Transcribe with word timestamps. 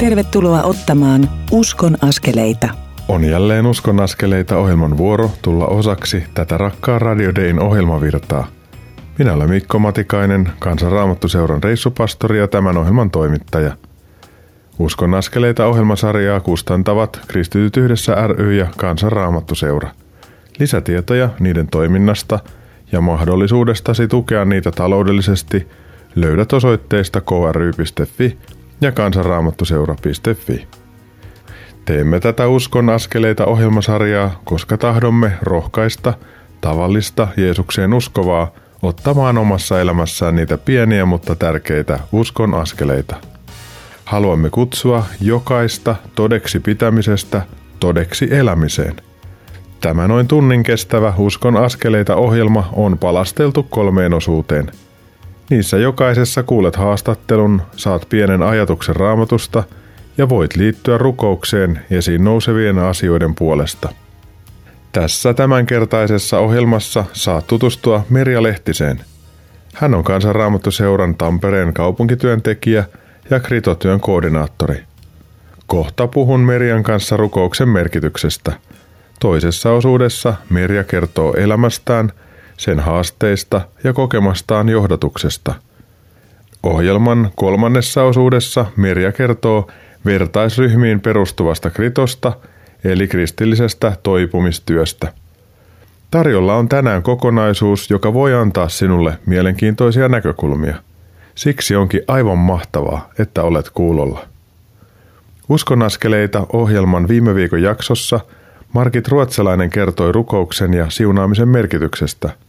Tervetuloa 0.00 0.62
ottamaan 0.62 1.30
Uskon 1.50 1.96
askeleita. 2.02 2.68
On 3.08 3.24
jälleen 3.24 3.66
Uskon 3.66 4.00
askeleita 4.00 4.56
ohjelman 4.56 4.96
vuoro 4.96 5.30
tulla 5.42 5.66
osaksi 5.66 6.24
tätä 6.34 6.58
rakkaa 6.58 6.98
Radio 6.98 7.34
Dayn 7.34 7.62
ohjelmavirtaa. 7.62 8.46
Minä 9.18 9.32
olen 9.32 9.50
Mikko 9.50 9.78
Matikainen, 9.78 10.48
Kansanraamattuseuran 10.58 11.62
reissupastori 11.62 12.38
ja 12.38 12.48
tämän 12.48 12.76
ohjelman 12.76 13.10
toimittaja. 13.10 13.76
Uskon 14.78 15.14
askeleita 15.14 15.66
ohjelmasarjaa 15.66 16.40
kustantavat 16.40 17.20
Kristityt 17.28 17.76
yhdessä 17.76 18.14
ry 18.26 18.54
ja 18.54 18.66
Kansanraamattuseura. 18.76 19.90
Lisätietoja 20.58 21.28
niiden 21.40 21.68
toiminnasta 21.68 22.38
ja 22.92 23.00
mahdollisuudestasi 23.00 24.08
tukea 24.08 24.44
niitä 24.44 24.70
taloudellisesti 24.70 25.68
löydät 26.14 26.52
osoitteesta 26.52 27.20
kry.fi 27.20 28.38
ja 28.80 28.92
kansanraamattuseura.fi. 28.92 30.66
Teemme 31.84 32.20
tätä 32.20 32.48
Uskon 32.48 32.90
askeleita 32.90 33.46
ohjelmasarjaa, 33.46 34.40
koska 34.44 34.78
tahdomme 34.78 35.32
rohkaista 35.42 36.14
tavallista 36.60 37.28
Jeesukseen 37.36 37.94
uskovaa 37.94 38.50
ottamaan 38.82 39.38
omassa 39.38 39.80
elämässään 39.80 40.36
niitä 40.36 40.58
pieniä 40.58 41.06
mutta 41.06 41.36
tärkeitä 41.36 42.00
uskon 42.12 42.54
askeleita. 42.54 43.16
Haluamme 44.04 44.50
kutsua 44.50 45.04
jokaista 45.20 45.96
todeksi 46.14 46.60
pitämisestä 46.60 47.42
todeksi 47.80 48.28
elämiseen. 48.30 48.96
Tämä 49.80 50.08
noin 50.08 50.28
tunnin 50.28 50.62
kestävä 50.62 51.12
Uskon 51.18 51.56
askeleita 51.56 52.16
ohjelma 52.16 52.68
on 52.72 52.98
palasteltu 52.98 53.62
kolmeen 53.62 54.14
osuuteen– 54.14 54.72
Niissä 55.50 55.76
jokaisessa 55.76 56.42
kuulet 56.42 56.76
haastattelun, 56.76 57.62
saat 57.76 58.06
pienen 58.08 58.42
ajatuksen 58.42 58.96
raamatusta 58.96 59.64
ja 60.18 60.28
voit 60.28 60.56
liittyä 60.56 60.98
rukoukseen 60.98 61.80
esiin 61.90 62.24
nousevien 62.24 62.78
asioiden 62.78 63.34
puolesta. 63.34 63.88
Tässä 64.92 65.34
tämänkertaisessa 65.34 66.38
ohjelmassa 66.38 67.04
saat 67.12 67.46
tutustua 67.46 68.04
Merja 68.10 68.42
Lehtiseen. 68.42 69.00
Hän 69.74 69.94
on 69.94 70.04
kansanraamattuseuran 70.04 71.14
Tampereen 71.14 71.74
kaupunkityöntekijä 71.74 72.84
ja 73.30 73.40
kritotyön 73.40 74.00
koordinaattori. 74.00 74.82
Kohta 75.66 76.06
puhun 76.06 76.40
Merjan 76.40 76.82
kanssa 76.82 77.16
rukouksen 77.16 77.68
merkityksestä. 77.68 78.52
Toisessa 79.20 79.72
osuudessa 79.72 80.34
Merja 80.50 80.84
kertoo 80.84 81.34
elämästään– 81.34 82.12
sen 82.60 82.80
haasteista 82.80 83.60
ja 83.84 83.92
kokemastaan 83.92 84.68
johdatuksesta. 84.68 85.54
Ohjelman 86.62 87.30
kolmannessa 87.34 88.02
osuudessa 88.02 88.66
Merja 88.76 89.12
kertoo 89.12 89.70
vertaisryhmiin 90.04 91.00
perustuvasta 91.00 91.70
kritosta 91.70 92.32
eli 92.84 93.08
kristillisestä 93.08 93.96
toipumistyöstä. 94.02 95.12
Tarjolla 96.10 96.54
on 96.54 96.68
tänään 96.68 97.02
kokonaisuus, 97.02 97.90
joka 97.90 98.14
voi 98.14 98.34
antaa 98.34 98.68
sinulle 98.68 99.18
mielenkiintoisia 99.26 100.08
näkökulmia. 100.08 100.76
Siksi 101.34 101.76
onkin 101.76 102.02
aivan 102.08 102.38
mahtavaa, 102.38 103.10
että 103.18 103.42
olet 103.42 103.70
kuulolla. 103.70 104.24
Uskonaskeleita 105.48 106.46
ohjelman 106.52 107.08
viime 107.08 107.34
viikon 107.34 107.62
jaksossa 107.62 108.20
Markit 108.72 109.08
Ruotsalainen 109.08 109.70
kertoi 109.70 110.12
rukouksen 110.12 110.74
ja 110.74 110.90
siunaamisen 110.90 111.48
merkityksestä– 111.48 112.30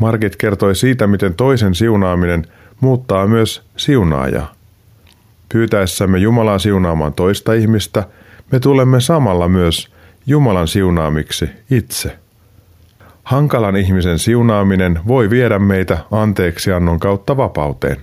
Margit 0.00 0.36
kertoi 0.36 0.74
siitä, 0.74 1.06
miten 1.06 1.34
toisen 1.34 1.74
siunaaminen 1.74 2.46
muuttaa 2.80 3.26
myös 3.26 3.62
siunaajaa. 3.76 4.54
Pyytäessämme 5.52 6.18
Jumalaa 6.18 6.58
siunaamaan 6.58 7.12
toista 7.12 7.52
ihmistä, 7.52 8.04
me 8.52 8.60
tulemme 8.60 9.00
samalla 9.00 9.48
myös 9.48 9.88
Jumalan 10.26 10.68
siunaamiksi 10.68 11.48
itse. 11.70 12.18
Hankalan 13.24 13.76
ihmisen 13.76 14.18
siunaaminen 14.18 14.98
voi 15.06 15.30
viedä 15.30 15.58
meitä 15.58 15.98
anteeksiannon 16.10 17.00
kautta 17.00 17.36
vapauteen. 17.36 17.96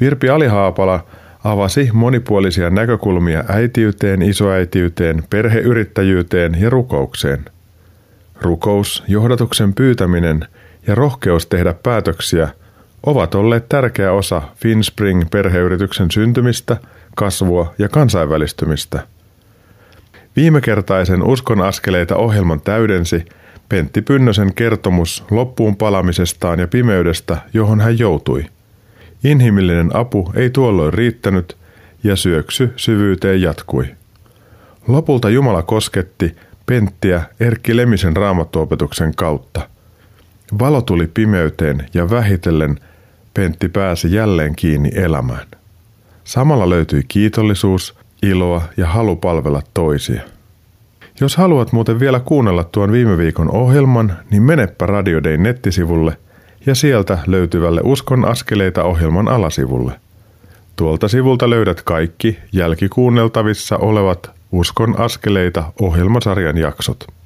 Virpi 0.00 0.28
Alihaapala 0.28 1.04
avasi 1.44 1.90
monipuolisia 1.92 2.70
näkökulmia 2.70 3.44
äitiyteen, 3.48 4.22
isoäitiyteen, 4.22 5.22
perheyrittäjyyteen 5.30 6.60
ja 6.60 6.70
rukoukseen. 6.70 7.44
Rukous, 8.40 9.04
johdatuksen 9.08 9.74
pyytäminen– 9.74 10.44
ja 10.86 10.94
rohkeus 10.94 11.46
tehdä 11.46 11.74
päätöksiä 11.74 12.48
ovat 13.06 13.34
olleet 13.34 13.68
tärkeä 13.68 14.12
osa 14.12 14.42
Finspring-perheyrityksen 14.56 16.10
syntymistä, 16.10 16.76
kasvua 17.16 17.74
ja 17.78 17.88
kansainvälistymistä. 17.88 19.06
Viimekertaisen 20.36 21.22
Uskon 21.22 21.60
askeleita 21.60 22.16
ohjelman 22.16 22.60
täydensi 22.60 23.24
Pentti 23.68 24.02
Pynnösen 24.02 24.54
kertomus 24.54 25.24
loppuun 25.30 25.76
palamisestaan 25.76 26.58
ja 26.58 26.68
pimeydestä, 26.68 27.36
johon 27.54 27.80
hän 27.80 27.98
joutui. 27.98 28.44
Inhimillinen 29.24 29.96
apu 29.96 30.32
ei 30.34 30.50
tuolloin 30.50 30.94
riittänyt 30.94 31.56
ja 32.04 32.16
syöksy 32.16 32.72
syvyyteen 32.76 33.42
jatkui. 33.42 33.86
Lopulta 34.88 35.30
Jumala 35.30 35.62
kosketti 35.62 36.36
Penttiä 36.66 37.22
Erkki 37.40 37.76
Lemisen 37.76 38.16
raamattuopetuksen 38.16 39.14
kautta– 39.14 39.60
Valo 40.58 40.82
tuli 40.82 41.06
pimeyteen 41.06 41.86
ja 41.94 42.10
vähitellen 42.10 42.78
Pentti 43.34 43.68
pääsi 43.68 44.14
jälleen 44.14 44.56
kiinni 44.56 44.90
elämään. 44.94 45.46
Samalla 46.24 46.70
löytyi 46.70 47.02
kiitollisuus, 47.08 47.94
iloa 48.22 48.62
ja 48.76 48.86
halu 48.86 49.16
palvella 49.16 49.62
toisia. 49.74 50.22
Jos 51.20 51.36
haluat 51.36 51.72
muuten 51.72 52.00
vielä 52.00 52.20
kuunnella 52.20 52.64
tuon 52.64 52.92
viime 52.92 53.18
viikon 53.18 53.50
ohjelman, 53.50 54.16
niin 54.30 54.42
menepä 54.42 54.86
Radio 54.86 55.24
Day 55.24 55.36
nettisivulle 55.36 56.16
ja 56.66 56.74
sieltä 56.74 57.18
löytyvälle 57.26 57.80
Uskon 57.84 58.24
askeleita 58.24 58.84
ohjelman 58.84 59.28
alasivulle. 59.28 59.92
Tuolta 60.76 61.08
sivulta 61.08 61.50
löydät 61.50 61.82
kaikki 61.82 62.38
jälkikuunneltavissa 62.52 63.76
olevat 63.76 64.30
Uskon 64.52 65.00
askeleita 65.00 65.72
ohjelmasarjan 65.80 66.58
jaksot. 66.58 67.19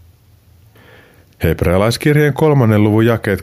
Hebrealaiskirjeen 1.44 2.34
kolmannen 2.34 2.84
luvun 2.84 3.06
jakeet 3.06 3.41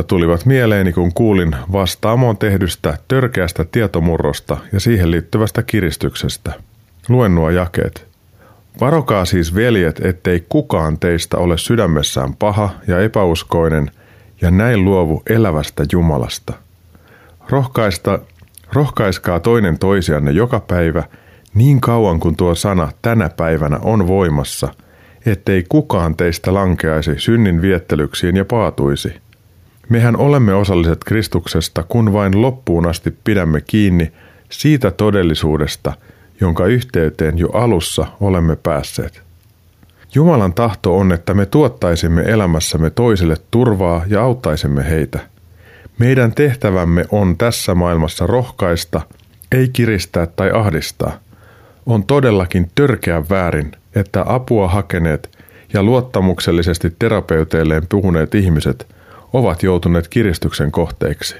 12-14 0.00 0.04
tulivat 0.06 0.46
mieleeni, 0.46 0.92
kun 0.92 1.14
kuulin 1.14 1.56
vastaamoon 1.72 2.38
tehdystä 2.38 2.98
törkeästä 3.08 3.64
tietomurrosta 3.64 4.56
ja 4.72 4.80
siihen 4.80 5.10
liittyvästä 5.10 5.62
kiristyksestä. 5.62 6.52
Luen 7.08 7.34
nuo 7.34 7.50
jakeet. 7.50 8.06
Varokaa 8.80 9.24
siis 9.24 9.54
veljet, 9.54 10.00
ettei 10.04 10.44
kukaan 10.48 10.98
teistä 10.98 11.38
ole 11.38 11.58
sydämessään 11.58 12.36
paha 12.36 12.70
ja 12.86 13.00
epäuskoinen 13.00 13.90
ja 14.40 14.50
näin 14.50 14.84
luovu 14.84 15.22
elävästä 15.30 15.84
Jumalasta. 15.92 16.52
Rohkaista, 17.48 18.18
rohkaiskaa 18.72 19.40
toinen 19.40 19.78
toisianne 19.78 20.30
joka 20.30 20.60
päivä 20.60 21.02
niin 21.54 21.80
kauan 21.80 22.20
kuin 22.20 22.36
tuo 22.36 22.54
sana 22.54 22.92
tänä 23.02 23.28
päivänä 23.28 23.78
on 23.82 24.06
voimassa– 24.06 24.68
ettei 25.26 25.64
kukaan 25.68 26.16
teistä 26.16 26.54
lankeaisi 26.54 27.14
synnin 27.18 27.62
viettelyksiin 27.62 28.36
ja 28.36 28.44
paatuisi. 28.44 29.14
Mehän 29.88 30.16
olemme 30.16 30.54
osalliset 30.54 31.04
Kristuksesta, 31.04 31.82
kun 31.82 32.12
vain 32.12 32.42
loppuun 32.42 32.86
asti 32.86 33.16
pidämme 33.24 33.60
kiinni 33.60 34.12
siitä 34.50 34.90
todellisuudesta, 34.90 35.92
jonka 36.40 36.66
yhteyteen 36.66 37.38
jo 37.38 37.48
alussa 37.48 38.06
olemme 38.20 38.56
päässeet. 38.56 39.22
Jumalan 40.14 40.54
tahto 40.54 40.96
on, 40.96 41.12
että 41.12 41.34
me 41.34 41.46
tuottaisimme 41.46 42.22
elämässämme 42.22 42.90
toisille 42.90 43.36
turvaa 43.50 44.04
ja 44.06 44.22
auttaisimme 44.22 44.90
heitä. 44.90 45.18
Meidän 45.98 46.32
tehtävämme 46.32 47.04
on 47.10 47.36
tässä 47.36 47.74
maailmassa 47.74 48.26
rohkaista, 48.26 49.00
ei 49.52 49.68
kiristää 49.68 50.26
tai 50.26 50.50
ahdistaa. 50.54 51.18
On 51.86 52.04
todellakin 52.04 52.70
törkeä 52.74 53.22
väärin, 53.30 53.72
että 53.94 54.24
apua 54.26 54.68
hakeneet 54.68 55.38
ja 55.72 55.82
luottamuksellisesti 55.82 56.94
terapeuteilleen 56.98 57.86
puhuneet 57.88 58.34
ihmiset 58.34 58.86
ovat 59.32 59.62
joutuneet 59.62 60.08
kiristyksen 60.08 60.72
kohteeksi. 60.72 61.36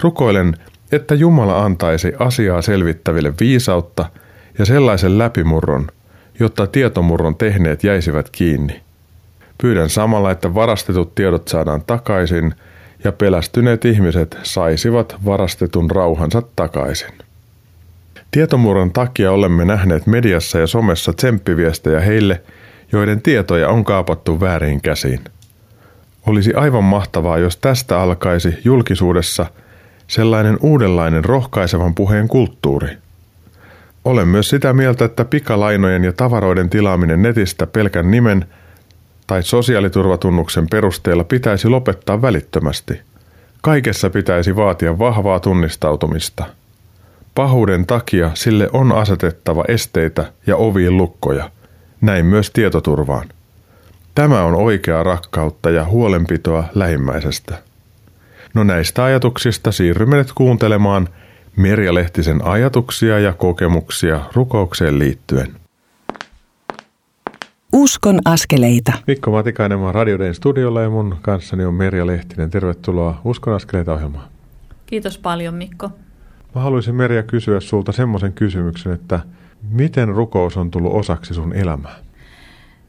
Rukoilen, 0.00 0.56
että 0.92 1.14
Jumala 1.14 1.64
antaisi 1.64 2.12
asiaa 2.18 2.62
selvittäville 2.62 3.32
viisautta 3.40 4.04
ja 4.58 4.64
sellaisen 4.64 5.18
läpimurron, 5.18 5.88
jotta 6.40 6.66
tietomurron 6.66 7.36
tehneet 7.36 7.84
jäisivät 7.84 8.30
kiinni. 8.30 8.80
Pyydän 9.58 9.90
samalla, 9.90 10.30
että 10.30 10.54
varastetut 10.54 11.14
tiedot 11.14 11.48
saadaan 11.48 11.82
takaisin 11.86 12.54
ja 13.04 13.12
pelästyneet 13.12 13.84
ihmiset 13.84 14.38
saisivat 14.42 15.16
varastetun 15.24 15.90
rauhansa 15.90 16.42
takaisin. 16.56 17.12
Tietomurron 18.32 18.92
takia 18.92 19.32
olemme 19.32 19.64
nähneet 19.64 20.06
mediassa 20.06 20.58
ja 20.58 20.66
somessa 20.66 21.12
tsemppiviestejä 21.12 22.00
heille, 22.00 22.42
joiden 22.92 23.22
tietoja 23.22 23.68
on 23.68 23.84
kaapattu 23.84 24.40
väärin 24.40 24.80
käsiin. 24.80 25.20
Olisi 26.26 26.54
aivan 26.54 26.84
mahtavaa, 26.84 27.38
jos 27.38 27.56
tästä 27.56 28.00
alkaisi 28.00 28.54
julkisuudessa 28.64 29.46
sellainen 30.06 30.58
uudenlainen 30.60 31.24
rohkaisevan 31.24 31.94
puheen 31.94 32.28
kulttuuri. 32.28 32.88
Olen 34.04 34.28
myös 34.28 34.48
sitä 34.48 34.72
mieltä, 34.72 35.04
että 35.04 35.24
pikalainojen 35.24 36.04
ja 36.04 36.12
tavaroiden 36.12 36.70
tilaaminen 36.70 37.22
netistä 37.22 37.66
pelkän 37.66 38.10
nimen 38.10 38.44
tai 39.26 39.42
sosiaaliturvatunnuksen 39.42 40.66
perusteella 40.70 41.24
pitäisi 41.24 41.68
lopettaa 41.68 42.22
välittömästi. 42.22 43.00
Kaikessa 43.62 44.10
pitäisi 44.10 44.56
vaatia 44.56 44.98
vahvaa 44.98 45.40
tunnistautumista. 45.40 46.61
Pahuuden 47.34 47.86
takia 47.86 48.30
sille 48.34 48.68
on 48.72 48.92
asetettava 48.92 49.64
esteitä 49.68 50.32
ja 50.46 50.56
oviin 50.56 50.96
lukkoja, 50.96 51.50
näin 52.00 52.26
myös 52.26 52.50
tietoturvaan. 52.50 53.28
Tämä 54.14 54.44
on 54.44 54.54
oikeaa 54.54 55.02
rakkautta 55.02 55.70
ja 55.70 55.84
huolenpitoa 55.84 56.64
lähimmäisestä. 56.74 57.62
No 58.54 58.64
näistä 58.64 59.04
ajatuksista 59.04 59.72
siirrymme 59.72 60.16
nyt 60.16 60.32
kuuntelemaan 60.32 61.08
Merja 61.56 61.94
Lehtisen 61.94 62.44
ajatuksia 62.44 63.18
ja 63.18 63.32
kokemuksia 63.32 64.20
rukoukseen 64.34 64.98
liittyen. 64.98 65.54
Uskon 67.72 68.18
askeleita. 68.24 68.92
Mikko 69.06 69.30
Matikainen, 69.30 69.78
mä 69.78 69.92
Radioden 69.92 70.34
studiolla 70.34 70.82
ja 70.82 70.90
mun 70.90 71.16
kanssani 71.22 71.64
on 71.64 71.74
Merja 71.74 72.06
Lehtinen. 72.06 72.50
Tervetuloa 72.50 73.20
Uskon 73.24 73.54
askeleita 73.54 73.92
ohjelmaan. 73.92 74.28
Kiitos 74.86 75.18
paljon 75.18 75.54
Mikko. 75.54 75.90
Mä 76.54 76.60
haluaisin 76.60 76.94
Merja 76.94 77.22
kysyä 77.22 77.60
sulta 77.60 77.92
semmoisen 77.92 78.32
kysymyksen, 78.32 78.92
että 78.92 79.20
miten 79.70 80.08
rukous 80.08 80.56
on 80.56 80.70
tullut 80.70 80.94
osaksi 80.94 81.34
sun 81.34 81.52
elämää? 81.52 81.96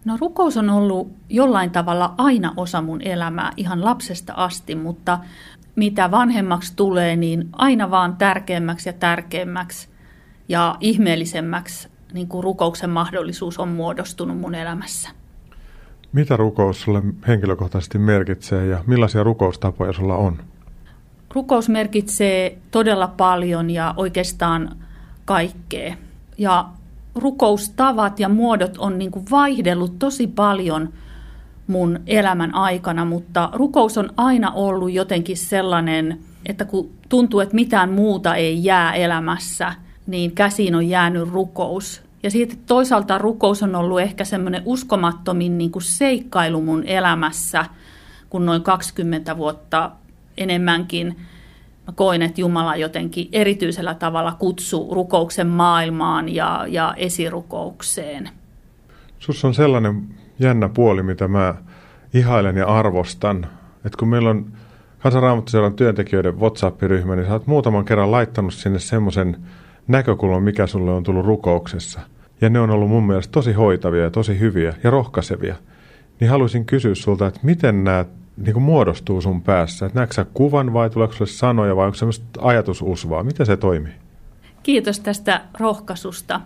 No 0.06 0.18
rukous 0.22 0.58
on 0.58 0.70
ollut 0.70 1.12
jollain 1.30 1.72
tavalla 1.72 2.14
aina 2.18 2.54
osa 2.58 2.82
mun 2.82 3.02
elämää 3.02 3.52
ihan 3.58 3.86
lapsesta 3.86 4.34
asti, 4.34 4.76
mutta 4.76 5.20
mitä 5.76 6.12
vanhemmaksi 6.12 6.74
tulee, 6.76 7.16
niin 7.16 7.50
aina 7.52 7.92
vaan 7.92 8.16
tärkeämmäksi 8.18 8.90
ja 8.90 8.94
tärkeämmäksi 8.94 9.90
ja 10.50 10.76
ihmeellisemmäksi 10.80 11.88
niin 12.14 12.28
kuin 12.28 12.44
rukouksen 12.44 12.90
mahdollisuus 12.90 13.60
on 13.60 13.68
muodostunut 13.68 14.38
mun 14.38 14.56
elämässä. 14.56 15.10
Mitä 16.14 16.38
rukous 16.38 16.82
sulle 16.82 17.02
henkilökohtaisesti 17.28 17.98
merkitsee 17.98 18.66
ja 18.66 18.84
millaisia 18.88 19.24
rukoustapoja 19.24 19.94
sulla 19.94 20.16
on? 20.16 20.38
Rukous 21.34 21.70
merkitsee 21.70 22.58
todella 22.72 23.08
paljon 23.08 23.70
ja 23.70 23.94
oikeastaan 23.98 24.76
kaikkea. 25.26 25.96
Ja 26.38 26.66
rukoustavat 27.16 28.20
ja 28.20 28.30
muodot 28.30 28.78
on 28.78 29.00
niin 29.00 29.12
kuin 29.12 29.26
vaihdellut 29.32 30.00
tosi 30.00 30.28
paljon 30.28 30.94
mun 31.68 32.00
elämän 32.08 32.56
aikana, 32.56 33.06
mutta 33.06 33.50
rukous 33.54 33.98
on 33.98 34.10
aina 34.18 34.52
ollut 34.52 34.92
jotenkin 34.92 35.38
sellainen, 35.38 36.20
että 36.46 36.66
kun 36.66 36.90
tuntuu, 37.10 37.40
että 37.40 37.56
mitään 37.56 37.92
muuta 37.92 38.36
ei 38.36 38.64
jää 38.64 38.94
elämässä, 38.94 39.74
niin 40.08 40.32
käsiin 40.32 40.76
on 40.76 40.90
jäänyt 40.90 41.30
rukous. 41.30 42.02
Ja 42.24 42.32
siitä 42.32 42.56
toisaalta 42.66 43.18
rukous 43.18 43.64
on 43.64 43.76
ollut 43.76 44.00
ehkä 44.00 44.26
semmoinen 44.26 44.62
uskomattomin 44.66 45.58
niin 45.58 45.72
kuin 45.72 45.84
seikkailu 45.84 46.62
mun 46.62 46.84
elämässä, 46.84 47.66
kun 48.30 48.46
noin 48.46 48.64
20 48.64 49.38
vuotta 49.38 49.92
enemmänkin 50.38 51.16
mä 51.88 51.94
koin, 51.96 52.22
että 52.22 52.42
Jumala 52.42 52.76
jotenkin 52.76 53.30
erityisellä 53.32 53.94
tavalla 53.94 54.36
kutsuu 54.40 54.94
rukouksen 54.94 55.48
maailmaan 55.48 56.30
ja, 56.30 56.66
ja 56.68 56.94
esirukoukseen. 56.98 58.30
Sus 59.20 59.46
on 59.46 59.54
sellainen 59.54 60.04
jännä 60.40 60.70
puoli, 60.70 61.04
mitä 61.04 61.28
mä 61.28 61.56
ihailen 62.14 62.58
ja 62.58 62.66
arvostan, 62.68 63.48
että 63.86 63.98
kun 64.00 64.08
meillä 64.08 64.30
on 64.30 64.46
Kansanraamattuseuran 65.00 65.74
työntekijöiden 65.74 66.40
WhatsApp-ryhmä, 66.40 67.16
niin 67.16 67.26
sä 67.26 67.34
oot 67.34 67.48
muutaman 67.48 67.86
kerran 67.86 68.12
laittanut 68.12 68.54
sinne 68.54 68.80
semmoisen 68.80 69.38
näkökulman, 69.88 70.44
mikä 70.44 70.68
sulle 70.68 70.92
on 70.92 71.04
tullut 71.04 71.26
rukouksessa. 71.26 72.00
Ja 72.42 72.50
ne 72.50 72.60
on 72.60 72.70
ollut 72.70 72.90
mun 72.90 73.08
mielestä 73.08 73.32
tosi 73.32 73.54
hoitavia 73.54 74.04
ja 74.04 74.12
tosi 74.12 74.40
hyviä 74.40 74.74
ja 74.84 74.90
rohkaisevia. 74.90 75.56
Niin 76.20 76.30
haluaisin 76.30 76.66
kysyä 76.66 76.96
sulta, 76.96 77.28
että 77.28 77.40
miten 77.44 77.84
nämä 77.84 78.06
niin 78.38 78.54
kuin 78.54 78.64
muodostuu 78.64 79.22
sun 79.22 79.42
päässä? 79.42 79.86
Että 79.86 80.00
näetkö 80.00 80.26
kuvan 80.34 80.74
vai 80.74 80.90
tuleeko 80.90 81.14
sulle 81.14 81.32
sanoja 81.32 81.76
vai 81.76 81.86
onko 81.86 81.96
semmoista 81.96 82.26
ajatususvaa? 82.42 83.24
Miten 83.24 83.46
se 83.46 83.58
toimii? 83.58 83.94
Kiitos 84.64 85.00
tästä 85.00 85.42
rohkaisusta. 85.60 86.42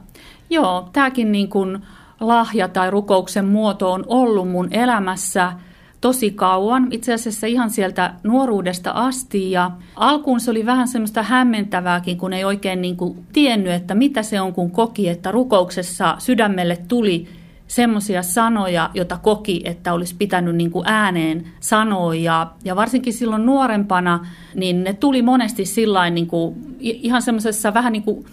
Joo, 0.50 0.90
tämäkin 0.94 1.32
niin 1.32 1.50
kuin 1.50 1.80
lahja 2.20 2.68
tai 2.68 2.92
rukouksen 2.92 3.46
muoto 3.46 3.92
on 3.92 4.04
ollut 4.08 4.50
mun 4.50 4.68
elämässä 4.72 5.54
tosi 6.02 6.32
kauan, 6.32 6.88
itse 6.92 7.14
asiassa 7.14 7.48
ihan 7.48 7.70
sieltä 7.70 8.14
nuoruudesta 8.24 8.92
asti. 8.92 9.52
Ja 9.52 9.72
alkuun 9.96 10.40
se 10.40 10.52
oli 10.52 10.66
vähän 10.66 10.88
semmoista 10.88 11.24
hämmentävääkin, 11.24 12.18
kun 12.18 12.34
ei 12.34 12.44
oikein 12.44 12.82
niin 12.82 12.98
kuin 12.98 13.26
tiennyt, 13.34 13.74
että 13.74 13.96
mitä 13.96 14.24
se 14.24 14.42
on, 14.42 14.54
kun 14.54 14.72
koki, 14.72 15.10
että 15.10 15.32
rukouksessa 15.32 16.16
sydämelle 16.20 16.78
tuli 16.88 17.28
semmoisia 17.68 18.24
sanoja, 18.24 18.90
joita 18.94 19.18
koki, 19.18 19.62
että 19.66 19.94
olisi 19.94 20.16
pitänyt 20.16 20.56
niin 20.56 20.72
kuin 20.72 20.88
ääneen 20.88 21.48
sanoa. 21.60 22.16
Ja, 22.16 22.52
ja 22.64 22.76
varsinkin 22.76 23.14
silloin 23.14 23.46
nuorempana, 23.46 24.28
niin 24.56 24.84
ne 24.84 24.94
tuli 24.94 25.22
monesti 25.22 25.66
sillain 25.66 26.16
niin 26.16 26.28
kuin, 26.28 26.76
ihan 26.80 27.22
semmoisessa 27.22 27.74
vähän 27.74 27.94
niin 27.94 28.04
kuin 28.04 28.26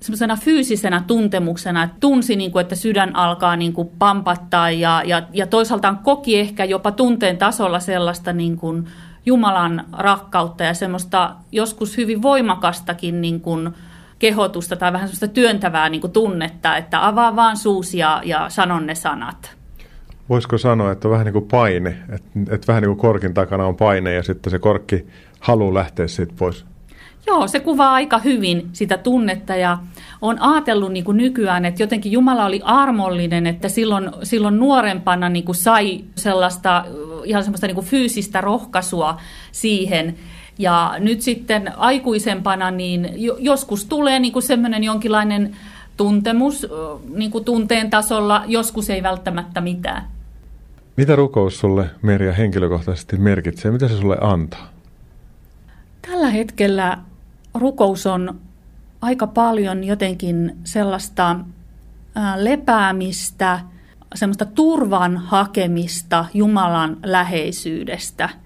semmoisena 0.00 0.36
fyysisenä 0.36 1.04
tuntemuksena, 1.06 1.82
että 1.82 1.96
tunsi, 2.00 2.36
niin 2.36 2.52
kuin, 2.52 2.60
että 2.60 2.74
sydän 2.74 3.16
alkaa 3.16 3.56
niin 3.56 3.72
kuin 3.72 3.90
pampattaa 3.98 4.70
ja, 4.70 5.02
ja, 5.06 5.22
ja 5.32 5.46
toisaalta 5.46 5.94
koki 6.04 6.38
ehkä 6.38 6.64
jopa 6.64 6.92
tunteen 6.92 7.38
tasolla 7.38 7.80
sellaista 7.80 8.32
niin 8.32 8.56
kuin 8.56 8.86
Jumalan 9.26 9.84
rakkautta 9.92 10.64
ja 10.64 10.74
semmoista 10.74 11.34
joskus 11.52 11.96
hyvin 11.96 12.22
voimakastakin 12.22 13.20
niin 13.20 13.40
kuin, 13.40 13.70
kehotusta 14.22 14.76
tai 14.76 14.92
vähän 14.92 15.08
sellaista 15.08 15.28
työntävää 15.28 15.88
niin 15.88 16.00
kuin 16.00 16.12
tunnetta, 16.12 16.76
että 16.76 17.06
avaa 17.06 17.36
vaan 17.36 17.56
suusi 17.56 17.98
ja, 17.98 18.22
ja 18.24 18.48
sanon 18.48 18.86
ne 18.86 18.94
sanat. 18.94 19.56
Voisiko 20.28 20.58
sanoa, 20.58 20.92
että 20.92 21.10
vähän 21.10 21.24
niin 21.24 21.32
kuin 21.32 21.48
paine, 21.50 21.96
että, 22.08 22.28
että 22.50 22.66
vähän 22.66 22.82
niin 22.82 22.88
kuin 22.88 22.98
korkin 22.98 23.34
takana 23.34 23.66
on 23.66 23.76
paine 23.76 24.14
ja 24.14 24.22
sitten 24.22 24.50
se 24.50 24.58
korkki 24.58 25.06
haluaa 25.40 25.74
lähteä 25.74 26.08
siitä 26.08 26.34
pois? 26.38 26.64
Joo, 27.26 27.48
se 27.48 27.60
kuvaa 27.60 27.92
aika 27.92 28.18
hyvin 28.18 28.68
sitä 28.72 28.98
tunnetta 28.98 29.56
ja 29.56 29.78
on 30.20 30.42
ajatellut 30.42 30.92
niin 30.92 31.04
kuin 31.04 31.16
nykyään, 31.16 31.64
että 31.64 31.82
jotenkin 31.82 32.12
Jumala 32.12 32.46
oli 32.46 32.60
armollinen, 32.64 33.46
että 33.46 33.68
silloin, 33.68 34.10
silloin 34.22 34.58
nuorempana 34.58 35.28
niin 35.28 35.44
kuin 35.44 35.56
sai 35.56 36.04
sellaista 36.16 36.84
ihan 37.24 37.42
semmoista 37.42 37.66
niin 37.66 37.74
kuin 37.74 37.86
fyysistä 37.86 38.40
rohkaisua 38.40 39.16
siihen, 39.52 40.14
ja 40.58 40.94
nyt 40.98 41.22
sitten 41.22 41.78
aikuisempana 41.78 42.70
niin 42.70 43.08
joskus 43.38 43.84
tulee 43.84 44.18
niin 44.18 44.32
kuin 44.32 44.42
semmoinen 44.42 44.84
jonkinlainen 44.84 45.56
tuntemus 45.96 46.66
niin 47.08 47.30
kuin 47.30 47.44
tunteen 47.44 47.90
tasolla, 47.90 48.44
joskus 48.46 48.90
ei 48.90 49.02
välttämättä 49.02 49.60
mitään. 49.60 50.04
Mitä 50.96 51.16
rukous 51.16 51.58
sulle, 51.60 51.90
Merja, 52.02 52.32
henkilökohtaisesti 52.32 53.16
merkitsee? 53.16 53.70
Mitä 53.70 53.88
se 53.88 53.96
sulle 53.96 54.18
antaa? 54.20 54.68
Tällä 56.10 56.30
hetkellä 56.30 56.98
rukous 57.54 58.06
on 58.06 58.40
aika 59.02 59.26
paljon 59.26 59.84
jotenkin 59.84 60.56
sellaista 60.64 61.36
lepäämistä, 62.36 63.60
semmoista 64.14 64.46
turvan 64.46 65.16
hakemista 65.16 66.24
Jumalan 66.34 66.96
läheisyydestä– 67.02 68.28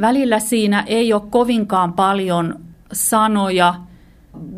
Välillä 0.00 0.38
siinä 0.38 0.84
ei 0.86 1.12
ole 1.12 1.22
kovinkaan 1.30 1.92
paljon 1.92 2.60
sanoja 2.92 3.74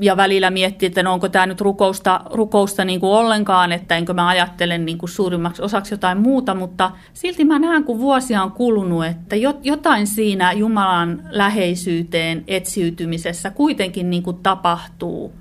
ja 0.00 0.16
välillä 0.16 0.50
miettii, 0.50 0.86
että 0.86 1.02
no 1.02 1.12
onko 1.12 1.28
tämä 1.28 1.46
nyt 1.46 1.60
rukousta, 1.60 2.20
rukousta 2.30 2.84
niin 2.84 3.00
kuin 3.00 3.10
ollenkaan, 3.10 3.72
että 3.72 3.96
enkö 3.96 4.14
mä 4.14 4.28
ajattelen 4.28 4.84
niin 4.84 4.98
kuin 4.98 5.10
suurimmaksi 5.10 5.62
osaksi 5.62 5.94
jotain 5.94 6.18
muuta, 6.18 6.54
mutta 6.54 6.90
silti 7.12 7.44
mä 7.44 7.58
näen, 7.58 7.84
kun 7.84 7.98
vuosia 7.98 8.42
on 8.42 8.52
kulunut, 8.52 9.04
että 9.04 9.36
jotain 9.62 10.06
siinä 10.06 10.52
Jumalan 10.52 11.22
läheisyyteen 11.30 12.44
etsiytymisessä 12.46 13.50
kuitenkin 13.50 14.10
niin 14.10 14.22
kuin 14.22 14.36
tapahtuu 14.42 15.32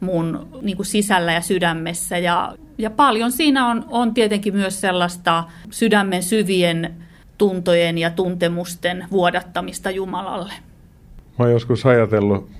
mun 0.00 0.48
niin 0.62 0.76
kuin 0.76 0.86
sisällä 0.86 1.32
ja 1.32 1.40
sydämessä. 1.40 2.18
Ja, 2.18 2.54
ja 2.78 2.90
paljon 2.90 3.32
siinä 3.32 3.66
on, 3.66 3.84
on 3.88 4.14
tietenkin 4.14 4.56
myös 4.56 4.80
sellaista 4.80 5.44
sydämen 5.70 6.22
syvien 6.22 6.96
tuntojen 7.40 7.98
ja 7.98 8.10
tuntemusten 8.10 9.04
vuodattamista 9.10 9.90
Jumalalle. 9.90 10.52
Mä 11.38 11.44
oon 11.44 11.50
joskus 11.50 11.86
ajatellut 11.86 12.50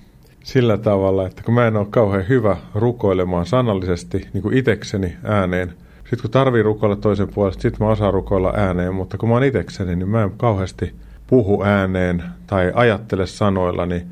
sillä 0.45 0.79
tavalla, 0.79 1.27
että 1.27 1.43
kun 1.43 1.55
mä 1.55 1.67
en 1.67 1.77
ole 1.77 1.87
kauhean 1.91 2.29
hyvä 2.29 2.57
rukoilemaan 2.75 3.47
sanallisesti 3.47 4.29
niin 4.33 4.43
kuin 4.43 4.57
itekseni 4.57 5.17
ääneen, 5.25 5.69
sitten 5.99 6.21
kun 6.21 6.31
tarvii 6.31 6.63
rukoilla 6.63 6.97
toisen 6.97 7.29
puolesta, 7.29 7.63
sitten 7.63 7.87
mä 7.87 7.93
osaan 7.93 8.15
rukoilla 8.15 8.53
ääneen, 8.57 8.95
mutta 8.95 9.19
kun 9.19 9.29
mä 9.29 9.35
oon 9.35 9.45
itekseni, 9.45 9.97
niin 9.97 10.09
mä 10.09 10.23
en 10.23 10.31
kauheasti 10.37 10.95
puhu 11.27 11.63
ääneen 11.63 12.23
tai 12.47 12.73
ajattele 12.75 13.27
sanoilla, 13.27 13.87
niin 13.87 14.03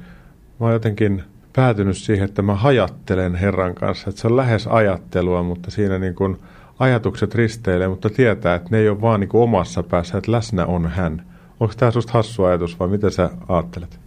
mä 0.61 0.67
oon 0.67 0.73
jotenkin 0.73 1.23
päätynyt 1.53 1.97
siihen, 1.97 2.25
että 2.25 2.43
mä 2.43 2.55
hajattelen 2.55 3.35
Herran 3.35 3.75
kanssa, 3.75 4.11
että 4.11 4.21
se 4.21 4.27
on 4.27 4.37
lähes 4.37 4.67
ajattelua, 4.67 5.43
mutta 5.43 5.71
siinä 5.71 5.99
niin 5.99 6.15
kuin 6.15 6.39
ajatukset 6.79 7.35
risteilee, 7.35 7.89
mutta 7.89 8.11
tietää, 8.11 8.55
että 8.55 8.69
ne 8.71 8.79
ei 8.79 8.89
ole 8.89 9.01
vaan 9.01 9.21
niin 9.21 9.29
kuin 9.29 9.43
omassa 9.43 9.83
päässä, 9.83 10.19
että 10.19 10.33
läsnä 10.33 10.67
on 10.67 10.87
hän. 10.87 11.27
Onko 11.61 11.75
tämä 11.77 11.91
sinusta 11.91 12.13
hassu 12.13 12.45
ajatus 12.45 12.81
vai 12.81 12.89
mitä 12.89 13.11
sä 13.11 13.31
ajattelet? 13.49 14.01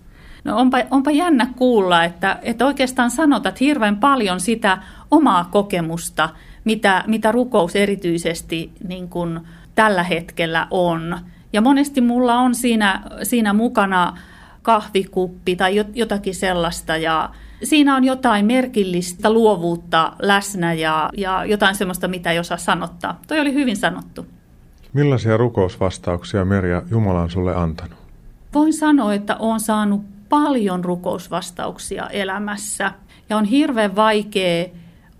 No 0.43 0.57
onpa, 0.57 0.77
onpa 0.91 1.11
jännä 1.11 1.47
kuulla, 1.55 2.03
että, 2.03 2.39
että 2.41 2.65
oikeastaan 2.65 3.11
sanotat 3.11 3.59
hirveän 3.59 3.97
paljon 3.97 4.39
sitä 4.39 4.77
omaa 5.11 5.49
kokemusta, 5.51 6.29
mitä, 6.63 7.03
mitä 7.07 7.31
rukous 7.31 7.75
erityisesti 7.75 8.71
niin 8.87 9.09
kuin 9.09 9.39
tällä 9.75 10.03
hetkellä 10.03 10.67
on. 10.71 11.19
Ja 11.53 11.61
monesti 11.61 12.01
mulla 12.01 12.35
on 12.35 12.55
siinä, 12.55 13.01
siinä 13.23 13.53
mukana 13.53 14.17
kahvikuppi 14.61 15.55
tai 15.55 15.85
jotakin 15.93 16.35
sellaista 16.35 16.97
ja 16.97 17.29
siinä 17.63 17.95
on 17.95 18.03
jotain 18.03 18.45
merkillistä 18.45 19.29
luovuutta 19.29 20.13
läsnä 20.19 20.73
ja, 20.73 21.09
ja 21.17 21.45
jotain 21.45 21.75
sellaista, 21.75 22.07
mitä 22.07 22.31
ei 22.31 22.39
osaa 22.39 22.57
sanottaa. 22.57 23.19
Toi 23.27 23.39
oli 23.39 23.53
hyvin 23.53 23.77
sanottu. 23.77 24.25
Millaisia 24.93 25.37
rukousvastauksia 25.37 26.45
Merja 26.45 26.81
Jumala 26.91 27.21
on 27.21 27.29
sulle 27.29 27.55
antanut? 27.55 27.97
Voin 28.53 28.73
sanoa, 28.73 29.13
että 29.13 29.35
olen 29.35 29.59
saanut 29.59 30.01
paljon 30.29 30.85
rukousvastauksia 30.85 32.07
elämässä 32.07 32.91
ja 33.29 33.37
on 33.37 33.45
hirveän 33.45 33.95
vaikea 33.95 34.65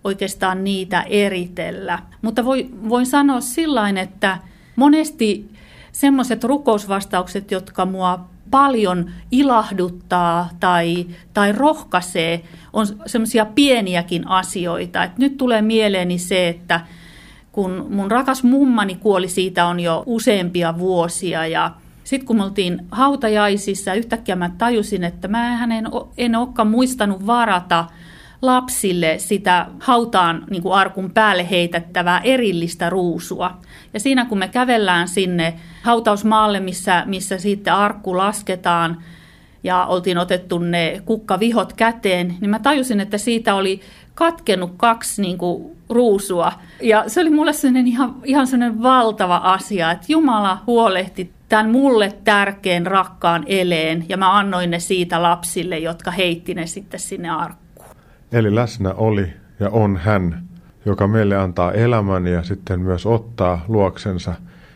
oikeastaan 0.04 0.64
niitä 0.64 1.02
eritellä. 1.02 2.00
Mutta 2.22 2.46
voi, 2.46 2.70
voin 2.90 3.06
sanoa 3.06 3.42
sillain, 3.42 3.98
että 3.98 4.38
monesti 4.76 5.52
semmoiset 5.92 6.44
rukousvastaukset, 6.44 7.52
jotka 7.52 7.86
mua 7.86 8.30
paljon 8.52 9.12
ilahduttaa 9.32 10.50
tai, 10.60 11.06
tai 11.34 11.52
rohkaisee, 11.52 12.44
on 12.74 12.88
semmoisia 13.06 13.46
pieniäkin 13.46 14.28
asioita. 14.28 15.04
Et 15.04 15.18
nyt 15.18 15.38
tulee 15.38 15.62
mieleeni 15.62 16.18
se, 16.18 16.48
että 16.48 16.82
kun 17.52 17.88
mun 17.90 18.12
rakas 18.12 18.44
mummani 18.44 18.96
kuoli, 18.96 19.28
siitä 19.28 19.66
on 19.66 19.80
jo 19.80 20.04
useampia 20.06 20.78
vuosia 20.78 21.48
ja 21.48 21.72
sitten 22.04 22.28
kun 22.28 22.38
me 22.38 22.44
oltiin 22.44 22.86
hautajaisissa, 22.92 23.94
yhtäkkiä 23.94 24.36
mä 24.36 24.52
tajusin, 24.58 25.04
että 25.04 25.28
mä 25.28 25.64
en, 25.64 25.88
en 26.18 26.36
olekaan 26.36 26.68
muistanut 26.68 27.28
varata 27.28 27.86
lapsille 28.42 29.16
sitä 29.18 29.68
hautaan 29.80 30.44
niin 30.50 30.64
kuin 30.64 30.74
arkun 30.74 31.12
päälle 31.12 31.50
heitettävää 31.50 32.22
erillistä 32.24 32.90
ruusua. 32.90 33.58
Ja 33.94 34.00
siinä 34.00 34.26
kun 34.26 34.38
me 34.38 34.48
kävellään 34.48 35.08
sinne 35.08 35.54
hautausmaalle, 35.82 36.60
missä, 36.60 37.04
missä 37.06 37.38
sitten 37.38 37.74
arkku 37.74 38.18
lasketaan, 38.18 38.98
ja 39.64 39.86
oltiin 39.86 40.18
otettu 40.18 40.60
ne 40.60 41.02
kukkavihot 41.06 41.74
käteen, 41.74 42.36
niin 42.42 42.50
mä 42.50 42.60
tajusin, 42.60 43.00
että 43.00 43.18
siitä 43.18 43.56
oli 43.56 43.82
katkenut 44.16 44.72
kaksi 44.78 45.22
niin 45.22 45.38
kuin, 45.38 45.72
ruusua. 45.90 46.52
Ja 46.82 47.04
se 47.08 47.22
oli 47.22 47.30
mulle 47.30 47.54
sellainen 47.54 47.88
ihan, 47.88 48.16
ihan 48.24 48.48
sellainen 48.48 48.84
valtava 48.84 49.38
asia, 49.38 49.92
että 49.92 50.06
Jumala 50.10 50.58
huolehti 50.68 51.32
tämän 51.50 51.70
mulle 51.70 52.14
tärkeän 52.24 52.88
rakkaan 52.88 53.44
eleen, 53.48 54.06
ja 54.10 54.18
mä 54.18 54.38
annoin 54.38 54.72
ne 54.72 54.80
siitä 54.80 55.24
lapsille, 55.24 55.80
jotka 55.80 56.12
heitti 56.12 56.54
ne 56.54 56.68
sitten 56.68 57.00
sinne 57.00 57.30
arkkuun. 57.30 57.90
Eli 58.32 58.56
läsnä 58.56 58.94
oli 58.94 59.34
ja 59.60 59.70
on 59.70 59.98
hän, 59.98 60.44
joka 60.86 61.08
meille 61.08 61.38
antaa 61.38 61.72
elämän 61.72 62.28
ja 62.28 62.44
sitten 62.44 62.80
myös 62.80 63.06
ottaa 63.06 63.66
luoksensa 63.68 64.34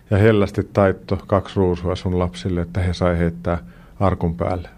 ja 0.09 0.17
hellästi 0.17 0.63
taitto 0.73 1.17
kaksi 1.27 1.55
ruusua 1.55 1.95
sun 1.95 2.19
lapsille, 2.19 2.61
että 2.61 2.81
he 2.81 2.93
sai 2.93 3.17
heittää 3.17 3.57
arkun 3.99 4.37
päälle. 4.37 4.69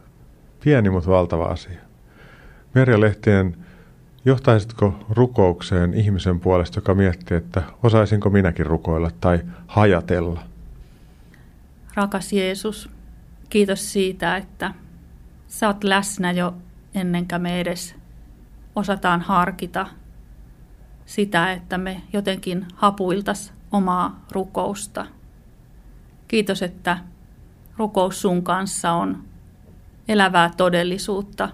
Pieni, 0.63 0.89
mutta 0.89 1.09
valtava 1.09 1.45
asia. 1.45 1.79
Merja 2.73 2.99
Lehtien, 2.99 3.57
johtaisitko 4.25 5.05
rukoukseen 5.09 5.93
ihmisen 5.93 6.39
puolesta, 6.39 6.77
joka 6.77 6.95
miettii, 6.95 7.37
että 7.37 7.63
osaisinko 7.83 8.29
minäkin 8.29 8.65
rukoilla 8.65 9.11
tai 9.21 9.39
hajatella? 9.67 10.43
Rakas 11.95 12.33
Jeesus, 12.33 12.89
kiitos 13.49 13.93
siitä, 13.93 14.37
että 14.37 14.73
sä 15.47 15.67
oot 15.67 15.83
läsnä 15.83 16.31
jo 16.31 16.53
ennenkä 16.95 17.39
me 17.39 17.59
edes 17.59 17.95
osataan 18.75 19.21
harkita 19.21 19.87
sitä, 21.05 21.51
että 21.51 21.77
me 21.77 22.01
jotenkin 22.13 22.65
hapuiltas 22.75 23.53
omaa 23.71 24.25
rukousta. 24.31 25.05
Kiitos, 26.27 26.61
että 26.61 26.97
rukous 27.77 28.21
sun 28.21 28.43
kanssa 28.43 28.91
on 28.91 29.23
elävää 30.07 30.51
todellisuutta, 30.57 31.49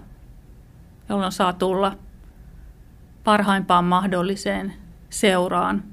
jolloin 1.08 1.32
saa 1.32 1.52
tulla 1.52 1.98
parhaimpaan 3.24 3.84
mahdolliseen 3.84 4.74
seuraan. 5.10 5.84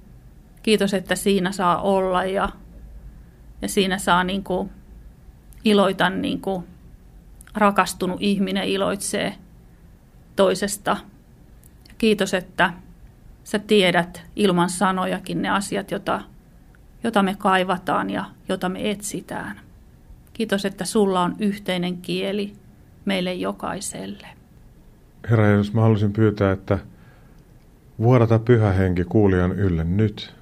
Kiitos, 0.63 0.93
että 0.93 1.15
siinä 1.15 1.51
saa 1.51 1.81
olla 1.81 2.25
ja, 2.25 2.49
ja 3.61 3.67
siinä 3.67 3.97
saa 3.97 4.23
niin 4.23 4.43
kuin 4.43 4.69
iloita 5.65 6.09
niin 6.09 6.41
kuin 6.41 6.67
rakastunut 7.53 8.21
ihminen 8.21 8.63
iloitsee 8.63 9.35
toisesta. 10.35 10.97
Ja 11.87 11.93
kiitos, 11.97 12.33
että 12.33 12.73
sä 13.43 13.59
tiedät 13.59 14.23
ilman 14.35 14.69
sanojakin 14.69 15.41
ne 15.41 15.49
asiat, 15.49 15.91
jota, 15.91 16.21
jota 17.03 17.23
me 17.23 17.35
kaivataan 17.39 18.09
ja 18.09 18.25
jota 18.49 18.69
me 18.69 18.91
etsitään. 18.91 19.59
Kiitos, 20.33 20.65
että 20.65 20.85
sulla 20.85 21.21
on 21.21 21.35
yhteinen 21.39 21.97
kieli 21.97 22.53
meille 23.05 23.33
jokaiselle. 23.33 24.27
Herra 25.29 25.47
Jeesus, 25.47 25.73
mä 25.73 25.81
haluaisin 25.81 26.13
pyytää, 26.13 26.51
että 26.51 26.79
vuodata 27.99 28.39
pyhä 28.39 28.71
henki 28.71 29.03
kuulijan 29.03 29.51
ylle 29.51 29.83
nyt 29.83 30.33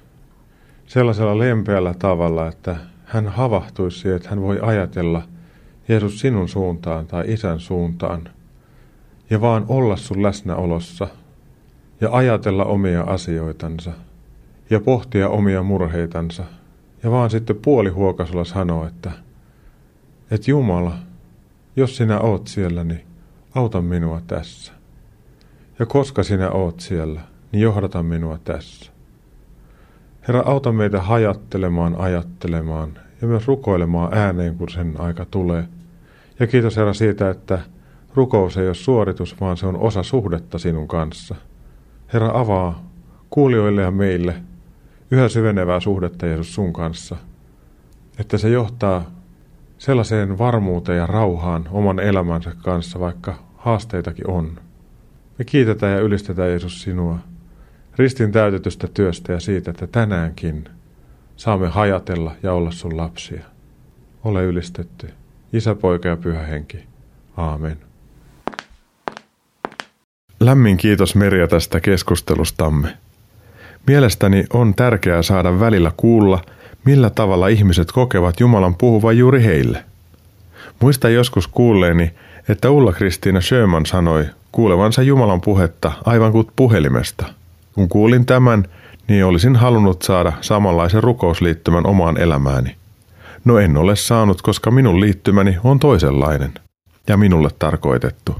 sellaisella 0.86 1.38
lempeällä 1.38 1.94
tavalla, 1.98 2.48
että 2.48 2.76
hän 3.04 3.28
havahtuisi 3.28 4.10
että 4.10 4.28
hän 4.28 4.40
voi 4.40 4.58
ajatella 4.62 5.22
Jeesus 5.88 6.20
sinun 6.20 6.48
suuntaan 6.48 7.06
tai 7.06 7.24
isän 7.32 7.60
suuntaan 7.60 8.28
ja 9.30 9.40
vaan 9.40 9.64
olla 9.68 9.96
sun 9.96 10.22
läsnäolossa 10.22 11.08
ja 12.00 12.08
ajatella 12.12 12.64
omia 12.64 13.02
asioitansa 13.02 13.92
ja 14.70 14.80
pohtia 14.80 15.28
omia 15.28 15.62
murheitansa 15.62 16.44
ja 17.02 17.10
vaan 17.10 17.30
sitten 17.30 17.56
puolihuokasulla 17.56 18.44
sanoa, 18.44 18.88
että– 18.88 19.12
että 20.30 20.50
Jumala, 20.50 20.98
jos 21.76 21.96
sinä 21.96 22.20
oot 22.20 22.46
siellä, 22.46 22.84
niin 22.84 23.00
auta 23.54 23.82
minua 23.82 24.20
tässä. 24.26 24.72
Ja 25.78 25.86
koska 25.86 26.22
sinä 26.22 26.50
oot 26.50 26.80
siellä, 26.80 27.20
niin 27.52 27.62
johdata 27.62 28.02
minua 28.02 28.38
tässä. 28.44 28.92
Herra, 30.28 30.42
auta 30.46 30.72
meitä 30.72 31.02
hajattelemaan, 31.02 31.96
ajattelemaan 31.98 32.98
ja 33.22 33.28
myös 33.28 33.46
rukoilemaan 33.46 34.14
ääneen, 34.14 34.56
kun 34.56 34.68
sen 34.68 34.94
aika 34.98 35.26
tulee. 35.30 35.64
Ja 36.40 36.46
kiitos 36.46 36.76
Herra 36.76 36.94
siitä, 36.94 37.30
että 37.30 37.58
rukous 38.14 38.56
ei 38.56 38.66
ole 38.66 38.74
suoritus, 38.74 39.40
vaan 39.40 39.56
se 39.56 39.66
on 39.66 39.76
osa 39.76 40.02
suhdetta 40.02 40.58
sinun 40.58 40.88
kanssa. 40.88 41.34
Herra, 42.12 42.30
avaa 42.34 42.90
kuulijoille 43.30 43.82
ja 43.82 43.90
meille 43.90 44.34
yhä 45.10 45.28
syvenevää 45.28 45.80
suhdetta 45.80 46.26
Jeesus 46.26 46.54
sun 46.54 46.72
kanssa, 46.72 47.16
että 48.18 48.38
se 48.38 48.48
johtaa 48.48 49.10
sellaiseen 49.78 50.38
varmuuteen 50.38 50.98
ja 50.98 51.06
rauhaan 51.06 51.68
oman 51.70 51.98
elämänsä 51.98 52.52
kanssa, 52.62 53.00
vaikka 53.00 53.34
haasteitakin 53.56 54.30
on. 54.30 54.60
Me 55.38 55.44
kiitetään 55.44 55.92
ja 55.92 56.00
ylistetään 56.00 56.48
Jeesus 56.48 56.82
sinua 56.82 57.18
ristin 57.96 58.32
täytetystä 58.32 58.88
työstä 58.94 59.32
ja 59.32 59.40
siitä, 59.40 59.70
että 59.70 59.86
tänäänkin 59.86 60.64
saamme 61.36 61.68
hajatella 61.68 62.34
ja 62.42 62.52
olla 62.52 62.70
sun 62.70 62.96
lapsia. 62.96 63.44
Ole 64.24 64.44
ylistetty. 64.44 65.10
Isä, 65.52 65.74
poika 65.74 66.08
ja 66.08 66.16
pyhä 66.16 66.42
henki. 66.42 66.78
Aamen. 67.36 67.78
Lämmin 70.40 70.76
kiitos 70.76 71.14
Merja 71.14 71.48
tästä 71.48 71.80
keskustelustamme. 71.80 72.96
Mielestäni 73.90 74.44
on 74.52 74.74
tärkeää 74.74 75.22
saada 75.22 75.60
välillä 75.60 75.92
kuulla– 75.96 76.42
millä 76.84 77.10
tavalla 77.10 77.48
ihmiset 77.48 77.92
kokevat 77.92 78.40
Jumalan 78.40 78.74
puhuvan 78.74 79.18
juuri 79.18 79.44
heille. 79.44 79.84
Muista 80.80 81.08
joskus 81.08 81.48
kuulleeni, 81.48 82.10
että 82.48 82.70
Ulla-Kristiina 82.70 83.40
Sjöman 83.40 83.86
sanoi 83.86 84.26
kuulevansa 84.52 85.02
Jumalan 85.02 85.40
puhetta 85.40 85.92
aivan 86.04 86.32
kuin 86.32 86.46
puhelimesta. 86.56 87.26
Kun 87.74 87.88
kuulin 87.88 88.26
tämän, 88.26 88.64
niin 89.08 89.24
olisin 89.24 89.56
halunnut 89.56 90.02
saada 90.02 90.32
samanlaisen 90.40 91.02
rukousliittymän 91.02 91.86
omaan 91.86 92.20
elämääni. 92.20 92.76
No 93.44 93.58
en 93.58 93.76
ole 93.76 93.96
saanut, 93.96 94.42
koska 94.42 94.70
minun 94.70 95.00
liittymäni 95.00 95.56
on 95.64 95.78
toisenlainen 95.78 96.52
ja 97.08 97.16
minulle 97.16 97.48
tarkoitettu. 97.58 98.36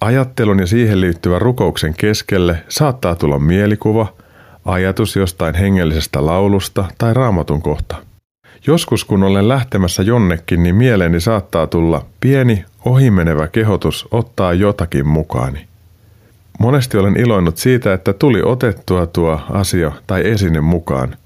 Ajattelun 0.00 0.58
ja 0.58 0.66
siihen 0.66 1.00
liittyvän 1.00 1.42
rukouksen 1.42 1.94
keskelle 1.94 2.64
saattaa 2.68 3.14
tulla 3.14 3.38
mielikuva– 3.38 4.06
ajatus 4.64 5.16
jostain 5.16 5.54
hengellisestä 5.54 6.26
laulusta 6.26 6.84
tai 6.98 7.14
raamatun 7.14 7.62
kohta. 7.62 7.96
Joskus 8.66 9.04
kun 9.04 9.22
olen 9.22 9.48
lähtemässä 9.48 10.02
jonnekin, 10.02 10.62
niin 10.62 10.74
mieleeni 10.74 11.20
saattaa 11.20 11.66
tulla 11.66 12.04
pieni 12.20 12.64
ohimenevä 12.84 13.48
kehotus 13.48 14.08
ottaa 14.10 14.52
jotakin 14.52 15.06
mukaani. 15.06 15.66
Monesti 16.58 16.98
olen 16.98 17.16
iloinnut 17.16 17.56
siitä, 17.56 17.92
että 17.92 18.12
tuli 18.12 18.42
otettua 18.44 19.06
tuo 19.06 19.40
asia 19.50 19.92
tai 20.06 20.28
esine 20.30 20.60
mukaan. 20.60 21.16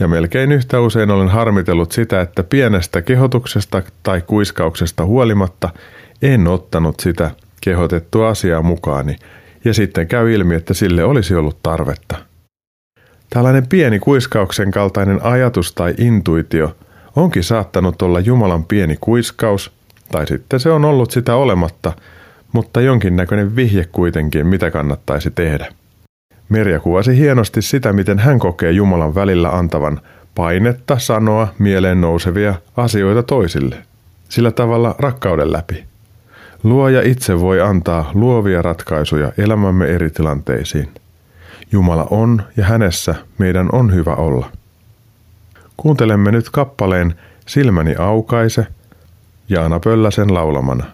Ja 0.00 0.08
melkein 0.08 0.52
yhtä 0.52 0.80
usein 0.80 1.10
olen 1.10 1.28
harmitellut 1.28 1.92
sitä, 1.92 2.20
että 2.20 2.42
pienestä 2.42 3.02
kehotuksesta 3.02 3.82
tai 4.02 4.22
kuiskauksesta 4.22 5.04
huolimatta 5.04 5.68
En 6.22 6.46
ottanut 6.46 7.00
sitä 7.00 7.30
kehotettua 7.60 8.28
asiaa 8.28 8.62
mukaani, 8.62 9.16
ja 9.64 9.74
sitten 9.74 10.08
käy 10.08 10.32
ilmi, 10.32 10.54
että 10.54 10.74
sille 10.74 11.04
olisi 11.04 11.34
ollut 11.34 11.62
tarvetta. 11.62 12.33
Tällainen 13.30 13.66
pieni 13.66 13.98
kuiskauksen 13.98 14.70
kaltainen 14.70 15.22
ajatus 15.22 15.72
tai 15.72 15.94
intuitio 15.98 16.76
onkin 17.16 17.44
saattanut 17.44 18.02
olla 18.02 18.20
Jumalan 18.20 18.64
pieni 18.64 18.96
kuiskaus, 19.00 19.72
tai 20.12 20.26
sitten 20.26 20.60
se 20.60 20.70
on 20.70 20.84
ollut 20.84 21.10
sitä 21.10 21.34
olematta, 21.36 21.92
mutta 22.52 22.80
jonkinnäköinen 22.80 23.56
vihje 23.56 23.84
kuitenkin, 23.92 24.46
mitä 24.46 24.70
kannattaisi 24.70 25.30
tehdä. 25.30 25.66
Merja 26.48 26.80
kuvasi 26.80 27.16
hienosti 27.16 27.62
sitä, 27.62 27.92
miten 27.92 28.18
hän 28.18 28.38
kokee 28.38 28.72
Jumalan 28.72 29.14
välillä 29.14 29.50
antavan 29.50 30.00
painetta 30.34 30.98
sanoa 30.98 31.48
mieleen 31.58 32.00
nousevia 32.00 32.54
asioita 32.76 33.22
toisille, 33.22 33.76
sillä 34.28 34.50
tavalla 34.50 34.94
rakkauden 34.98 35.52
läpi. 35.52 35.84
Luoja 36.62 37.02
itse 37.02 37.40
voi 37.40 37.60
antaa 37.60 38.10
luovia 38.14 38.62
ratkaisuja 38.62 39.32
elämämme 39.38 39.86
eri 39.86 40.10
tilanteisiin. 40.10 40.88
Jumala 41.72 42.06
on 42.10 42.42
ja 42.56 42.64
hänessä 42.64 43.14
meidän 43.38 43.68
on 43.72 43.94
hyvä 43.94 44.14
olla. 44.14 44.50
Kuuntelemme 45.76 46.32
nyt 46.32 46.50
kappaleen 46.50 47.14
Silmäni 47.46 47.94
aukaise 47.96 48.66
Jaana 49.48 49.80
Pölläsen 49.80 50.34
laulamana. 50.34 50.84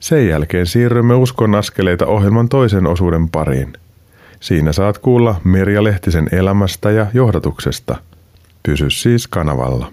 Sen 0.00 0.28
jälkeen 0.28 0.66
siirrymme 0.66 1.14
Uskon 1.14 1.54
askeleita 1.54 2.06
ohjelman 2.06 2.48
toisen 2.48 2.86
osuuden 2.86 3.28
pariin. 3.28 3.72
Siinä 4.40 4.72
saat 4.72 4.98
kuulla 4.98 5.40
Merja 5.44 5.84
Lehtisen 5.84 6.28
elämästä 6.32 6.90
ja 6.90 7.06
johdatuksesta. 7.14 7.96
Pysy 8.62 8.90
siis 8.90 9.26
kanavalla. 9.28 9.92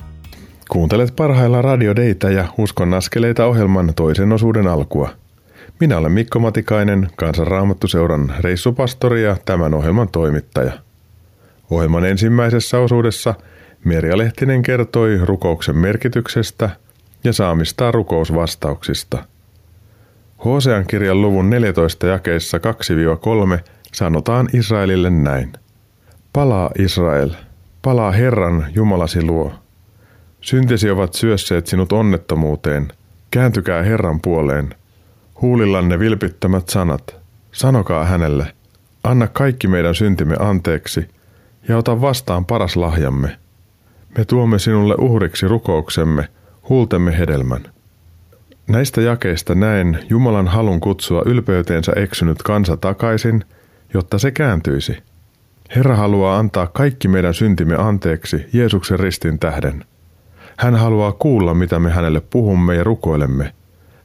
Kuuntelet 0.71 1.15
parhailla 1.15 1.61
radiodeita 1.61 2.29
ja 2.29 2.45
Uskon 2.57 2.93
askeleita 2.93 3.45
ohjelman 3.45 3.93
toisen 3.95 4.31
osuuden 4.31 4.67
alkua. 4.67 5.09
Minä 5.79 5.97
olen 5.97 6.11
Mikko 6.11 6.39
Matikainen, 6.39 7.07
Kansanraamattuseuran 7.15 8.33
reissupastori 8.39 9.23
ja 9.23 9.37
tämän 9.45 9.73
ohjelman 9.73 10.09
toimittaja. 10.09 10.71
Ohjelman 11.69 12.05
ensimmäisessä 12.05 12.79
osuudessa 12.79 13.33
Merja 13.85 14.17
Lehtinen 14.17 14.63
kertoi 14.63 15.19
rukouksen 15.25 15.77
merkityksestä 15.77 16.69
ja 17.23 17.33
saamistaan 17.33 17.93
rukousvastauksista. 17.93 19.25
Hosean 20.45 20.85
kirjan 20.87 21.21
luvun 21.21 21.49
14 21.49 22.07
jakeissa 22.07 22.57
2-3 23.57 23.59
sanotaan 23.93 24.49
Israelille 24.53 25.09
näin. 25.09 25.53
Palaa 26.33 26.71
Israel, 26.77 27.29
palaa 27.81 28.11
Herran 28.11 28.65
Jumalasi 28.75 29.23
luo. 29.23 29.60
Syntesi 30.41 30.89
ovat 30.89 31.13
syösseet 31.13 31.67
sinut 31.67 31.91
onnettomuuteen. 31.91 32.87
Kääntykää 33.31 33.83
Herran 33.83 34.21
puoleen. 34.21 34.75
Huulillanne 35.41 35.99
vilpittömät 35.99 36.69
sanat. 36.69 37.15
Sanokaa 37.51 38.05
hänelle, 38.05 38.53
anna 39.03 39.27
kaikki 39.27 39.67
meidän 39.67 39.95
syntimme 39.95 40.35
anteeksi 40.39 41.07
ja 41.67 41.77
ota 41.77 42.01
vastaan 42.01 42.45
paras 42.45 42.75
lahjamme. 42.75 43.37
Me 44.17 44.25
tuomme 44.25 44.59
sinulle 44.59 44.95
uhriksi 44.95 45.47
rukouksemme, 45.47 46.27
huultemme 46.69 47.17
hedelmän. 47.17 47.63
Näistä 48.67 49.01
jakeista 49.01 49.55
näen 49.55 49.99
Jumalan 50.09 50.47
halun 50.47 50.79
kutsua 50.79 51.23
ylpeyteensä 51.25 51.91
eksynyt 51.95 52.43
kansa 52.43 52.77
takaisin, 52.77 53.45
jotta 53.93 54.19
se 54.19 54.31
kääntyisi. 54.31 54.97
Herra 55.75 55.95
haluaa 55.95 56.39
antaa 56.39 56.67
kaikki 56.67 57.07
meidän 57.07 57.33
syntimme 57.33 57.75
anteeksi 57.75 58.45
Jeesuksen 58.53 58.99
ristin 58.99 59.39
tähden. 59.39 59.85
Hän 60.57 60.75
haluaa 60.75 61.11
kuulla, 61.11 61.53
mitä 61.53 61.79
me 61.79 61.89
hänelle 61.89 62.21
puhumme 62.21 62.75
ja 62.75 62.83
rukoilemme. 62.83 63.53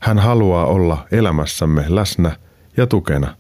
Hän 0.01 0.19
haluaa 0.19 0.67
olla 0.67 1.07
elämässämme 1.13 1.85
läsnä 1.89 2.37
ja 2.77 2.87
tukena. 2.87 3.37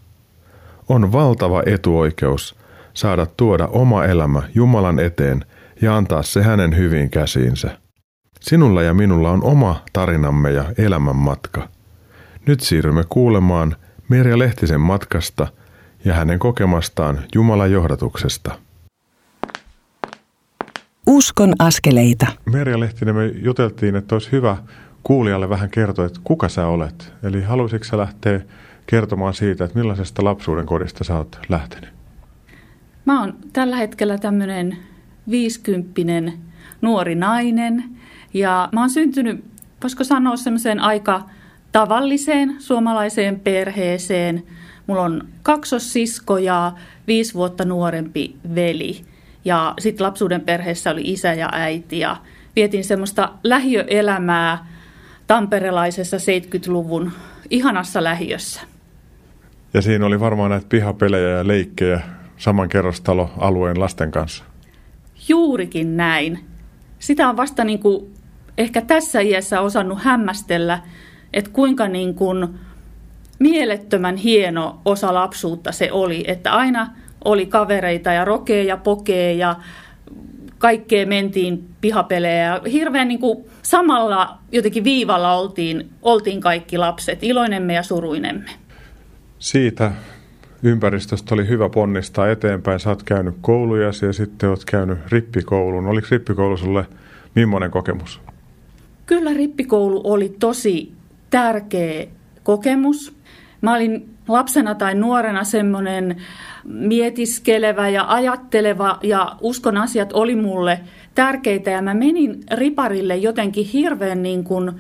On 0.89 1.13
valtava 1.13 1.63
etuoikeus 1.67 2.57
saada 2.95 3.27
tuoda 3.27 3.67
oma 3.67 4.05
elämä 4.05 4.43
Jumalan 4.55 4.99
eteen 4.99 5.45
ja 5.83 5.97
antaa 5.97 6.23
se 6.23 6.43
hänen 6.43 6.77
hyviin 6.77 7.11
käsiinsä. 7.11 7.79
Sinulla 8.41 8.83
ja 8.83 8.95
minulla 8.95 9.31
on 9.31 9.45
oma 9.45 9.83
tarinamme 9.93 10.51
ja 10.51 10.65
elämän 10.79 11.17
matka. 11.17 11.69
Nyt 12.47 12.61
siirrymme 12.61 13.05
kuulemaan 13.09 13.77
Merja 14.09 14.39
Lehtisen 14.39 14.81
matkasta 14.81 15.47
ja 16.05 16.15
hänen 16.15 16.39
kokemastaan 16.39 17.21
Jumalan 17.35 17.73
johdatuksesta. 17.73 18.66
Uskon 21.07 21.53
askeleita. 21.59 22.27
Merja 22.53 22.81
Lehtinen, 22.81 23.15
me 23.15 23.27
juteltiin, 23.27 23.97
että 23.97 24.15
olisi 24.15 24.33
hyvä 24.33 24.57
kuulijalle 25.03 25.49
vähän 25.49 25.71
kertoa, 25.71 26.07
että 26.07 26.21
kuka 26.25 26.49
sä 26.49 26.67
olet. 26.67 27.13
Eli 27.23 27.43
haluaisitko 27.43 27.85
sä 27.85 27.99
lähteä 27.99 28.41
kertomaan 28.87 29.35
siitä, 29.35 29.65
että 29.65 29.79
millaisesta 29.79 30.25
lapsuuden 30.25 30.67
kodista 30.67 31.05
sä 31.05 31.17
oot 31.17 31.39
lähtenyt? 31.49 31.91
Mä 33.05 33.21
oon 33.21 33.35
tällä 33.53 33.77
hetkellä 33.77 34.19
tämmöinen 34.19 34.77
viisikymppinen 35.31 36.33
nuori 36.83 37.15
nainen 37.15 37.85
ja 38.35 38.69
mä 38.73 38.81
oon 38.81 38.91
syntynyt, 38.91 39.45
voisiko 39.83 40.05
sanoa 40.05 40.37
semmoiseen 40.37 40.81
aika 40.81 41.23
tavalliseen 41.73 42.57
suomalaiseen 42.59 43.41
perheeseen. 43.41 44.43
Mulla 44.87 45.03
on 45.03 45.29
kaksossisko 45.43 46.39
ja 46.39 46.73
viisi 47.07 47.35
vuotta 47.35 47.65
nuorempi 47.65 48.37
veli. 48.55 49.05
Ja 49.47 49.75
sitten 49.79 50.07
lapsuuden 50.07 50.41
perheessä 50.41 50.91
oli 50.91 51.01
isä 51.05 51.35
ja 51.35 51.49
äiti 51.53 51.99
ja 51.99 52.17
vietin 52.57 52.85
semmoista 52.85 53.33
lähiöelämää 53.45 54.67
tamperelaisessa 55.27 56.17
70-luvun 56.17 57.13
ihanassa 57.51 58.05
lähiössä. 58.05 58.61
Ja 59.75 59.83
siinä 59.83 60.07
oli 60.07 60.21
varmaan 60.21 60.51
näitä 60.51 60.67
pihapelejä 60.69 61.29
ja 61.29 61.47
leikkejä 61.47 62.01
saman 62.37 62.69
kerrostaloalueen 62.69 63.81
lasten 63.81 64.11
kanssa. 64.11 64.45
Juurikin 65.29 65.97
näin. 65.97 66.45
Sitä 66.99 67.29
on 67.29 67.37
vasta 67.37 67.65
niin 67.65 67.79
kuin 67.79 68.15
ehkä 68.59 68.81
tässä 68.81 69.21
iässä 69.21 69.61
osannut 69.61 69.99
hämmästellä, 70.03 70.81
että 71.33 71.51
kuinka 71.51 71.89
niin 71.89 72.15
kuin 72.15 72.49
mielettömän 73.39 74.17
hieno 74.17 74.81
osa 74.85 75.15
lapsuutta 75.15 75.73
se 75.73 75.93
oli, 75.93 76.25
että 76.27 76.53
aina 76.53 76.91
oli 77.25 77.47
kavereita 77.47 78.13
ja 78.13 78.25
rokee 78.25 78.65
ja 78.65 78.77
pokee 78.77 79.33
ja 79.33 79.57
kaikkea 80.59 81.07
mentiin 81.07 81.65
pihapelejä 81.81 82.45
ja 82.45 82.61
hirveän 82.73 83.09
niin 83.09 83.21
kuin 83.21 83.45
samalla 83.63 84.39
jotenkin 84.53 84.85
viivalla 84.85 85.35
oltiin, 85.35 85.91
oltiin 86.03 86.41
kaikki 86.41 86.79
lapset, 86.79 87.19
iloinemme 87.23 87.75
ja 87.75 87.83
suruinemme. 87.83 88.51
Siitä 89.39 89.93
ympäristöstä 90.63 91.35
oli 91.35 91.49
hyvä 91.49 91.69
ponnistaa 91.69 92.31
eteenpäin. 92.31 92.81
Sä 92.81 92.91
oot 92.91 93.03
käynyt 93.03 93.35
kouluja 93.41 93.87
ja 93.87 94.13
sitten 94.13 94.49
oot 94.49 94.65
käynyt 94.65 94.99
rippikouluun. 95.09 95.87
Oliko 95.87 96.07
rippikoulu 96.11 96.57
sulle 96.57 96.87
millainen 97.35 97.71
kokemus? 97.71 98.21
Kyllä 99.07 99.35
rippikoulu 99.35 100.01
oli 100.05 100.37
tosi 100.39 100.93
tärkeä 101.31 102.07
kokemus. 102.43 103.17
Mä 103.61 103.75
olin 103.75 104.16
lapsena 104.29 104.75
tai 104.75 104.95
nuorena 104.95 105.45
semmoinen 105.45 106.17
mietiskelevä 106.65 107.89
ja 107.89 108.05
ajatteleva 108.09 108.99
ja 109.03 109.37
uskon 109.41 109.77
asiat 109.77 110.13
oli 110.13 110.37
mulle 110.37 110.81
tärkeitä 111.15 111.71
ja 111.71 111.83
mä 111.83 111.95
menin 111.95 112.41
riparille 112.53 113.17
jotenkin 113.17 113.67
hirveän 113.67 114.23
niin 114.23 114.45
kuin 114.45 114.73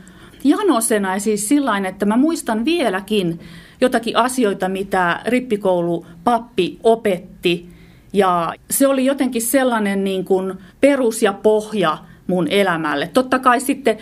janosena 0.44 1.14
ja 1.14 1.20
siis 1.20 1.48
sillä 1.48 1.78
että 1.88 2.06
mä 2.06 2.16
muistan 2.16 2.64
vieläkin 2.64 3.40
jotakin 3.80 4.16
asioita, 4.16 4.68
mitä 4.68 5.20
rippikoulu 5.26 6.06
pappi 6.24 6.78
opetti 6.82 7.68
ja 8.12 8.54
se 8.70 8.86
oli 8.86 9.04
jotenkin 9.04 9.42
sellainen 9.42 10.04
niin 10.04 10.24
kuin 10.24 10.54
perus 10.80 11.22
ja 11.22 11.32
pohja 11.32 11.98
mun 12.26 12.48
elämälle. 12.48 13.10
Totta 13.12 13.38
kai 13.38 13.60
sitten 13.60 13.98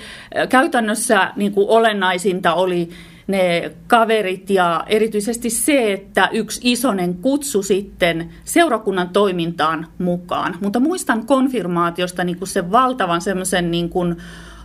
käytännössä 0.48 1.32
niin 1.36 1.52
kuin 1.52 1.68
olennaisinta 1.68 2.54
oli 2.54 2.88
ne 3.26 3.72
kaverit 3.86 4.50
ja 4.50 4.84
erityisesti 4.86 5.50
se, 5.50 5.92
että 5.92 6.28
yksi 6.32 6.60
isonen 6.62 7.14
kutsu 7.14 7.62
sitten 7.62 8.30
seurakunnan 8.44 9.08
toimintaan 9.08 9.86
mukaan. 9.98 10.56
Mutta 10.60 10.80
muistan 10.80 11.26
konfirmaatiosta 11.26 12.24
niin 12.24 12.38
kuin 12.38 12.48
sen 12.48 12.72
valtavan 12.72 13.20
semmoisen 13.20 13.70
niin 13.70 13.88
kuin 13.88 14.16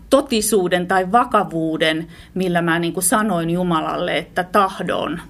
totisuuden 0.09 0.87
tai 0.87 1.11
vakavuuden, 1.11 2.07
millä 2.33 2.61
mä 2.61 2.79
niin 2.79 2.93
kuin 2.93 3.03
sanoin 3.03 3.49
Jumalalle, 3.49 4.17
että 4.17 4.43
tahdon. 4.43 5.21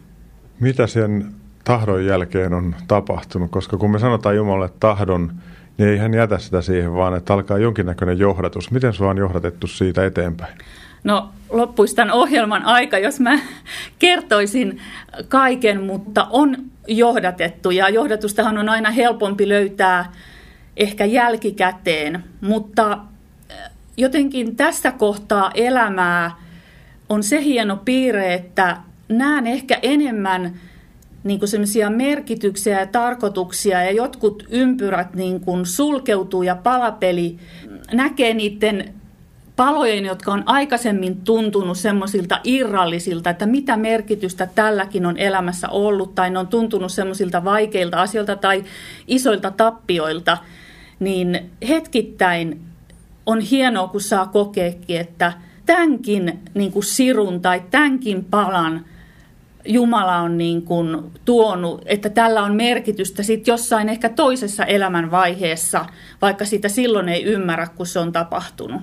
Mitä 0.59 0.87
sen 0.87 1.31
tahdon 1.63 2.05
jälkeen 2.05 2.53
on 2.53 2.75
tapahtunut? 2.87 3.51
Koska 3.51 3.77
kun 3.77 3.91
me 3.91 3.99
sanotaan 3.99 4.35
Jumalalle 4.35 4.69
tahdon, 4.79 5.31
niin 5.77 5.89
ei 5.89 5.97
hän 5.97 6.13
jätä 6.13 6.37
sitä 6.37 6.61
siihen, 6.61 6.93
vaan 6.93 7.17
että 7.17 7.33
alkaa 7.33 7.57
jonkinnäköinen 7.57 8.19
johdatus. 8.19 8.71
Miten 8.71 8.93
sinua 8.93 9.11
on 9.11 9.17
johdatettu 9.17 9.67
siitä 9.67 10.05
eteenpäin? 10.05 10.57
No 11.03 11.29
loppuisi 11.49 11.95
tämän 11.95 12.13
ohjelman 12.13 12.65
aika, 12.65 12.97
jos 12.97 13.19
mä 13.19 13.39
kertoisin 13.99 14.81
kaiken, 15.27 15.83
mutta 15.83 16.27
on 16.29 16.57
johdatettu. 16.87 17.71
Ja 17.71 17.89
johdatustahan 17.89 18.57
on 18.57 18.69
aina 18.69 18.91
helpompi 18.91 19.49
löytää 19.49 20.11
ehkä 20.77 21.05
jälkikäteen, 21.05 22.23
mutta 22.41 22.91
äh, 22.91 23.71
jotenkin 23.97 24.55
tässä 24.55 24.91
kohtaa 24.91 25.51
elämää 25.53 26.31
on 27.09 27.23
se 27.23 27.43
hieno 27.43 27.77
piirre, 27.85 28.33
että 28.33 28.77
näen 29.09 29.47
ehkä 29.47 29.79
enemmän 29.81 30.59
niin 31.23 31.39
kuin 31.39 31.95
merkityksiä 31.95 32.79
ja 32.79 32.87
tarkoituksia 32.87 33.83
ja 33.83 33.91
jotkut 33.91 34.43
ympyrät 34.49 35.13
niin 35.13 35.39
kuin 35.39 35.65
sulkeutuu 35.65 36.43
ja 36.43 36.55
palapeli 36.55 37.37
näkee 37.91 38.33
niiden 38.33 38.93
palojen, 39.59 40.05
jotka 40.05 40.31
on 40.31 40.43
aikaisemmin 40.45 41.21
tuntunut 41.21 41.77
semmoisilta 41.77 42.39
irrallisilta, 42.43 43.29
että 43.29 43.45
mitä 43.45 43.77
merkitystä 43.77 44.47
tälläkin 44.55 45.05
on 45.05 45.17
elämässä 45.17 45.69
ollut, 45.69 46.15
tai 46.15 46.29
ne 46.29 46.39
on 46.39 46.47
tuntunut 46.47 46.91
semmoisilta 46.91 47.43
vaikeilta 47.43 48.01
asioilta 48.01 48.35
tai 48.35 48.63
isoilta 49.07 49.51
tappioilta, 49.51 50.37
niin 50.99 51.51
hetkittäin 51.69 52.61
on 53.25 53.39
hienoa, 53.39 53.87
kun 53.87 54.01
saa 54.01 54.27
kokeekin, 54.27 54.99
että 54.99 55.33
tämänkin 55.65 56.39
niin 56.53 56.71
kuin 56.71 56.83
sirun 56.83 57.41
tai 57.41 57.63
tämänkin 57.71 58.25
palan 58.25 58.85
Jumala 59.65 60.17
on 60.17 60.37
niin 60.37 60.61
kuin 60.61 60.97
tuonut, 61.25 61.81
että 61.85 62.09
tällä 62.09 62.43
on 62.43 62.55
merkitystä 62.55 63.23
sitten 63.23 63.51
jossain 63.51 63.89
ehkä 63.89 64.09
toisessa 64.09 64.65
elämän 64.65 65.11
vaiheessa, 65.11 65.85
vaikka 66.21 66.45
sitä 66.45 66.69
silloin 66.69 67.09
ei 67.09 67.23
ymmärrä, 67.23 67.67
kun 67.67 67.85
se 67.85 67.99
on 67.99 68.11
tapahtunut 68.11 68.81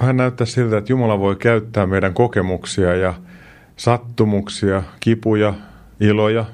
vähän 0.00 0.16
näyttää 0.16 0.46
siltä, 0.46 0.78
että 0.78 0.92
Jumala 0.92 1.18
voi 1.18 1.36
käyttää 1.36 1.86
meidän 1.86 2.14
kokemuksia 2.14 2.94
ja 2.94 3.14
sattumuksia, 3.76 4.82
kipuja, 5.00 5.54
iloja 6.00 6.44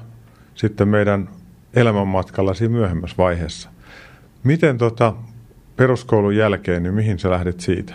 sitten 0.55 0.87
meidän 0.87 1.29
elämänmatkalla 1.73 2.53
siinä 2.53 2.71
myöhemmässä 2.71 3.17
vaiheessa. 3.17 3.69
Miten 4.43 4.77
tota 4.77 5.13
peruskoulun 5.75 6.35
jälkeen, 6.35 6.83
niin 6.83 6.93
mihin 6.93 7.19
sä 7.19 7.29
lähdit 7.29 7.59
siitä? 7.59 7.93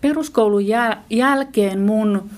Peruskoulun 0.00 0.62
jäl- 0.62 0.98
jälkeen 1.10 1.80
mun 1.80 2.30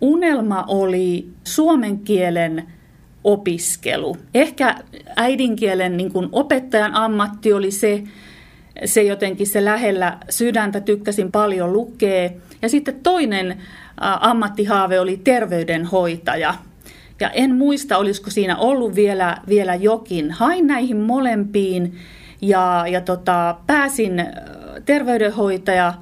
unelma 0.00 0.64
oli 0.68 1.28
suomen 1.44 1.98
kielen 1.98 2.66
opiskelu. 3.24 4.16
Ehkä 4.34 4.74
äidinkielen 5.16 5.96
niin 5.96 6.12
opettajan 6.32 6.94
ammatti 6.94 7.52
oli 7.52 7.70
se, 7.70 8.02
se 8.84 9.02
jotenkin 9.02 9.46
se 9.46 9.64
lähellä 9.64 10.18
sydäntä, 10.30 10.80
tykkäsin 10.80 11.32
paljon 11.32 11.72
lukea. 11.72 12.30
Ja 12.62 12.68
sitten 12.68 13.00
toinen 13.02 13.58
ammattihaave 14.20 15.00
oli 15.00 15.20
terveydenhoitaja. 15.24 16.54
Ja 17.20 17.30
en 17.30 17.54
muista, 17.54 17.98
olisiko 17.98 18.30
siinä 18.30 18.56
ollut 18.56 18.94
vielä, 18.94 19.36
vielä 19.48 19.74
jokin. 19.74 20.30
Hain 20.30 20.66
näihin 20.66 20.96
molempiin 20.96 21.96
ja, 22.40 22.84
ja 22.88 23.00
tota, 23.00 23.56
pääsin 23.66 24.26
terveydenhoitaja 24.84 25.94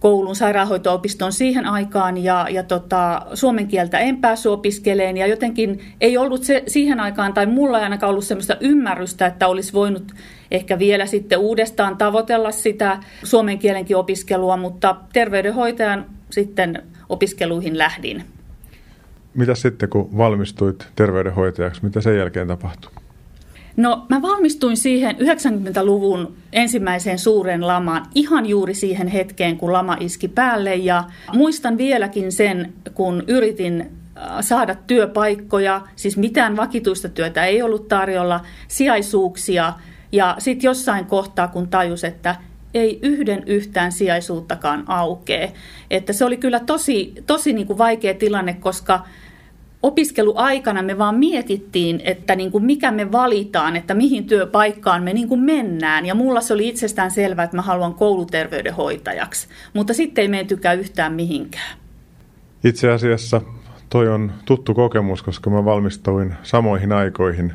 koulun 0.00 0.36
sairaanhoito-opistoon 0.36 1.32
siihen 1.32 1.66
aikaan 1.66 2.24
ja, 2.24 2.46
ja 2.50 2.62
tota, 2.62 3.26
suomen 3.34 3.66
kieltä 3.68 3.98
en 3.98 4.16
päässyt 4.16 4.52
opiskeleen 4.52 5.16
ja 5.16 5.26
jotenkin 5.26 5.94
ei 6.00 6.18
ollut 6.18 6.44
se, 6.44 6.62
siihen 6.66 7.00
aikaan 7.00 7.34
tai 7.34 7.46
mulla 7.46 7.78
ei 7.78 7.84
ainakaan 7.84 8.10
ollut 8.10 8.24
sellaista 8.24 8.56
ymmärrystä, 8.60 9.26
että 9.26 9.48
olisi 9.48 9.72
voinut 9.72 10.12
ehkä 10.50 10.78
vielä 10.78 11.06
sitten 11.06 11.38
uudestaan 11.38 11.96
tavoitella 11.96 12.50
sitä 12.50 12.98
suomen 13.22 13.58
kielenkin 13.58 13.96
opiskelua, 13.96 14.56
mutta 14.56 14.96
terveydenhoitajan 15.12 16.06
sitten 16.30 16.82
opiskeluihin 17.08 17.78
lähdin. 17.78 18.24
Mitä 19.34 19.54
sitten, 19.54 19.88
kun 19.88 20.16
valmistuit 20.16 20.86
terveydenhoitajaksi, 20.96 21.84
mitä 21.84 22.00
sen 22.00 22.16
jälkeen 22.16 22.48
tapahtui? 22.48 22.90
No 23.76 24.06
mä 24.08 24.22
valmistuin 24.22 24.76
siihen 24.76 25.16
90-luvun 25.16 26.34
ensimmäiseen 26.52 27.18
suuren 27.18 27.66
lamaan 27.66 28.06
ihan 28.14 28.46
juuri 28.46 28.74
siihen 28.74 29.08
hetkeen, 29.08 29.56
kun 29.56 29.72
lama 29.72 29.96
iski 30.00 30.28
päälle 30.28 30.74
ja 30.74 31.04
muistan 31.34 31.78
vieläkin 31.78 32.32
sen, 32.32 32.72
kun 32.94 33.24
yritin 33.26 33.80
äh, 33.80 34.26
saada 34.40 34.74
työpaikkoja, 34.86 35.80
siis 35.96 36.16
mitään 36.16 36.56
vakituista 36.56 37.08
työtä 37.08 37.44
ei 37.44 37.62
ollut 37.62 37.88
tarjolla, 37.88 38.40
sijaisuuksia 38.68 39.72
ja 40.16 40.36
sitten 40.38 40.68
jossain 40.68 41.06
kohtaa, 41.06 41.48
kun 41.48 41.68
tajus, 41.68 42.04
että 42.04 42.36
ei 42.74 42.98
yhden 43.02 43.42
yhtään 43.46 43.92
sijaisuuttakaan 43.92 44.84
aukee. 44.86 45.52
Että 45.90 46.12
se 46.12 46.24
oli 46.24 46.36
kyllä 46.36 46.60
tosi, 46.60 47.14
tosi 47.26 47.52
niin 47.52 47.66
kuin 47.66 47.78
vaikea 47.78 48.14
tilanne, 48.14 48.54
koska 48.54 49.00
opiskeluaikana 49.82 50.82
me 50.82 50.98
vaan 50.98 51.14
mietittiin, 51.14 52.00
että 52.04 52.36
niin 52.36 52.50
kuin 52.50 52.64
mikä 52.64 52.90
me 52.90 53.12
valitaan, 53.12 53.76
että 53.76 53.94
mihin 53.94 54.26
työpaikkaan 54.26 55.02
me 55.02 55.12
niin 55.12 55.28
kuin 55.28 55.40
mennään. 55.40 56.06
Ja 56.06 56.14
mulla 56.14 56.40
se 56.40 56.54
oli 56.54 56.68
itsestään 56.68 57.10
selvää, 57.10 57.44
että 57.44 57.56
mä 57.56 57.62
haluan 57.62 57.94
kouluterveydenhoitajaksi, 57.94 59.48
mutta 59.74 59.94
sitten 59.94 60.22
ei 60.22 60.28
menetykään 60.28 60.78
yhtään 60.78 61.12
mihinkään. 61.12 61.78
Itse 62.64 62.90
asiassa 62.90 63.40
toi 63.90 64.08
on 64.08 64.32
tuttu 64.44 64.74
kokemus, 64.74 65.22
koska 65.22 65.50
mä 65.50 65.64
valmistuin 65.64 66.34
samoihin 66.42 66.92
aikoihin 66.92 67.52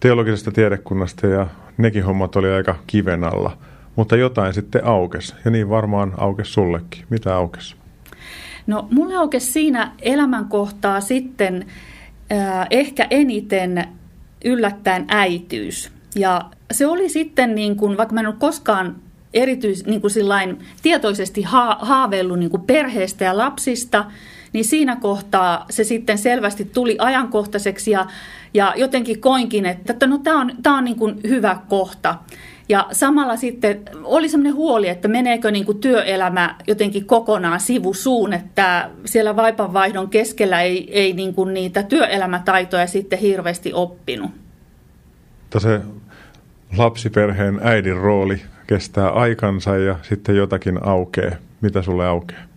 teologisesta 0.00 0.52
tiedekunnasta 0.52 1.26
ja 1.26 1.46
nekin 1.76 2.04
hommat 2.04 2.36
oli 2.36 2.50
aika 2.50 2.76
kiven 2.86 3.24
alla. 3.24 3.56
Mutta 3.96 4.16
jotain 4.16 4.54
sitten 4.54 4.84
aukesi 4.84 5.34
ja 5.44 5.50
niin 5.50 5.68
varmaan 5.68 6.14
aukesi 6.16 6.52
sullekin. 6.52 7.04
Mitä 7.10 7.36
aukesi? 7.36 7.76
No 8.66 8.88
mulle 8.90 9.16
aukesi 9.16 9.52
siinä 9.52 9.92
elämänkohtaa 10.02 11.00
sitten 11.00 11.66
äh, 12.32 12.66
ehkä 12.70 13.06
eniten 13.10 13.84
yllättäen 14.44 15.04
äityys. 15.08 15.92
Ja 16.14 16.44
se 16.72 16.86
oli 16.86 17.08
sitten, 17.08 17.54
niin 17.54 17.76
kuin, 17.76 17.96
vaikka 17.96 18.14
mä 18.14 18.20
en 18.20 18.26
ole 18.26 18.34
koskaan 18.38 18.96
erityis, 19.34 19.86
niin 19.86 20.00
kuin 20.00 20.12
tietoisesti 20.82 21.42
ha- 21.42 21.78
haaveillut 21.80 22.38
niin 22.38 22.50
kuin 22.50 22.62
perheestä 22.62 23.24
ja 23.24 23.36
lapsista, 23.36 24.04
niin 24.52 24.64
siinä 24.64 24.96
kohtaa 24.96 25.66
se 25.70 25.84
sitten 25.84 26.18
selvästi 26.18 26.64
tuli 26.64 26.96
ajankohtaiseksi 26.98 27.90
ja, 27.90 28.06
ja 28.54 28.74
jotenkin 28.76 29.20
koinkin, 29.20 29.66
että 29.66 30.06
no, 30.06 30.18
tämä 30.18 30.40
on, 30.40 30.52
tää 30.62 30.74
on 30.74 30.84
niin 30.84 30.96
kuin 30.96 31.20
hyvä 31.28 31.58
kohta. 31.68 32.14
Ja 32.68 32.86
samalla 32.92 33.36
sitten 33.36 33.82
oli 34.04 34.28
sellainen 34.28 34.54
huoli, 34.54 34.88
että 34.88 35.08
meneekö 35.08 35.50
niin 35.50 35.64
kuin 35.64 35.78
työelämä 35.78 36.54
jotenkin 36.66 37.06
kokonaan 37.06 37.60
sivusuun, 37.60 38.32
että 38.32 38.90
siellä 39.04 39.36
vaipanvaihdon 39.36 40.10
keskellä 40.10 40.62
ei, 40.62 41.00
ei 41.00 41.12
niin 41.12 41.34
kuin 41.34 41.54
niitä 41.54 41.82
työelämätaitoja 41.82 42.86
sitten 42.86 43.18
hirveästi 43.18 43.72
oppinut. 43.72 44.30
Se 45.58 45.80
lapsiperheen 46.76 47.60
äidin 47.62 47.96
rooli 47.96 48.40
kestää 48.66 49.10
aikansa 49.10 49.76
ja 49.76 49.96
sitten 50.02 50.36
jotakin 50.36 50.86
aukeaa. 50.86 51.36
Mitä 51.60 51.82
sulle 51.82 52.06
aukeaa? 52.06 52.47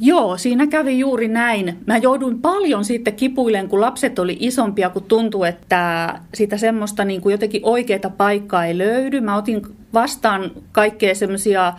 Joo, 0.00 0.36
siinä 0.36 0.66
kävi 0.66 0.98
juuri 0.98 1.28
näin. 1.28 1.78
Mä 1.86 1.96
jouduin 1.96 2.42
paljon 2.42 2.84
sitten 2.84 3.14
kipuilen, 3.14 3.68
kun 3.68 3.80
lapset 3.80 4.18
oli 4.18 4.36
isompia, 4.40 4.90
kun 4.90 5.02
tuntui, 5.02 5.48
että 5.48 6.14
sitä 6.34 6.56
semmoista 6.56 7.04
niin 7.04 7.20
kuin 7.20 7.32
jotenkin 7.32 7.60
oikeaa 7.64 8.10
paikkaa 8.16 8.64
ei 8.64 8.78
löydy. 8.78 9.20
Mä 9.20 9.36
otin 9.36 9.62
vastaan 9.94 10.50
kaikkea 10.72 11.14
semmoisia 11.14 11.72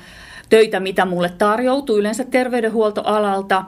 töitä, 0.50 0.80
mitä 0.80 1.06
mulle 1.06 1.30
tarjoutui 1.38 2.00
yleensä 2.00 2.24
terveydenhuoltoalalta. 2.24 3.66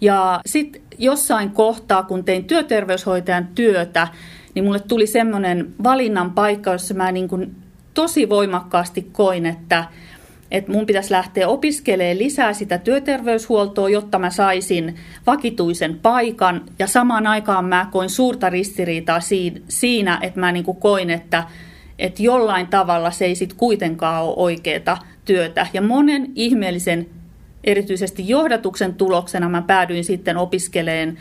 Ja 0.00 0.40
sitten 0.46 0.82
jossain 0.98 1.50
kohtaa, 1.50 2.02
kun 2.02 2.24
tein 2.24 2.44
työterveyshoitajan 2.44 3.48
työtä, 3.54 4.08
niin 4.54 4.64
mulle 4.64 4.80
tuli 4.80 5.06
semmoinen 5.06 5.74
valinnan 5.82 6.30
paikka, 6.30 6.72
jossa 6.72 6.94
mä 6.94 7.12
niin 7.12 7.28
kuin 7.28 7.56
tosi 7.94 8.28
voimakkaasti 8.28 9.08
koin, 9.12 9.46
että– 9.46 9.84
että 10.50 10.72
mun 10.72 10.86
pitäisi 10.86 11.12
lähteä 11.12 11.48
opiskelemaan 11.48 12.18
lisää 12.18 12.52
sitä 12.52 12.78
työterveyshuoltoa, 12.78 13.88
jotta 13.88 14.18
mä 14.18 14.30
saisin 14.30 14.96
vakituisen 15.26 15.98
paikan. 15.98 16.62
Ja 16.78 16.86
samaan 16.86 17.26
aikaan 17.26 17.64
mä 17.64 17.86
koin 17.92 18.10
suurta 18.10 18.50
ristiriitaa 18.50 19.20
siinä, 19.68 20.18
että 20.22 20.40
mä 20.40 20.52
niin 20.52 20.64
kuin 20.64 20.76
koin, 20.76 21.10
että, 21.10 21.44
että 21.98 22.22
jollain 22.22 22.66
tavalla 22.66 23.10
se 23.10 23.24
ei 23.24 23.34
sitten 23.34 23.58
kuitenkaan 23.58 24.24
ole 24.24 24.34
oikeaa 24.36 24.98
työtä. 25.24 25.66
Ja 25.72 25.82
monen 25.82 26.32
ihmeellisen 26.34 27.06
erityisesti 27.64 28.28
johdatuksen 28.28 28.94
tuloksena 28.94 29.48
mä 29.48 29.62
päädyin 29.62 30.04
sitten 30.04 30.36
opiskeleen 30.36 31.18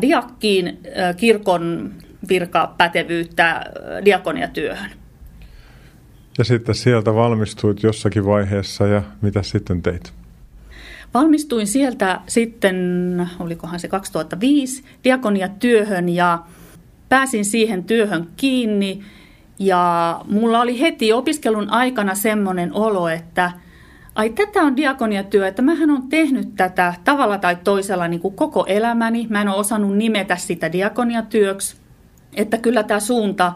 diakkiin 0.00 0.78
kirkon 1.16 1.94
virkapätevyyttä 2.28 3.64
diakoniatyöhön. 4.04 4.90
Ja 6.38 6.44
sitten 6.44 6.74
sieltä 6.74 7.14
valmistuit 7.14 7.82
jossakin 7.82 8.26
vaiheessa 8.26 8.86
ja 8.86 9.02
mitä 9.22 9.42
sitten 9.42 9.82
teit? 9.82 10.12
Valmistuin 11.14 11.66
sieltä 11.66 12.20
sitten, 12.26 12.76
olikohan 13.38 13.80
se 13.80 13.88
2005, 13.88 14.84
diakoniatyöhön 15.04 16.08
ja 16.08 16.38
pääsin 17.08 17.44
siihen 17.44 17.84
työhön 17.84 18.28
kiinni. 18.36 19.02
Ja 19.58 20.20
mulla 20.28 20.60
oli 20.60 20.80
heti 20.80 21.12
opiskelun 21.12 21.70
aikana 21.70 22.14
semmoinen 22.14 22.72
olo, 22.72 23.08
että 23.08 23.52
ai 24.14 24.30
tätä 24.30 24.62
on 24.62 24.76
diakoniatyö, 24.76 25.46
että 25.46 25.62
mähän 25.62 25.90
on 25.90 26.08
tehnyt 26.08 26.56
tätä 26.56 26.94
tavalla 27.04 27.38
tai 27.38 27.56
toisella 27.64 28.08
niin 28.08 28.20
kuin 28.20 28.34
koko 28.34 28.64
elämäni. 28.68 29.26
Mä 29.30 29.40
en 29.40 29.48
ole 29.48 29.56
osannut 29.56 29.96
nimetä 29.96 30.36
sitä 30.36 30.72
diakoniatyöksi, 30.72 31.76
että 32.34 32.58
kyllä 32.58 32.82
tämä 32.82 33.00
suunta 33.00 33.52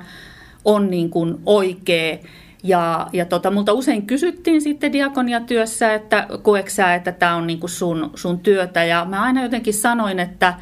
on 0.64 0.90
niin 0.90 1.10
kuin 1.10 1.34
oikea. 1.46 2.18
Ja, 2.62 3.06
ja 3.12 3.24
tota, 3.24 3.50
multa 3.50 3.72
usein 3.72 4.06
kysyttiin 4.06 4.62
sitten 4.62 4.92
diakoniatyössä, 4.92 5.94
että 5.94 6.26
koeksä, 6.42 6.94
että 6.94 7.12
tämä 7.12 7.36
on 7.36 7.46
niinku 7.46 7.68
sun, 7.68 8.10
sun 8.14 8.38
työtä. 8.38 8.84
Ja 8.84 9.04
mä 9.04 9.22
aina 9.22 9.42
jotenkin 9.42 9.74
sanoin, 9.74 10.18
että 10.18 10.54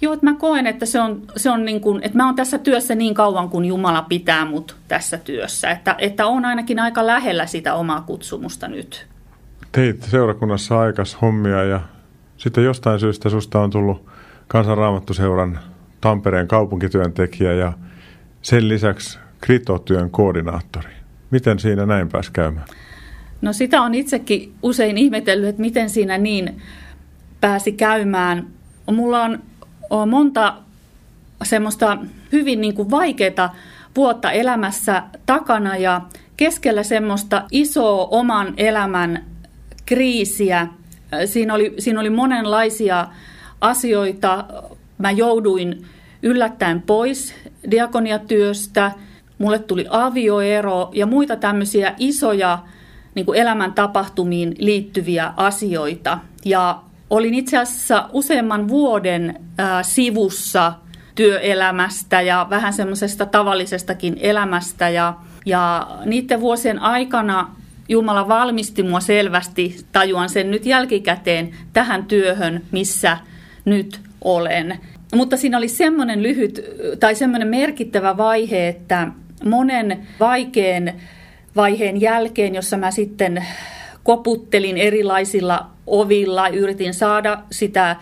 joo, 0.00 0.12
että 0.12 0.26
mä 0.26 0.34
koen, 0.34 0.66
että 0.66 0.86
se 0.86 1.00
on, 1.00 1.22
se 1.36 1.50
on 1.50 1.64
niin 1.64 1.82
että 2.02 2.18
mä 2.18 2.26
oon 2.26 2.34
tässä 2.34 2.58
työssä 2.58 2.94
niin 2.94 3.14
kauan 3.14 3.48
kuin 3.48 3.64
Jumala 3.64 4.02
pitää 4.02 4.44
mut 4.44 4.76
tässä 4.88 5.18
työssä. 5.18 5.70
Että, 5.70 5.94
että 5.98 6.26
on 6.26 6.44
ainakin 6.44 6.78
aika 6.78 7.06
lähellä 7.06 7.46
sitä 7.46 7.74
omaa 7.74 8.00
kutsumusta 8.00 8.68
nyt. 8.68 9.06
Teit 9.72 10.02
seurakunnassa 10.02 10.80
aikas 10.80 11.16
hommia 11.22 11.64
ja 11.64 11.80
sitten 12.36 12.64
jostain 12.64 13.00
syystä 13.00 13.28
susta 13.28 13.60
on 13.60 13.70
tullut 13.70 14.06
kansanraamattuseuran 14.48 15.58
Tampereen 16.00 16.48
kaupunkityöntekijä 16.48 17.52
ja 17.52 17.72
sen 18.42 18.68
lisäksi 18.68 19.18
kritotyön 19.40 20.10
koordinaattori. 20.10 20.95
Miten 21.30 21.58
siinä 21.58 21.86
näin 21.86 22.08
pääsi 22.08 22.30
käymään? 22.32 22.66
No 23.42 23.52
sitä 23.52 23.82
on 23.82 23.94
itsekin 23.94 24.54
usein 24.62 24.98
ihmetellyt, 24.98 25.48
että 25.48 25.62
miten 25.62 25.90
siinä 25.90 26.18
niin 26.18 26.62
pääsi 27.40 27.72
käymään. 27.72 28.46
Mulla 28.92 29.22
on, 29.22 29.42
on 29.90 30.08
monta 30.08 30.54
semmoista 31.44 31.98
hyvin 32.32 32.60
niin 32.60 32.74
kuin 32.74 32.90
vaikeaa 32.90 33.56
vuotta 33.96 34.32
elämässä 34.32 35.02
takana 35.26 35.76
ja 35.76 36.00
keskellä 36.36 36.82
semmoista 36.82 37.44
isoa 37.50 38.08
oman 38.10 38.54
elämän 38.56 39.24
kriisiä. 39.86 40.66
Siinä 41.24 41.54
oli, 41.54 41.74
siinä 41.78 42.00
oli 42.00 42.10
monenlaisia 42.10 43.06
asioita. 43.60 44.44
Mä 44.98 45.10
jouduin 45.10 45.86
yllättäen 46.22 46.82
pois 46.82 47.34
diakoniatyöstä– 47.70 48.92
mulle 49.38 49.58
tuli 49.58 49.86
avioero 49.90 50.90
ja 50.94 51.06
muita 51.06 51.36
tämmöisiä 51.36 51.94
isoja 51.98 52.58
niin 53.14 53.26
kuin 53.26 53.38
elämän 53.38 53.72
tapahtumiin 53.72 54.54
liittyviä 54.58 55.32
asioita. 55.36 56.18
Ja 56.44 56.82
olin 57.10 57.34
itse 57.34 57.58
asiassa 57.58 58.08
useamman 58.12 58.68
vuoden 58.68 59.40
ää, 59.58 59.82
sivussa 59.82 60.72
työelämästä 61.14 62.20
ja 62.20 62.46
vähän 62.50 62.72
semmoisesta 62.72 63.26
tavallisestakin 63.26 64.16
elämästä. 64.20 64.88
Ja, 64.88 65.14
ja 65.46 65.88
niiden 66.04 66.40
vuosien 66.40 66.78
aikana 66.78 67.50
Jumala 67.88 68.28
valmisti 68.28 68.82
mua 68.82 69.00
selvästi, 69.00 69.76
tajuan 69.92 70.28
sen 70.28 70.50
nyt 70.50 70.66
jälkikäteen, 70.66 71.50
tähän 71.72 72.04
työhön, 72.04 72.62
missä 72.72 73.18
nyt 73.64 74.00
olen. 74.24 74.78
Mutta 75.14 75.36
siinä 75.36 75.58
oli 75.58 75.68
semmoinen 75.68 76.22
lyhyt 76.22 76.60
tai 77.00 77.14
semmoinen 77.14 77.48
merkittävä 77.48 78.16
vaihe, 78.16 78.68
että 78.68 79.08
monen 79.44 80.06
vaikean 80.20 80.92
vaiheen 81.56 82.00
jälkeen, 82.00 82.54
jossa 82.54 82.76
mä 82.76 82.90
sitten 82.90 83.44
koputtelin 84.02 84.78
erilaisilla 84.78 85.66
ovilla, 85.86 86.48
yritin 86.48 86.94
saada 86.94 87.42
sitä 87.50 87.96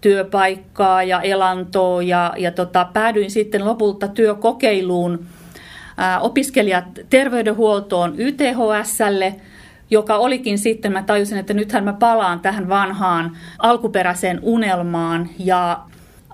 työpaikkaa 0.00 1.02
ja 1.02 1.20
elantoa 1.20 2.02
ja, 2.02 2.34
ja 2.36 2.50
tota, 2.50 2.88
päädyin 2.92 3.30
sitten 3.30 3.64
lopulta 3.64 4.08
työkokeiluun 4.08 5.26
ää, 5.96 6.20
opiskelijat 6.20 6.84
terveydenhuoltoon 7.10 8.14
YTHSlle, 8.18 9.34
joka 9.90 10.16
olikin 10.16 10.58
sitten, 10.58 10.92
mä 10.92 11.02
tajusin, 11.02 11.38
että 11.38 11.54
nythän 11.54 11.84
mä 11.84 11.92
palaan 11.92 12.40
tähän 12.40 12.68
vanhaan 12.68 13.36
alkuperäiseen 13.58 14.38
unelmaan. 14.42 15.28
Ja 15.38 15.80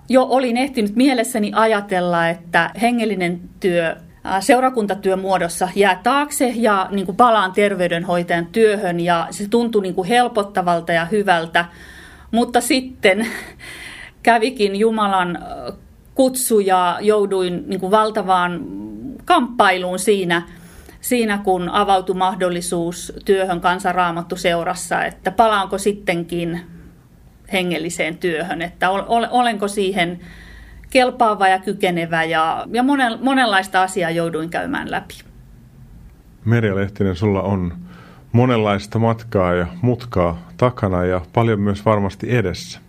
jo 0.09 0.27
olin 0.31 0.57
ehtinyt 0.57 0.97
mielessäni 0.97 1.53
ajatella, 1.55 2.29
että 2.29 2.71
hengellinen 2.83 3.41
työ 3.61 3.97
seurakuntatyön 4.41 5.19
muodossa 5.19 5.69
jää 5.75 6.01
taakse 6.03 6.53
ja 6.57 6.89
niin 6.91 7.07
kuin 7.07 7.17
palaan 7.17 7.53
terveydenhoitajan 7.53 8.47
työhön 8.47 9.01
ja 9.01 9.27
se 9.31 9.49
tuntui 9.49 9.83
niin 9.83 9.95
kuin 9.95 10.09
helpottavalta 10.09 10.93
ja 10.93 11.05
hyvältä. 11.05 11.65
Mutta 12.31 12.61
sitten 12.61 13.27
kävikin 14.23 14.77
Jumalan 14.77 15.39
kutsu 16.15 16.61
ja 16.61 16.99
jouduin 17.01 17.65
niin 17.67 17.81
kuin 17.81 17.91
valtavaan 17.91 18.61
kamppailuun 19.25 19.99
siinä, 19.99 20.43
siinä, 21.01 21.39
kun 21.39 21.69
avautui 21.69 22.17
mahdollisuus 22.17 23.13
työhön 23.25 23.61
kansanraamattu 23.61 24.37
seurassa, 24.37 25.05
että 25.05 25.31
palaanko 25.31 25.79
sittenkin 25.79 26.61
hengelliseen 27.53 28.19
työhön, 28.19 28.63
että 28.63 28.91
olenko 29.31 29.69
siihen 29.69 30.21
kelpaava 30.93 31.49
ja 31.49 31.59
kykenevä 31.59 32.25
ja, 32.25 32.67
ja 32.73 32.83
monen, 32.83 33.19
monenlaista 33.23 33.83
asiaa 33.83 34.11
jouduin 34.11 34.51
käymään 34.51 34.91
läpi. 34.91 35.15
Merja 36.45 36.77
Lehtinen, 36.77 37.17
sulla 37.17 37.43
on 37.43 37.77
monenlaista 38.33 38.99
matkaa 38.99 39.55
ja 39.55 39.67
mutkaa 39.83 40.39
takana 40.57 41.05
ja 41.05 41.21
paljon 41.33 41.61
myös 41.61 41.85
varmasti 41.85 42.37
edessä. 42.37 42.81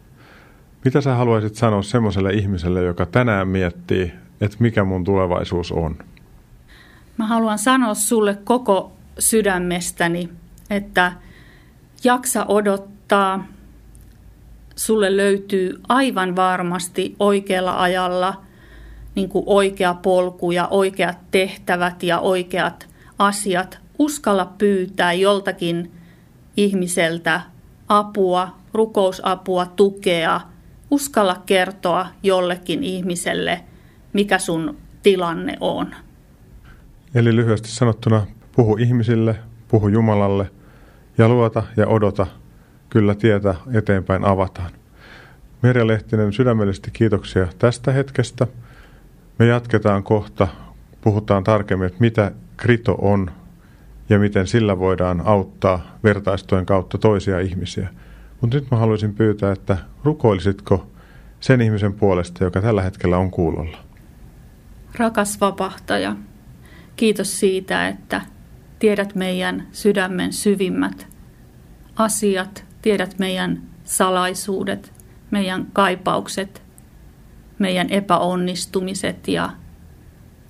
Mitä 0.85 1.01
sä 1.01 1.15
haluaisit 1.15 1.55
sanoa 1.55 1.81
semmoiselle 1.81 2.33
ihmiselle, 2.33 2.83
joka 2.83 3.05
tänään 3.05 3.47
miettii, 3.47 4.13
että 4.41 4.57
mikä 4.59 4.83
mun 4.83 5.03
tulevaisuus 5.03 5.71
on? 5.71 5.95
Mä 7.17 7.27
haluan 7.27 7.59
sanoa 7.59 7.93
sulle 7.93 8.37
koko 8.43 8.91
sydämestäni, 9.19 10.29
että 10.69 11.11
jaksa 12.03 12.45
odottaa, 12.47 13.45
sulle 14.75 15.17
löytyy 15.17 15.81
aivan 15.89 16.35
varmasti 16.35 17.15
oikealla 17.19 17.81
ajalla 17.81 18.41
niin 19.15 19.29
kuin 19.29 19.43
oikea 19.47 19.93
polku 19.93 20.51
ja 20.51 20.67
oikeat 20.67 21.17
tehtävät 21.31 22.03
ja 22.03 22.19
oikeat 22.19 22.89
asiat. 23.19 23.79
Uskalla 23.99 24.53
pyytää 24.57 25.13
joltakin 25.13 25.91
ihmiseltä 26.57 27.41
apua, 27.87 28.55
rukousapua, 28.73 29.65
tukea. 29.65 30.41
Uskalla 30.91 31.41
kertoa 31.45 32.07
jollekin 32.23 32.83
ihmiselle, 32.83 33.63
mikä 34.13 34.39
sun 34.39 34.77
tilanne 35.03 35.57
on. 35.59 35.95
Eli 37.15 37.35
lyhyesti 37.35 37.67
sanottuna, 37.67 38.27
puhu 38.55 38.77
ihmisille, 38.77 39.35
puhu 39.67 39.87
Jumalalle 39.87 40.51
ja 41.17 41.29
luota 41.29 41.63
ja 41.77 41.87
odota– 41.87 42.27
kyllä 42.93 43.15
tietä 43.15 43.55
eteenpäin 43.73 44.25
avataan. 44.25 44.71
Merja 45.61 45.87
Lehtinen, 45.87 46.33
sydämellisesti 46.33 46.91
kiitoksia 46.91 47.47
tästä 47.59 47.91
hetkestä. 47.91 48.47
Me 49.39 49.45
jatketaan 49.45 50.03
kohta, 50.03 50.47
puhutaan 51.01 51.43
tarkemmin, 51.43 51.87
että 51.87 51.99
mitä 51.99 52.31
krito 52.57 52.95
on 53.01 53.31
ja 54.09 54.19
miten 54.19 54.47
sillä 54.47 54.79
voidaan 54.79 55.21
auttaa 55.25 55.97
vertaistuen 56.03 56.65
kautta 56.65 56.97
toisia 56.97 57.39
ihmisiä. 57.39 57.89
Mutta 58.41 58.57
nyt 58.57 58.71
mä 58.71 58.77
haluaisin 58.77 59.13
pyytää, 59.13 59.51
että 59.51 59.77
rukoilisitko 60.03 60.87
sen 61.39 61.61
ihmisen 61.61 61.93
puolesta, 61.93 62.43
joka 62.43 62.61
tällä 62.61 62.81
hetkellä 62.81 63.17
on 63.17 63.31
kuulolla? 63.31 63.77
Rakas 64.95 65.41
vapahtaja, 65.41 66.15
kiitos 66.95 67.39
siitä, 67.39 67.87
että 67.87 68.21
tiedät 68.79 69.15
meidän 69.15 69.67
sydämen 69.71 70.33
syvimmät 70.33 71.07
asiat 71.95 72.72
Tiedät 72.83 73.19
meidän 73.19 73.63
salaisuudet, 73.83 74.93
meidän 75.31 75.67
kaipaukset, 75.73 76.63
meidän 77.59 77.89
epäonnistumiset 77.89 79.27
ja 79.27 79.49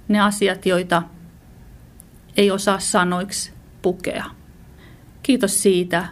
ne 0.08 0.20
asiat, 0.20 0.66
joita 0.66 1.04
ei 2.38 2.52
osaa 2.52 2.80
sanoiksi 2.80 3.54
pukea. 3.82 4.26
Kiitos 5.24 5.62
siitä, 5.62 6.08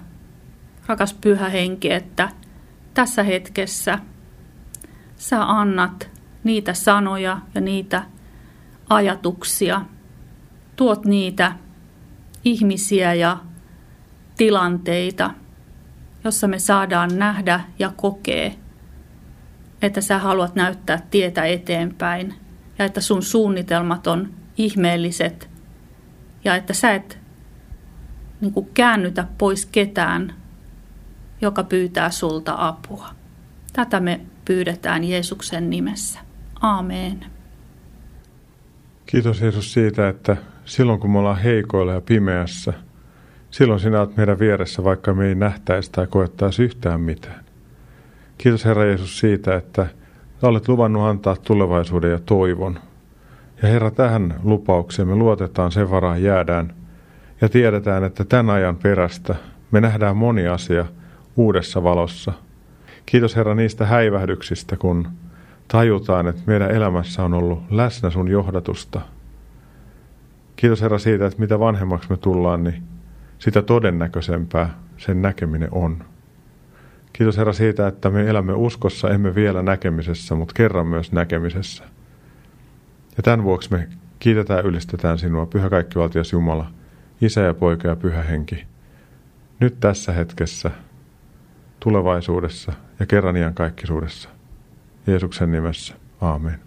rakas 0.87 1.13
pyhä 1.13 1.49
henki, 1.49 1.91
että 1.91 2.29
tässä 2.93 3.23
hetkessä 3.23 3.99
sä 5.15 5.43
annat 5.43 6.09
niitä 6.43 6.73
sanoja 6.73 7.37
ja 7.55 7.61
niitä 7.61 8.03
ajatuksia, 8.89 9.81
tuot 10.75 11.05
niitä 11.05 11.55
ihmisiä 12.45 13.13
ja 13.13 13.37
tilanteita– 14.37 15.31
jossa 16.23 16.47
me 16.47 16.59
saadaan 16.59 17.09
nähdä 17.17 17.59
ja 17.79 17.91
kokea, 17.95 18.51
että 19.81 20.01
sä 20.01 20.17
haluat 20.17 20.55
näyttää 20.55 21.01
tietä 21.11 21.45
eteenpäin 21.45 22.33
ja 22.79 22.85
että 22.85 23.01
sun 23.01 23.23
suunnitelmat 23.23 24.07
on 24.07 24.33
ihmeelliset 24.57 25.49
ja 26.43 26.55
että 26.55 26.73
sä 26.73 26.93
et 26.93 27.19
niin 28.41 28.53
kuin 28.53 28.69
käännytä 28.73 29.27
pois 29.37 29.65
ketään, 29.65 30.33
joka 31.41 31.63
pyytää 31.63 32.09
sulta 32.09 32.55
apua. 32.57 33.09
Tätä 33.73 33.99
me 33.99 34.21
pyydetään 34.45 35.03
Jeesuksen 35.03 35.69
nimessä. 35.69 36.19
Aamen. 36.61 37.25
Kiitos 39.05 39.41
Jeesus 39.41 39.73
siitä, 39.73 40.09
että 40.09 40.37
silloin 40.65 40.99
kun 40.99 41.11
me 41.11 41.19
ollaan 41.19 41.41
heikoilla 41.41 41.93
ja 41.93 42.01
pimeässä, 42.01 42.73
silloin 43.51 43.79
sinä 43.79 43.99
olet 43.99 44.17
meidän 44.17 44.39
vieressä, 44.39 44.83
vaikka 44.83 45.13
me 45.13 45.27
ei 45.27 45.35
nähtäisi 45.35 45.91
tai 45.91 46.07
koettaisi 46.07 46.63
yhtään 46.63 47.01
mitään. 47.01 47.45
Kiitos 48.37 48.65
Herra 48.65 48.85
Jeesus 48.85 49.19
siitä, 49.19 49.55
että 49.55 49.87
olet 50.41 50.67
luvannut 50.67 51.03
antaa 51.03 51.35
tulevaisuuden 51.35 52.11
ja 52.11 52.19
toivon. 52.19 52.79
Ja 53.61 53.69
Herra, 53.69 53.91
tähän 53.91 54.35
lupaukseen 54.43 55.07
me 55.07 55.15
luotetaan, 55.15 55.71
sen 55.71 55.91
varaan 55.91 56.23
jäädään 56.23 56.73
ja 57.41 57.49
tiedetään, 57.49 58.03
että 58.03 58.25
tämän 58.25 58.55
ajan 58.55 58.75
perästä 58.75 59.35
me 59.71 59.81
nähdään 59.81 60.17
moni 60.17 60.47
asia 60.47 60.85
uudessa 61.35 61.83
valossa. 61.83 62.33
Kiitos 63.05 63.35
Herra 63.35 63.55
niistä 63.55 63.85
häivähdyksistä, 63.85 64.77
kun 64.77 65.07
tajutaan, 65.67 66.27
että 66.27 66.41
meidän 66.45 66.71
elämässä 66.71 67.23
on 67.23 67.33
ollut 67.33 67.63
läsnä 67.69 68.09
sun 68.09 68.27
johdatusta. 68.27 69.01
Kiitos 70.55 70.81
Herra 70.81 70.99
siitä, 70.99 71.25
että 71.25 71.39
mitä 71.39 71.59
vanhemmaksi 71.59 72.09
me 72.09 72.17
tullaan, 72.17 72.63
niin 72.63 72.83
sitä 73.41 73.61
todennäköisempää 73.61 74.79
sen 74.97 75.21
näkeminen 75.21 75.69
on. 75.71 76.05
Kiitos 77.13 77.37
Herra 77.37 77.53
siitä, 77.53 77.87
että 77.87 78.09
me 78.09 78.29
elämme 78.29 78.53
uskossa, 78.53 79.09
emme 79.09 79.35
vielä 79.35 79.61
näkemisessä, 79.61 80.35
mutta 80.35 80.53
kerran 80.53 80.87
myös 80.87 81.11
näkemisessä. 81.11 81.83
Ja 83.17 83.23
tämän 83.23 83.43
vuoksi 83.43 83.71
me 83.71 83.87
kiitetään 84.19 84.57
ja 84.57 84.69
ylistetään 84.69 85.17
sinua, 85.17 85.45
Pyhä 85.45 85.69
Kaikkivaltias 85.69 86.31
Jumala, 86.31 86.71
Isä 87.21 87.41
ja 87.41 87.53
Poika 87.53 87.87
ja 87.87 87.95
Pyhä 87.95 88.23
Henki, 88.23 88.65
nyt 89.59 89.79
tässä 89.79 90.11
hetkessä, 90.11 90.71
tulevaisuudessa 91.79 92.73
ja 92.99 93.05
kerran 93.05 93.37
iän 93.37 93.53
kaikkisuudessa. 93.53 94.29
Jeesuksen 95.07 95.51
nimessä. 95.51 95.93
Aamen. 96.21 96.59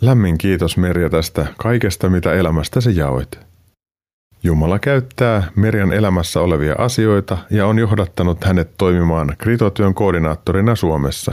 Lämmin 0.00 0.38
kiitos 0.38 0.76
Merja 0.76 1.10
tästä 1.10 1.46
kaikesta, 1.58 2.10
mitä 2.10 2.32
elämästäsi 2.32 2.96
jaoit. 2.96 3.50
Jumala 4.42 4.78
käyttää 4.78 5.42
Merjan 5.56 5.92
elämässä 5.92 6.40
olevia 6.40 6.74
asioita 6.78 7.38
ja 7.50 7.66
on 7.66 7.78
johdattanut 7.78 8.44
hänet 8.44 8.70
toimimaan 8.78 9.34
kritotyön 9.38 9.94
koordinaattorina 9.94 10.76
Suomessa. 10.76 11.32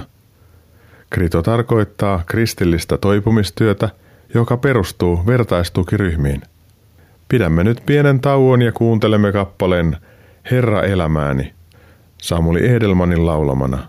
Krito 1.10 1.42
tarkoittaa 1.42 2.24
kristillistä 2.26 2.98
toipumistyötä, 2.98 3.90
joka 4.34 4.58
perustuu 4.58 5.24
vertaistukiryhmiin. 5.28 6.42
Pidämme 7.30 7.64
nyt 7.64 7.82
pienen 7.86 8.20
tauon 8.20 8.62
ja 8.62 8.72
kuuntelemme 8.72 9.32
kappaleen 9.32 9.98
Herra 10.52 10.84
elämääni, 10.84 11.54
Samuli 12.18 12.70
Edelmanin 12.70 13.26
laulamana. 13.26 13.88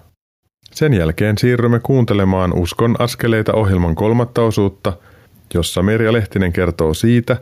Sen 0.70 0.94
jälkeen 0.94 1.38
siirrymme 1.38 1.80
kuuntelemaan 1.80 2.52
Uskon 2.52 2.96
askeleita 2.98 3.52
ohjelman 3.52 3.94
kolmatta 3.94 4.42
osuutta, 4.42 4.92
jossa 5.54 5.82
Merja 5.82 6.12
Lehtinen 6.12 6.52
kertoo 6.52 6.94
siitä, 6.94 7.36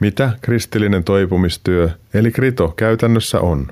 mitä 0.00 0.30
kristillinen 0.40 1.04
toipumistyö 1.04 1.90
eli 2.14 2.30
krito 2.30 2.68
käytännössä 2.68 3.40
on. 3.40 3.66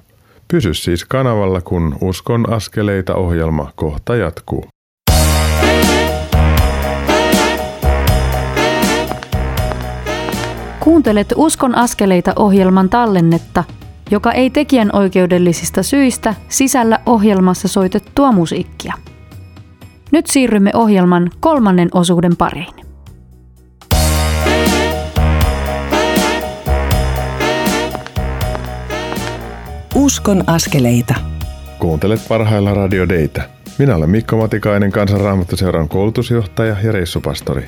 Pysy 0.48 0.74
siis 0.74 1.04
kanavalla, 1.04 1.60
kun 1.60 1.96
Uskon 2.00 2.52
askeleita 2.52 3.14
ohjelma 3.14 3.72
kohta 3.76 4.16
jatkuu. 4.16 4.64
Kuuntelet 10.80 11.32
Uskon 11.36 11.74
askeleita 11.74 12.32
ohjelman 12.36 12.88
tallennetta, 12.88 13.64
joka 14.10 14.32
ei 14.32 14.50
tekijän 14.50 14.90
oikeudellisista 14.92 15.82
syistä 15.82 16.34
sisällä 16.48 16.98
ohjelmassa 17.06 17.68
soitettua 17.68 18.32
musiikkia. 18.32 18.94
Nyt 20.12 20.26
siirrymme 20.26 20.70
ohjelman 20.74 21.30
kolmannen 21.40 21.88
osuuden 21.92 22.36
pariin. 22.36 22.83
Uskon 30.04 30.44
askeleita. 30.46 31.14
Kuuntelet 31.78 32.20
parhailla 32.28 32.74
Radio 32.74 33.08
Deitä. 33.08 33.48
Minä 33.78 33.96
olen 33.96 34.10
Mikko 34.10 34.36
Matikainen, 34.36 34.92
kansanraamattuseuran 34.92 35.88
koulutusjohtaja 35.88 36.76
ja 36.82 36.92
reissupastori. 36.92 37.64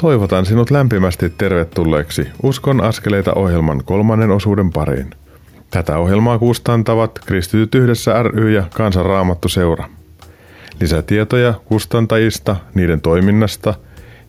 Toivotan 0.00 0.46
sinut 0.46 0.70
lämpimästi 0.70 1.30
tervetulleeksi 1.30 2.28
Uskon 2.42 2.80
askeleita 2.80 3.32
ohjelman 3.34 3.82
kolmannen 3.84 4.30
osuuden 4.30 4.72
pariin. 4.72 5.10
Tätä 5.70 5.98
ohjelmaa 5.98 6.38
kustantavat 6.38 7.18
Kristityt 7.26 7.74
yhdessä 7.74 8.22
ry 8.22 8.50
ja 8.50 8.64
Kansanraamattuseura. 8.74 9.88
Lisätietoja 10.80 11.54
kustantajista, 11.64 12.56
niiden 12.74 13.00
toiminnasta 13.00 13.74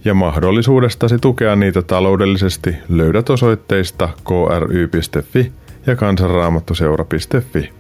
ja 0.06 0.14
mahdollisuudestasi 0.14 1.20
tukea 1.20 1.56
niitä 1.56 1.82
taloudellisesti 1.82 2.76
löydät 2.90 3.30
osoitteista 3.30 4.10
kry.fi 4.28 5.61
ja 5.86 5.96
kansanraamattuseura.fi. 5.96 7.74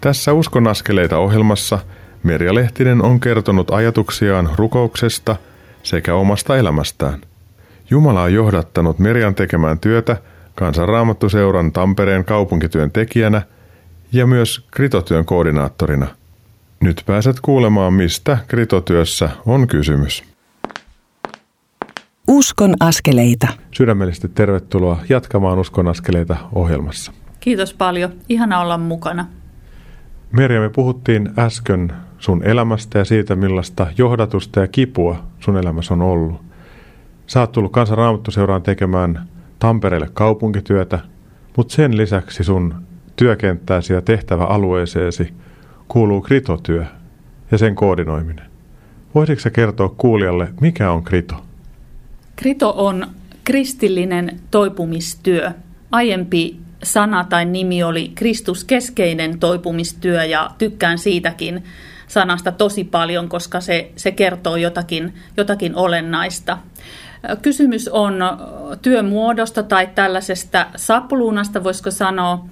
Tässä 0.00 0.32
Uskon 0.32 0.66
askeleita 0.66 1.18
ohjelmassa 1.18 1.78
Merja 2.22 2.54
Lehtinen 2.54 3.02
on 3.02 3.20
kertonut 3.20 3.70
ajatuksiaan 3.70 4.50
rukouksesta 4.56 5.36
sekä 5.82 6.14
omasta 6.14 6.56
elämästään. 6.56 7.20
Jumala 7.90 8.22
on 8.22 8.34
johdattanut 8.34 8.98
Merjan 8.98 9.34
tekemään 9.34 9.78
työtä 9.78 10.16
Kansanraamattuseuran 10.54 11.72
Tampereen 11.72 12.24
kaupunkityön 12.24 12.90
tekijänä 12.90 13.42
ja 14.12 14.26
myös 14.26 14.66
kritotyön 14.70 15.24
koordinaattorina. 15.24 16.06
Nyt 16.80 17.02
pääset 17.06 17.40
kuulemaan, 17.40 17.92
mistä 17.92 18.38
kritotyössä 18.48 19.30
on 19.46 19.68
kysymys. 19.68 20.24
Uskon 22.28 22.74
askeleita. 22.80 23.48
Sydämellisesti 23.70 24.28
tervetuloa 24.28 24.98
jatkamaan 25.08 25.58
Uskon 25.58 25.88
askeleita 25.88 26.36
ohjelmassa. 26.52 27.12
Kiitos 27.42 27.74
paljon. 27.74 28.12
Ihana 28.28 28.60
olla 28.60 28.78
mukana. 28.78 29.26
Merja, 30.32 30.60
me 30.60 30.68
puhuttiin 30.68 31.30
äsken 31.38 31.92
sun 32.18 32.42
elämästä 32.44 32.98
ja 32.98 33.04
siitä, 33.04 33.36
millaista 33.36 33.86
johdatusta 33.98 34.60
ja 34.60 34.68
kipua 34.68 35.22
sun 35.40 35.56
elämässä 35.56 35.94
on 35.94 36.02
ollut. 36.02 36.40
Sä 37.26 37.40
oot 37.40 37.52
tullut 37.52 37.72
kansanraamattuseuraan 37.72 38.62
tekemään 38.62 39.28
Tampereelle 39.58 40.08
kaupunkityötä, 40.14 40.98
mutta 41.56 41.74
sen 41.74 41.96
lisäksi 41.96 42.44
sun 42.44 42.74
työkenttääsi 43.16 43.92
ja 43.92 44.02
tehtäväalueeseesi 44.02 45.34
kuuluu 45.88 46.20
kritotyö 46.20 46.84
ja 47.50 47.58
sen 47.58 47.74
koordinoiminen. 47.74 48.46
Voisitko 49.14 49.48
kertoa 49.52 49.94
kuulijalle, 49.96 50.48
mikä 50.60 50.92
on 50.92 51.04
krito? 51.04 51.44
Krito 52.36 52.74
on 52.76 53.06
kristillinen 53.44 54.40
toipumistyö. 54.50 55.52
Aiempi 55.90 56.61
sana 56.82 57.24
tai 57.24 57.44
nimi 57.44 57.82
oli 57.82 58.12
Kristuskeskeinen 58.14 59.38
toipumistyö 59.38 60.24
ja 60.24 60.50
tykkään 60.58 60.98
siitäkin 60.98 61.64
sanasta 62.08 62.52
tosi 62.52 62.84
paljon, 62.84 63.28
koska 63.28 63.60
se, 63.60 63.92
se 63.96 64.10
kertoo 64.10 64.56
jotakin, 64.56 65.14
jotakin 65.36 65.76
olennaista. 65.76 66.58
Kysymys 67.42 67.88
on 67.88 68.18
työmuodosta 68.82 69.62
tai 69.62 69.88
tällaisesta 69.94 70.66
sapluunasta, 70.76 71.64
voisiko 71.64 71.90
sanoa, 71.90 72.44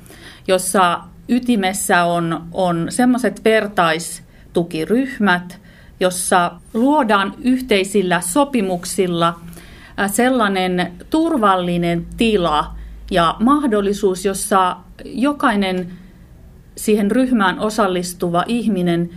jossa 0.49 1.01
ytimessä 1.29 2.05
on, 2.05 2.43
on 2.53 2.87
semmoiset 2.89 3.45
vertaistukiryhmät, 3.45 5.61
jossa 6.01 6.53
luodaan 6.75 7.35
yhteisillä 7.45 8.21
sopimuksilla 8.21 9.41
sellainen 10.07 10.93
turvallinen 11.11 12.07
tila 12.17 12.80
ja 13.11 13.37
mahdollisuus, 13.41 14.25
jossa 14.25 14.77
jokainen 15.05 15.93
siihen 16.77 17.11
ryhmään 17.11 17.59
osallistuva 17.59 18.45
ihminen 18.47 19.11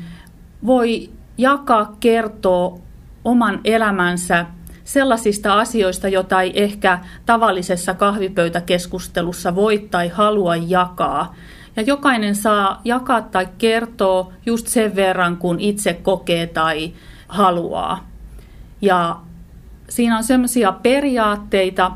voi 0.66 1.10
jakaa, 1.38 1.96
kertoa 2.00 2.80
oman 3.26 3.60
elämänsä 3.64 4.46
sellaisista 4.84 5.60
asioista, 5.60 6.08
joita 6.08 6.42
ei 6.42 6.64
ehkä 6.64 7.00
tavallisessa 7.26 7.94
kahvipöytäkeskustelussa 7.94 9.56
voi 9.56 9.88
tai 9.92 10.08
halua 10.08 10.56
jakaa. 10.56 11.36
Ja 11.76 11.82
jokainen 11.82 12.36
saa 12.36 12.82
jakaa 12.86 13.22
tai 13.22 13.48
kertoa 13.58 14.34
just 14.46 14.68
sen 14.68 14.96
verran, 14.96 15.38
kun 15.38 15.60
itse 15.60 15.94
kokee 15.94 16.48
tai 16.48 16.94
haluaa. 17.28 18.08
Ja 18.82 19.20
siinä 19.90 20.18
on 20.18 20.24
sellaisia 20.24 20.72
periaatteita, 20.72 21.92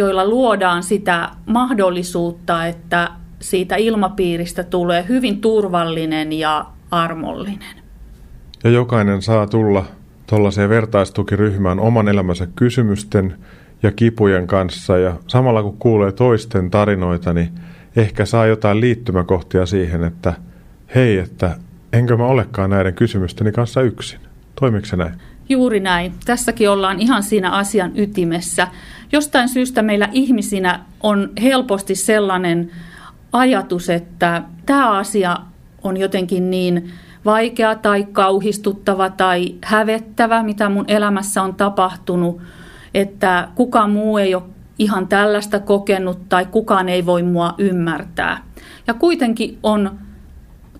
joilla 0.00 0.28
luodaan 0.28 0.82
sitä 0.82 1.28
mahdollisuutta, 1.46 2.66
että 2.66 3.08
siitä 3.40 3.76
ilmapiiristä 3.76 4.64
tulee 4.64 5.04
hyvin 5.08 5.40
turvallinen 5.40 6.32
ja 6.32 6.66
armollinen. 6.90 7.76
Ja 8.64 8.70
jokainen 8.70 9.22
saa 9.22 9.46
tulla 9.46 9.84
tuollaiseen 10.26 10.68
vertaistukiryhmään 10.68 11.80
oman 11.80 12.08
elämänsä 12.08 12.46
kysymysten 12.56 13.36
ja 13.82 13.92
kipujen 13.92 14.46
kanssa 14.46 14.98
ja 14.98 15.16
samalla 15.26 15.62
kun 15.62 15.78
kuulee 15.78 16.12
toisten 16.12 16.70
tarinoita, 16.70 17.32
niin 17.32 17.48
ehkä 17.96 18.24
saa 18.24 18.46
jotain 18.46 18.80
liittymäkohtia 18.80 19.66
siihen, 19.66 20.04
että 20.04 20.32
hei, 20.94 21.18
että 21.18 21.56
enkö 21.92 22.16
mä 22.16 22.26
olekaan 22.26 22.70
näiden 22.70 22.94
kysymysteni 22.94 23.52
kanssa 23.52 23.82
yksin. 23.82 24.20
Toimiko 24.60 24.86
se 24.86 24.96
näin? 24.96 25.14
Juuri 25.50 25.80
näin. 25.80 26.14
Tässäkin 26.24 26.70
ollaan 26.70 27.00
ihan 27.00 27.22
siinä 27.22 27.50
asian 27.50 27.92
ytimessä. 27.94 28.68
Jostain 29.12 29.48
syystä 29.48 29.82
meillä 29.82 30.08
ihmisinä 30.12 30.80
on 31.00 31.30
helposti 31.42 31.94
sellainen 31.94 32.70
ajatus, 33.32 33.90
että 33.90 34.42
tämä 34.66 34.90
asia 34.90 35.36
on 35.82 35.96
jotenkin 35.96 36.50
niin 36.50 36.90
vaikea 37.24 37.74
tai 37.74 38.06
kauhistuttava 38.12 39.10
tai 39.10 39.54
hävettävä, 39.64 40.42
mitä 40.42 40.68
mun 40.68 40.84
elämässä 40.88 41.42
on 41.42 41.54
tapahtunut, 41.54 42.40
että 42.94 43.48
kukaan 43.54 43.90
muu 43.90 44.18
ei 44.18 44.34
ole 44.34 44.42
ihan 44.78 45.08
tällaista 45.08 45.60
kokenut 45.60 46.28
tai 46.28 46.46
kukaan 46.46 46.88
ei 46.88 47.06
voi 47.06 47.22
mua 47.22 47.54
ymmärtää. 47.58 48.42
Ja 48.86 48.94
kuitenkin 48.94 49.58
on 49.62 49.98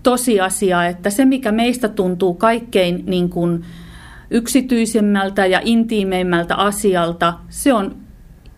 tosiasia, 0.03 0.85
että 0.85 1.09
se 1.09 1.25
mikä 1.25 1.51
meistä 1.51 1.87
tuntuu 1.87 2.33
kaikkein 2.33 3.03
niin 3.05 3.29
kuin 3.29 3.65
yksityisemmältä 4.31 5.45
ja 5.45 5.61
intiimeimmältä 5.63 6.55
asialta, 6.55 7.33
se 7.49 7.73
on 7.73 7.95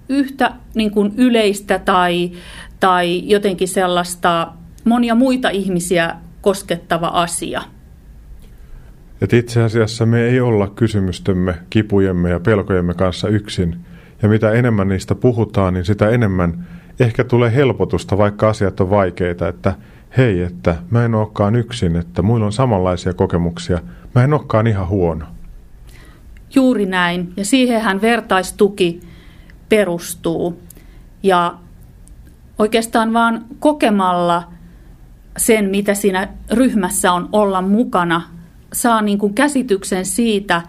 yhtä 0.10 0.52
niin 0.76 0.92
kuin 0.92 1.14
yleistä 1.18 1.80
tai, 1.80 2.32
tai 2.80 3.30
jotenkin 3.30 3.68
sellaista 3.68 4.48
monia 4.86 5.16
muita 5.16 5.50
ihmisiä 5.50 6.16
koskettava 6.42 7.08
asia. 7.08 7.62
Et 9.22 9.34
itse 9.34 9.62
asiassa 9.62 10.06
me 10.06 10.22
ei 10.22 10.40
olla 10.40 10.68
kysymystemme, 10.68 11.56
kipujemme 11.70 12.30
ja 12.30 12.40
pelkojemme 12.40 12.94
kanssa 12.94 13.28
yksin. 13.28 13.76
Ja 14.22 14.30
mitä 14.30 14.52
enemmän 14.52 14.88
niistä 14.88 15.16
puhutaan, 15.16 15.74
niin 15.74 15.86
sitä 15.86 16.10
enemmän 16.10 16.68
ehkä 17.00 17.24
tulee 17.24 17.56
helpotusta, 17.56 18.18
vaikka 18.18 18.50
asiat 18.50 18.80
on 18.80 18.90
vaikeita, 18.90 19.48
että 19.48 19.74
hei, 20.18 20.42
että 20.42 20.76
mä 20.90 21.06
en 21.06 21.16
olekaan 21.16 21.56
yksin, 21.56 21.96
että 21.96 22.22
muilla 22.22 22.46
on 22.46 22.54
samanlaisia 22.54 23.14
kokemuksia, 23.14 23.80
mä 24.16 24.24
en 24.24 24.34
olekaan 24.34 24.68
ihan 24.68 24.88
huono. 24.88 25.26
Juuri 26.56 26.86
näin, 26.86 27.34
ja 27.38 27.46
siihenhän 27.46 28.02
vertaistuki 28.02 29.02
perustuu. 29.70 30.60
Ja 31.24 31.54
oikeastaan 32.60 33.14
vaan 33.14 33.46
kokemalla 33.60 34.44
sen, 35.38 35.70
mitä 35.70 35.94
siinä 35.94 36.28
ryhmässä 36.52 37.12
on 37.12 37.30
olla 37.32 37.62
mukana, 37.62 38.22
saa 38.74 39.02
niin 39.02 39.18
kuin 39.18 39.34
käsityksen 39.34 40.06
siitä, 40.06 40.62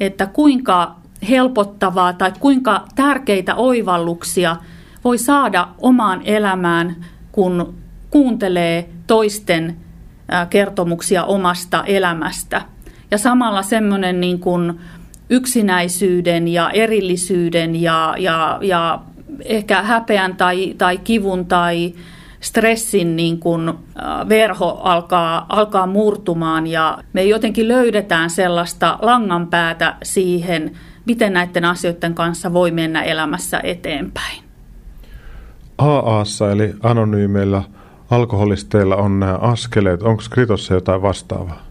että 0.00 0.26
kuinka 0.26 0.96
helpottavaa 1.28 2.12
tai 2.12 2.32
kuinka 2.40 2.84
tärkeitä 2.94 3.54
oivalluksia 3.54 4.56
voi 5.04 5.18
saada 5.18 5.68
omaan 5.78 6.20
elämään, 6.24 6.96
kun 7.32 7.74
kuuntelee 8.10 8.90
toisten 9.06 9.76
kertomuksia 10.50 11.24
omasta 11.24 11.84
elämästä. 11.84 12.62
Ja 13.10 13.18
samalla 13.18 13.62
semmoinen 13.62 14.20
niin 14.20 14.40
kuin 14.40 14.80
yksinäisyyden 15.30 16.48
ja 16.48 16.70
erillisyyden 16.70 17.82
ja, 17.82 18.14
ja, 18.18 18.58
ja 18.62 19.00
ehkä 19.44 19.82
häpeän 19.82 20.36
tai, 20.36 20.74
tai 20.78 20.98
kivun 20.98 21.46
tai 21.46 21.94
stressin 22.40 23.16
niin 23.16 23.40
kuin 23.40 23.72
verho 24.28 24.80
alkaa, 24.82 25.46
alkaa 25.48 25.86
murtumaan 25.86 26.66
ja 26.66 26.98
me 27.12 27.24
jotenkin 27.24 27.68
löydetään 27.68 28.30
sellaista 28.30 28.98
langanpäätä 29.02 29.96
siihen, 30.02 30.72
miten 31.06 31.32
näiden 31.32 31.64
asioiden 31.64 32.14
kanssa 32.14 32.52
voi 32.52 32.70
mennä 32.70 33.02
elämässä 33.02 33.60
eteenpäin. 33.62 34.42
AAssa 35.78 36.52
eli 36.52 36.74
anonyymeillä 36.82 37.62
alkoholisteilla 38.10 38.96
on 38.96 39.20
nämä 39.20 39.34
askeleet. 39.34 40.02
Onko 40.02 40.22
Kritossa 40.30 40.74
jotain 40.74 41.02
vastaavaa? 41.02 41.62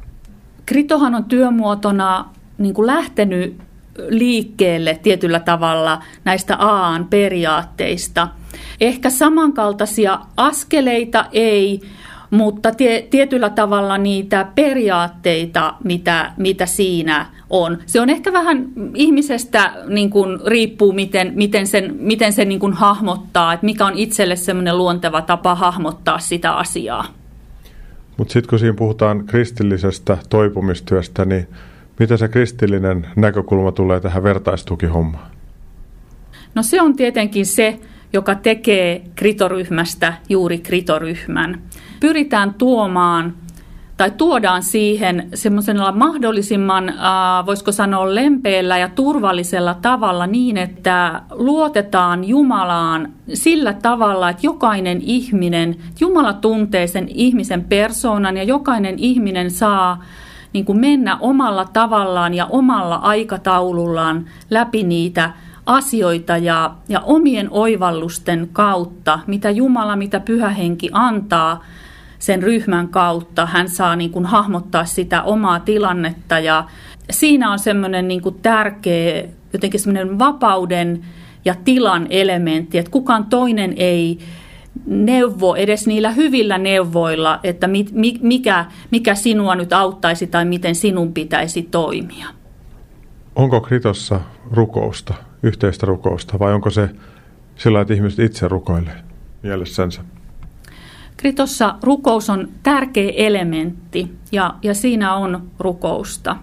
Kritohan 0.66 1.16
on 1.16 1.24
työmuotona 1.24 2.26
niin 2.58 2.74
kuin 2.74 2.88
lähtenyt 2.88 3.58
liikkeelle 4.10 5.00
tietyllä 5.04 5.40
tavalla 5.40 6.02
näistä 6.26 6.56
AAN 6.60 7.06
periaatteista. 7.06 8.28
Ehkä 8.82 9.10
samankaltaisia 9.10 10.20
askeleita 10.38 11.26
ei, 11.32 11.82
mutta 12.30 12.72
tie, 12.72 13.02
tietyllä 13.02 13.50
tavalla 13.50 13.98
niitä 13.98 14.48
periaatteita, 14.56 15.74
mitä, 15.84 16.32
mitä 16.38 16.66
siinä 16.66 17.26
on. 17.50 17.78
Se 17.86 18.02
on 18.02 18.10
ehkä 18.10 18.34
vähän 18.34 18.68
ihmisestä 18.94 19.74
niin 19.88 20.10
kuin, 20.10 20.40
riippuu, 20.46 20.94
miten, 20.94 21.32
miten 21.36 21.68
sen, 21.68 21.96
miten 22.00 22.34
sen 22.34 22.50
niin 22.50 22.60
kuin, 22.60 22.74
hahmottaa, 22.74 23.54
että 23.54 23.66
mikä 23.66 23.86
on 23.86 23.98
itselle 23.98 24.36
semmoinen 24.36 24.78
luonteva 24.78 25.22
tapa 25.22 25.56
hahmottaa 25.56 26.20
sitä 26.20 26.54
asiaa. 26.54 27.06
Mutta 28.18 28.34
sitten 28.34 28.50
kun 28.50 28.60
siinä 28.60 28.74
puhutaan 28.74 29.26
kristillisestä 29.26 30.18
toipumistyöstä, 30.30 31.26
niin 31.26 31.48
Miten 32.00 32.18
se 32.18 32.28
kristillinen 32.28 33.08
näkökulma 33.16 33.72
tulee 33.72 34.00
tähän 34.00 34.24
vertaistukihommaan? 34.24 35.28
No 36.56 36.64
se 36.64 36.82
on 36.82 36.96
tietenkin 36.96 37.46
se, 37.46 37.80
joka 38.14 38.36
tekee 38.36 39.02
kritoryhmästä 39.16 40.14
juuri 40.30 40.58
kritoryhmän. 40.58 41.62
Pyritään 42.00 42.54
tuomaan 42.54 43.34
tai 43.98 44.12
tuodaan 44.12 44.64
siihen 44.64 45.30
semmoisella 45.34 45.92
mahdollisimman, 45.92 46.94
voisiko 47.46 47.72
sanoa, 47.72 48.16
lempeällä 48.16 48.78
ja 48.78 48.90
turvallisella 48.90 49.74
tavalla 49.82 50.28
niin, 50.28 50.58
että 50.58 51.22
luotetaan 51.32 52.24
Jumalaan 52.24 53.14
sillä 53.34 53.74
tavalla, 53.74 54.30
että 54.30 54.46
jokainen 54.46 55.02
ihminen, 55.02 55.76
Jumala 56.00 56.34
tuntee 56.34 56.88
sen 56.88 57.08
ihmisen 57.08 57.64
persoonan 57.64 58.38
ja 58.38 58.44
jokainen 58.44 59.00
ihminen 59.00 59.52
saa 59.52 60.04
niin 60.56 60.66
kuin 60.66 60.80
mennä 60.80 61.18
omalla 61.18 61.66
tavallaan 61.66 62.34
ja 62.34 62.46
omalla 62.46 62.96
aikataulullaan 62.96 64.26
läpi 64.50 64.84
niitä 64.84 65.32
asioita 65.66 66.38
ja, 66.38 66.76
ja 66.90 67.00
omien 67.00 67.48
oivallusten 67.52 68.50
kautta, 68.54 69.20
mitä 69.28 69.50
Jumala, 69.50 69.96
mitä 69.96 70.20
Pyhä 70.20 70.50
Henki 70.50 70.90
antaa 70.92 71.64
sen 72.20 72.44
ryhmän 72.44 72.88
kautta. 72.88 73.46
Hän 73.46 73.70
saa 73.70 73.96
niin 73.96 74.12
kuin 74.12 74.26
hahmottaa 74.26 74.86
sitä 74.86 75.24
omaa 75.24 75.60
tilannetta 75.60 76.40
ja 76.40 76.64
siinä 77.10 77.52
on 77.52 77.60
semmoinen 77.60 78.08
niin 78.08 78.22
kuin 78.22 78.36
tärkeä 78.42 79.24
jotenkin 79.54 79.80
semmoinen 79.80 80.20
vapauden 80.20 81.06
ja 81.46 81.56
tilan 81.66 82.08
elementti, 82.10 82.78
että 82.78 82.92
kukaan 82.92 83.26
toinen 83.26 83.74
ei 83.78 84.20
neuvo 84.86 85.56
edes 85.56 85.88
niillä 85.88 86.12
hyvillä 86.12 86.58
neuvoilla, 86.58 87.40
että 87.44 87.68
mikä, 88.22 88.66
mikä 88.92 89.16
sinua 89.16 89.56
nyt 89.56 89.74
auttaisi 89.74 90.28
tai 90.28 90.46
miten 90.46 90.76
sinun 90.76 91.14
pitäisi 91.14 91.62
toimia. 91.62 92.28
Onko 93.36 93.62
kritossa 93.62 94.22
rukousta, 94.52 95.14
yhteistä 95.44 95.86
rukousta 95.86 96.40
vai 96.40 96.54
onko 96.54 96.70
se 96.70 96.90
sillä, 97.56 97.82
että 97.82 97.94
ihmiset 97.94 98.20
itse 98.20 98.48
rukoilee 98.48 99.04
mielessänsä? 99.44 100.02
Kritossa 101.18 101.76
rukous 101.84 102.30
on 102.30 102.48
tärkeä 102.64 103.12
elementti 103.16 104.12
ja, 104.32 104.56
ja 104.64 104.74
siinä 104.74 105.16
on 105.16 105.44
rukousta. 105.60 106.36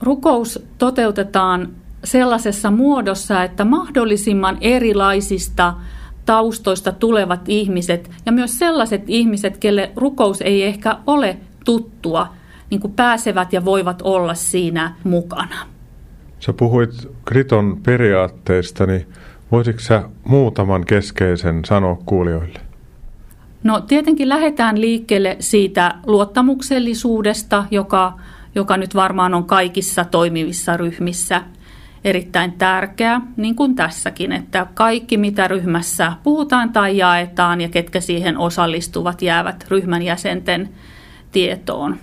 Rukous 0.00 0.64
toteutetaan 0.78 1.68
sellaisessa 2.04 2.70
muodossa, 2.70 3.44
että 3.44 3.64
mahdollisimman 3.64 4.58
erilaisista– 4.60 5.74
taustoista 6.26 6.92
tulevat 6.92 7.48
ihmiset 7.48 8.10
ja 8.26 8.32
myös 8.32 8.58
sellaiset 8.58 9.02
ihmiset, 9.06 9.58
kelle 9.58 9.90
rukous 9.96 10.40
ei 10.40 10.62
ehkä 10.62 10.96
ole 11.06 11.36
tuttua, 11.64 12.28
niin 12.70 12.80
kuin 12.80 12.92
pääsevät 12.92 13.52
ja 13.52 13.64
voivat 13.64 14.02
olla 14.02 14.34
siinä 14.34 14.94
mukana. 15.04 15.56
Sä 16.40 16.52
puhuit 16.52 16.90
Kriton 17.24 17.80
periaatteista, 17.82 18.86
niin 18.86 19.06
voisitko 19.52 19.80
sä 19.80 20.02
muutaman 20.24 20.84
keskeisen 20.84 21.64
sanoa 21.64 21.98
kuulijoille? 22.06 22.60
No 23.64 23.80
tietenkin 23.80 24.28
lähdetään 24.28 24.80
liikkeelle 24.80 25.36
siitä 25.40 25.94
luottamuksellisuudesta, 26.06 27.64
joka, 27.70 28.18
joka 28.54 28.76
nyt 28.76 28.94
varmaan 28.94 29.34
on 29.34 29.44
kaikissa 29.44 30.04
toimivissa 30.04 30.76
ryhmissä– 30.76 31.42
erittäin 32.04 32.52
tärkeä, 32.52 33.20
niin 33.36 33.56
kuin 33.56 33.74
tässäkin, 33.74 34.32
että 34.32 34.66
kaikki 34.74 35.16
mitä 35.16 35.48
ryhmässä 35.48 36.12
puhutaan 36.22 36.72
tai 36.72 36.96
jaetaan 36.96 37.60
ja 37.60 37.68
ketkä 37.68 38.00
siihen 38.00 38.38
osallistuvat 38.38 39.22
jäävät 39.22 39.66
ryhmän 39.68 40.02
jäsenten 40.02 40.68
tietoon. 41.32 41.96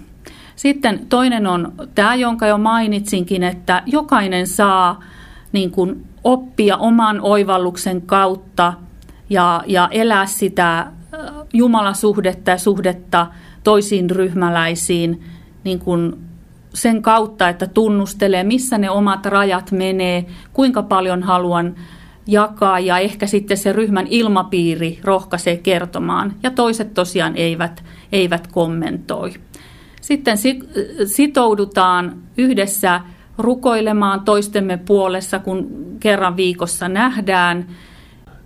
Sitten 0.55 1.05
toinen 1.09 1.47
on 1.47 1.73
tämä, 1.95 2.15
jonka 2.15 2.47
jo 2.47 2.57
mainitsinkin, 2.57 3.43
että 3.43 3.83
jokainen 3.85 4.47
saa 4.47 5.03
niin 5.51 5.71
kuin 5.71 6.05
oppia 6.23 6.77
oman 6.77 7.21
oivalluksen 7.21 8.01
kautta 8.01 8.73
ja, 9.29 9.63
ja 9.67 9.87
elää 9.91 10.25
sitä 10.25 10.87
Jumalasuhdetta 11.53 12.51
ja 12.51 12.57
suhdetta 12.57 13.27
toisiin 13.63 14.09
ryhmäläisiin 14.09 15.23
niin 15.63 15.79
kuin 15.79 16.15
sen 16.73 17.01
kautta, 17.01 17.49
että 17.49 17.67
tunnustelee, 17.67 18.43
missä 18.43 18.77
ne 18.77 18.89
omat 18.89 19.25
rajat 19.25 19.71
menee, 19.71 20.25
kuinka 20.53 20.83
paljon 20.83 21.23
haluan 21.23 21.75
jakaa 22.27 22.79
ja 22.79 22.97
ehkä 22.97 23.27
sitten 23.27 23.57
se 23.57 23.73
ryhmän 23.73 24.07
ilmapiiri 24.09 24.99
rohkaisee 25.03 25.57
kertomaan 25.57 26.33
ja 26.43 26.51
toiset 26.51 26.93
tosiaan 26.93 27.35
eivät, 27.35 27.83
eivät 28.11 28.47
kommentoi. 28.47 29.33
Sitten 30.01 30.37
sitoudutaan 31.05 32.15
yhdessä 32.37 33.01
rukoilemaan 33.37 34.21
toistemme 34.21 34.77
puolessa, 34.77 35.39
kun 35.39 35.67
kerran 35.99 36.37
viikossa 36.37 36.89
nähdään. 36.89 37.67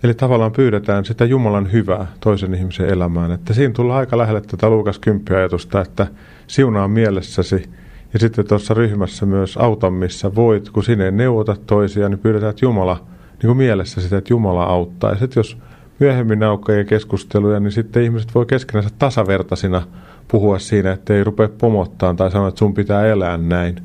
Eli 0.03 0.13
tavallaan 0.13 0.51
pyydetään 0.51 1.05
sitä 1.05 1.25
Jumalan 1.25 1.71
hyvää 1.71 2.07
toisen 2.19 2.53
ihmisen 2.53 2.89
elämään. 2.89 3.32
Että 3.32 3.53
siinä 3.53 3.73
tullaan 3.73 3.99
aika 3.99 4.17
lähelle 4.17 4.41
tätä 4.41 4.69
Luukas 4.69 4.99
10 4.99 5.38
ajatusta, 5.38 5.82
että 5.82 6.07
siunaa 6.47 6.88
mielessäsi 6.88 7.69
ja 8.14 8.20
sitten 8.20 8.47
tuossa 8.47 8.74
ryhmässä 8.74 9.26
myös 9.26 9.58
auta, 9.58 9.89
missä 9.89 10.36
voit, 10.36 10.70
kun 10.70 10.84
sinne 10.84 11.05
ei 11.05 11.12
neuvota 11.12 11.55
toisia, 11.68 12.10
niin 12.10 12.20
pyydetään, 12.20 12.49
että 12.49 12.66
Jumala, 12.66 13.05
niin 13.30 13.47
kuin 13.47 13.58
mielessä 13.58 14.01
sitä, 14.01 14.18
että 14.18 14.34
Jumala 14.34 14.64
auttaa. 14.64 15.10
Ja 15.10 15.18
sitten 15.18 15.39
jos 15.39 15.58
myöhemmin 15.99 16.43
aukeaa 16.43 16.84
keskusteluja, 16.84 17.60
niin 17.60 17.72
sitten 17.72 18.03
ihmiset 18.03 18.36
voi 18.36 18.45
keskenänsä 18.45 18.89
tasavertaisina 18.99 19.82
puhua 20.28 20.60
siinä, 20.60 20.91
että 20.91 21.14
ei 21.14 21.24
rupea 21.24 21.49
pomottaan 21.58 22.16
tai 22.16 22.32
sanoa, 22.32 22.47
että 22.47 22.60
sun 22.60 22.74
pitää 22.74 23.05
elää 23.05 23.38
näin. 23.38 23.82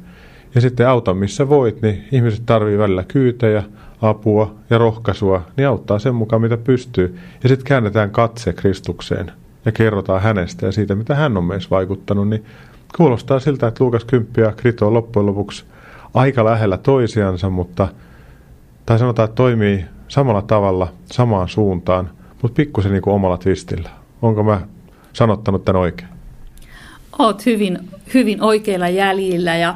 Ja 0.54 0.60
sitten 0.60 0.88
auta 0.88 1.14
missä 1.14 1.48
voit, 1.48 1.82
niin 1.82 2.04
ihmiset 2.12 2.42
tarvii 2.46 2.78
välillä 2.78 3.04
kyytejä, 3.08 3.62
apua 4.02 4.54
ja 4.70 4.78
rohkaisua, 4.78 5.42
niin 5.56 5.68
auttaa 5.68 5.98
sen 5.98 6.14
mukaan 6.14 6.42
mitä 6.42 6.56
pystyy. 6.56 7.18
Ja 7.42 7.48
sitten 7.48 7.66
käännetään 7.66 8.10
katse 8.10 8.52
Kristukseen 8.52 9.32
ja 9.64 9.72
kerrotaan 9.72 10.22
hänestä 10.22 10.66
ja 10.66 10.72
siitä, 10.72 10.94
mitä 10.94 11.14
hän 11.14 11.36
on 11.36 11.44
meissä 11.44 11.70
vaikuttanut, 11.70 12.28
niin 12.28 12.44
kuulostaa 12.96 13.40
siltä, 13.40 13.66
että 13.66 13.84
Luukas 13.84 14.04
10 14.04 14.32
ja 14.36 14.52
Krito 14.52 14.86
on 14.86 14.94
loppujen 14.94 15.26
lopuksi 15.26 15.64
aika 16.14 16.44
lähellä 16.44 16.78
toisiansa, 16.78 17.50
mutta 17.50 17.88
tai 18.86 18.98
sanotaan, 18.98 19.24
että 19.24 19.36
toimii 19.36 19.84
samalla 20.08 20.42
tavalla, 20.42 20.92
samaan 21.06 21.48
suuntaan, 21.48 22.10
mutta 22.42 22.56
pikkusen 22.56 22.92
niin 22.92 23.02
kuin 23.02 23.14
omalla 23.14 23.38
twistillä. 23.38 23.90
Onko 24.22 24.42
mä 24.42 24.60
sanottanut 25.12 25.64
tämän 25.64 25.80
oikein? 25.80 26.08
Oot 27.18 27.46
hyvin, 27.46 27.78
hyvin 28.14 28.42
oikeilla 28.42 28.88
jäljillä 28.88 29.56
ja 29.56 29.74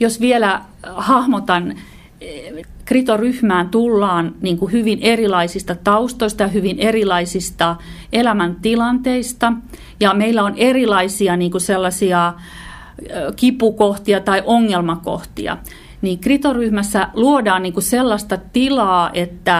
jos 0.00 0.20
vielä 0.20 0.60
hahmotan, 0.94 1.74
kritoryhmään 2.88 3.68
tullaan 3.68 4.34
niin 4.40 4.58
kuin 4.58 4.72
hyvin 4.72 4.98
erilaisista 5.02 5.74
taustoista 5.74 6.42
ja 6.42 6.48
hyvin 6.48 6.78
erilaisista 6.78 7.76
elämäntilanteista. 8.12 9.52
Ja 10.00 10.14
meillä 10.14 10.42
on 10.42 10.54
erilaisia 10.56 11.36
niin 11.36 11.50
kuin 11.50 11.60
sellaisia 11.60 12.34
kipukohtia 13.36 14.20
tai 14.20 14.42
ongelmakohtia. 14.46 15.56
Niin 16.02 16.18
kritoryhmässä 16.18 17.08
luodaan 17.14 17.62
niin 17.62 17.72
kuin 17.72 17.84
sellaista 17.84 18.38
tilaa, 18.52 19.10
että 19.12 19.58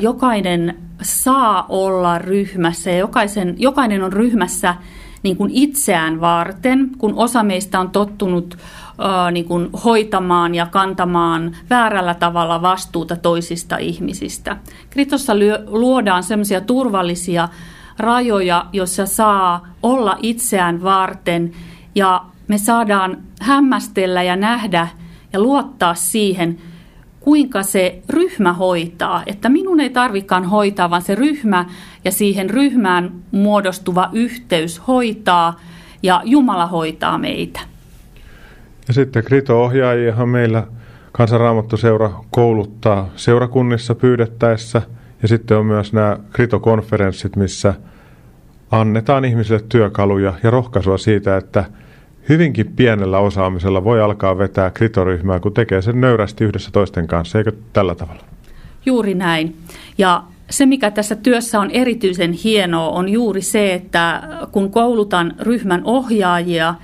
jokainen 0.00 0.76
saa 1.02 1.66
olla 1.68 2.18
ryhmässä 2.18 2.90
ja 2.90 2.98
jokaisen, 2.98 3.54
jokainen 3.58 4.02
on 4.02 4.12
ryhmässä 4.12 4.74
niin 5.22 5.36
kuin 5.36 5.50
itseään 5.54 6.20
varten, 6.20 6.90
kun 6.98 7.14
osa 7.16 7.42
meistä 7.42 7.80
on 7.80 7.90
tottunut 7.90 8.58
niin 9.32 9.44
kuin 9.44 9.70
hoitamaan 9.84 10.54
ja 10.54 10.66
kantamaan 10.66 11.56
väärällä 11.70 12.14
tavalla 12.14 12.62
vastuuta 12.62 13.16
toisista 13.16 13.76
ihmisistä. 13.76 14.56
Kritossa 14.90 15.32
luodaan 15.66 16.22
sellaisia 16.22 16.60
turvallisia 16.60 17.48
rajoja, 17.98 18.66
joissa 18.72 19.06
saa 19.06 19.66
olla 19.82 20.18
itseään 20.22 20.82
varten 20.82 21.52
ja 21.94 22.24
me 22.48 22.58
saadaan 22.58 23.22
hämmästellä 23.40 24.22
ja 24.22 24.36
nähdä 24.36 24.88
ja 25.32 25.40
luottaa 25.40 25.94
siihen, 25.94 26.58
kuinka 27.20 27.62
se 27.62 28.02
ryhmä 28.08 28.52
hoitaa. 28.52 29.22
Että 29.26 29.48
minun 29.48 29.80
ei 29.80 29.90
tarvikaan 29.90 30.44
hoitaa, 30.44 30.90
vaan 30.90 31.02
se 31.02 31.14
ryhmä 31.14 31.64
ja 32.04 32.12
siihen 32.12 32.50
ryhmään 32.50 33.12
muodostuva 33.32 34.10
yhteys 34.12 34.86
hoitaa 34.86 35.60
ja 36.02 36.22
Jumala 36.24 36.66
hoitaa 36.66 37.18
meitä. 37.18 37.60
Ja 38.88 38.94
sitten 38.94 39.24
Krito-ohjaajiahan 39.24 40.28
meillä 40.28 40.66
kansanraamattuseura 41.12 42.10
kouluttaa 42.30 43.10
seurakunnissa 43.16 43.94
pyydettäessä. 43.94 44.82
Ja 45.22 45.28
sitten 45.28 45.56
on 45.56 45.66
myös 45.66 45.92
nämä 45.92 46.16
Krito-konferenssit, 46.32 47.36
missä 47.36 47.74
annetaan 48.70 49.24
ihmisille 49.24 49.64
työkaluja 49.68 50.34
ja 50.42 50.50
rohkaisua 50.50 50.98
siitä, 50.98 51.36
että 51.36 51.64
hyvinkin 52.28 52.72
pienellä 52.76 53.18
osaamisella 53.18 53.84
voi 53.84 54.00
alkaa 54.00 54.38
vetää 54.38 54.70
kritoryhmää, 54.70 55.40
kun 55.40 55.54
tekee 55.54 55.82
sen 55.82 56.00
nöyrästi 56.00 56.44
yhdessä 56.44 56.70
toisten 56.70 57.06
kanssa, 57.06 57.38
eikö 57.38 57.52
tällä 57.72 57.94
tavalla? 57.94 58.22
Juuri 58.86 59.14
näin. 59.14 59.56
Ja 59.98 60.22
se, 60.50 60.66
mikä 60.66 60.90
tässä 60.90 61.16
työssä 61.16 61.60
on 61.60 61.70
erityisen 61.70 62.32
hienoa, 62.32 62.88
on 62.88 63.08
juuri 63.08 63.42
se, 63.42 63.74
että 63.74 64.22
kun 64.52 64.70
koulutan 64.70 65.34
ryhmän 65.40 65.80
ohjaajia, 65.84 66.74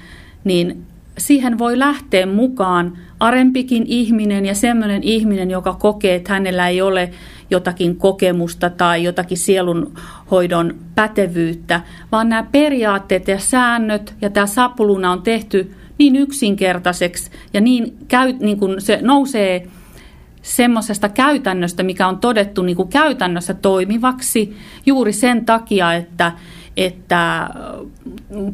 niin 0.44 0.86
siihen 1.20 1.58
voi 1.58 1.78
lähteä 1.78 2.26
mukaan 2.26 2.98
arempikin 3.20 3.84
ihminen 3.86 4.46
ja 4.46 4.54
sellainen 4.54 5.02
ihminen, 5.02 5.50
joka 5.50 5.72
kokee, 5.72 6.14
että 6.14 6.32
hänellä 6.32 6.68
ei 6.68 6.82
ole 6.82 7.10
jotakin 7.50 7.96
kokemusta 7.96 8.70
tai 8.70 9.04
jotakin 9.04 9.38
sielunhoidon 9.38 10.74
pätevyyttä, 10.94 11.80
vaan 12.12 12.28
nämä 12.28 12.46
periaatteet 12.52 13.28
ja 13.28 13.38
säännöt 13.38 14.14
ja 14.20 14.30
tämä 14.30 14.46
sapuluna 14.46 15.12
on 15.12 15.22
tehty 15.22 15.74
niin 15.98 16.16
yksinkertaiseksi 16.16 17.30
ja 17.54 17.60
niin, 17.60 17.96
käy, 18.08 18.32
niin 18.40 18.58
kuin 18.58 18.80
se 18.80 18.98
nousee 19.02 19.68
semmoisesta 20.42 21.08
käytännöstä, 21.08 21.82
mikä 21.82 22.08
on 22.08 22.18
todettu 22.18 22.62
niin 22.62 22.76
kuin 22.76 22.88
käytännössä 22.88 23.54
toimivaksi 23.54 24.56
juuri 24.86 25.12
sen 25.12 25.44
takia, 25.44 25.94
että, 25.94 26.32
että 26.80 27.50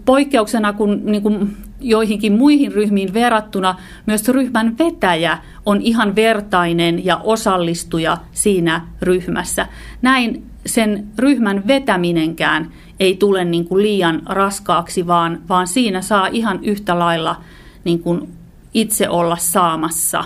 poikkeuksena 0.05 0.73
kun 0.73 1.01
niin 1.05 1.23
kuin 1.23 1.57
joihinkin 1.81 2.33
muihin 2.33 2.73
ryhmiin 2.73 3.15
verrattuna 3.15 3.75
myös 4.07 4.29
ryhmän 4.29 4.79
vetäjä 4.79 5.39
on 5.67 5.81
ihan 5.81 6.17
vertainen 6.17 7.05
ja 7.05 7.17
osallistuja 7.17 8.17
siinä 8.33 8.81
ryhmässä. 9.03 9.67
Näin 10.03 10.43
sen 10.67 11.07
ryhmän 11.19 11.67
vetäminenkään 11.67 12.73
ei 13.01 13.17
tule 13.17 13.45
niin 13.45 13.65
kuin 13.65 13.83
liian 13.83 14.23
raskaaksi, 14.27 15.07
vaan, 15.07 15.41
vaan 15.49 15.67
siinä 15.67 16.03
saa 16.03 16.27
ihan 16.27 16.59
yhtä 16.65 16.99
lailla 16.99 17.41
niin 17.85 17.99
kuin 17.99 18.29
itse 18.75 19.09
olla 19.09 19.37
saamassa. 19.37 20.25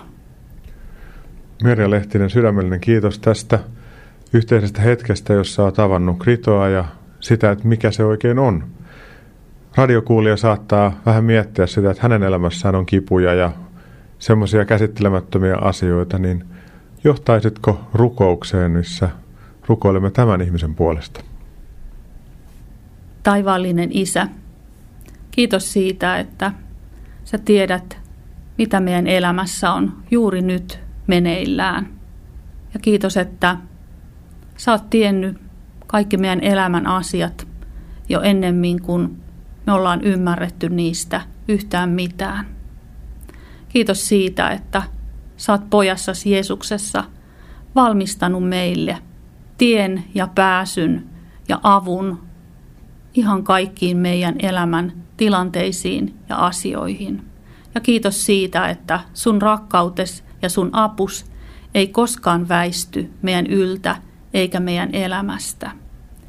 Merja 1.62 1.90
Lehtinen, 1.90 2.30
sydämellinen 2.30 2.80
kiitos 2.80 3.18
tästä 3.18 3.58
yhteisestä 4.32 4.80
hetkestä, 4.80 5.32
jossa 5.32 5.62
olet 5.62 5.74
tavannut 5.74 6.18
Kritoa 6.18 6.68
ja 6.68 6.84
sitä, 7.20 7.50
että 7.50 7.68
mikä 7.68 7.90
se 7.90 8.04
oikein 8.04 8.38
on 8.38 8.64
radiokuulija 9.76 10.36
saattaa 10.36 11.00
vähän 11.06 11.24
miettiä 11.24 11.66
sitä, 11.66 11.90
että 11.90 12.02
hänen 12.02 12.22
elämässään 12.22 12.74
on 12.74 12.86
kipuja 12.86 13.34
ja 13.34 13.52
semmoisia 14.18 14.64
käsittelemättömiä 14.64 15.56
asioita, 15.56 16.18
niin 16.18 16.44
johtaisitko 17.04 17.80
rukoukseen, 17.94 18.70
missä 18.70 19.10
rukoilemme 19.66 20.10
tämän 20.10 20.40
ihmisen 20.40 20.74
puolesta? 20.74 21.20
Taivaallinen 23.22 23.88
Isä, 23.92 24.28
kiitos 25.30 25.72
siitä, 25.72 26.18
että 26.18 26.52
sä 27.24 27.38
tiedät, 27.38 27.98
mitä 28.58 28.80
meidän 28.80 29.06
elämässä 29.06 29.72
on 29.72 29.92
juuri 30.10 30.42
nyt 30.42 30.80
meneillään. 31.06 31.88
Ja 32.74 32.80
kiitos, 32.80 33.16
että 33.16 33.56
sä 34.56 34.72
oot 34.72 34.90
tiennyt 34.90 35.49
kaikki 35.90 36.16
meidän 36.16 36.40
elämän 36.40 36.86
asiat 36.86 37.48
jo 38.08 38.20
ennemmin 38.20 38.82
kuin 38.82 39.22
me 39.66 39.72
ollaan 39.72 40.04
ymmärretty 40.04 40.68
niistä 40.68 41.20
yhtään 41.48 41.90
mitään. 41.90 42.46
Kiitos 43.68 44.08
siitä, 44.08 44.50
että 44.50 44.82
saat 45.36 45.70
pojassasi 45.70 46.30
Jeesuksessa 46.30 47.04
valmistanut 47.74 48.48
meille 48.48 48.98
tien 49.58 50.04
ja 50.14 50.26
pääsyn 50.34 51.06
ja 51.48 51.60
avun 51.62 52.18
ihan 53.14 53.44
kaikkiin 53.44 53.96
meidän 53.96 54.34
elämän 54.38 54.92
tilanteisiin 55.16 56.14
ja 56.28 56.36
asioihin. 56.36 57.22
Ja 57.74 57.80
kiitos 57.80 58.26
siitä, 58.26 58.68
että 58.68 59.00
sun 59.14 59.42
rakkautes 59.42 60.24
ja 60.42 60.48
sun 60.48 60.70
apus 60.72 61.26
ei 61.74 61.88
koskaan 61.88 62.48
väisty 62.48 63.10
meidän 63.22 63.46
yltä 63.46 63.96
eikä 64.34 64.60
meidän 64.60 64.94
elämästä. 64.94 65.70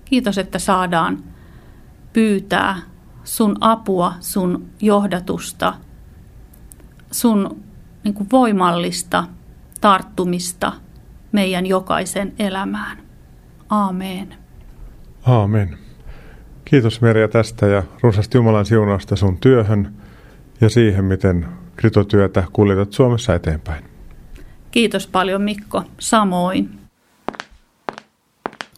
Kiitos, 0.06 0.38
että 0.38 0.60
saadaan 0.60 1.24
pyytää 2.14 2.78
sun 3.24 3.56
apua, 3.62 4.14
sun 4.20 4.70
johdatusta, 4.82 5.74
sun 7.12 7.64
niin 8.04 8.14
kuin 8.14 8.28
voimallista 8.32 9.24
tarttumista 9.82 10.74
meidän 11.32 11.66
jokaisen 11.66 12.34
elämään. 12.40 12.98
Aamen. 13.70 14.36
Aamen. 15.26 15.78
Kiitos 16.66 17.02
Merja 17.02 17.28
tästä 17.28 17.66
ja 17.66 17.84
runsasta 18.02 18.38
Jumalan 18.38 18.66
siunausta 18.66 19.16
sun 19.16 19.38
työhön 19.38 19.96
ja 20.62 20.70
siihen, 20.70 21.06
miten 21.06 21.48
kritotyötä 21.76 22.44
kuljetat 22.54 22.94
Suomessa 22.94 23.36
eteenpäin. 23.36 23.84
Kiitos 24.72 25.08
paljon 25.08 25.42
Mikko, 25.42 25.84
samoin. 26.00 26.81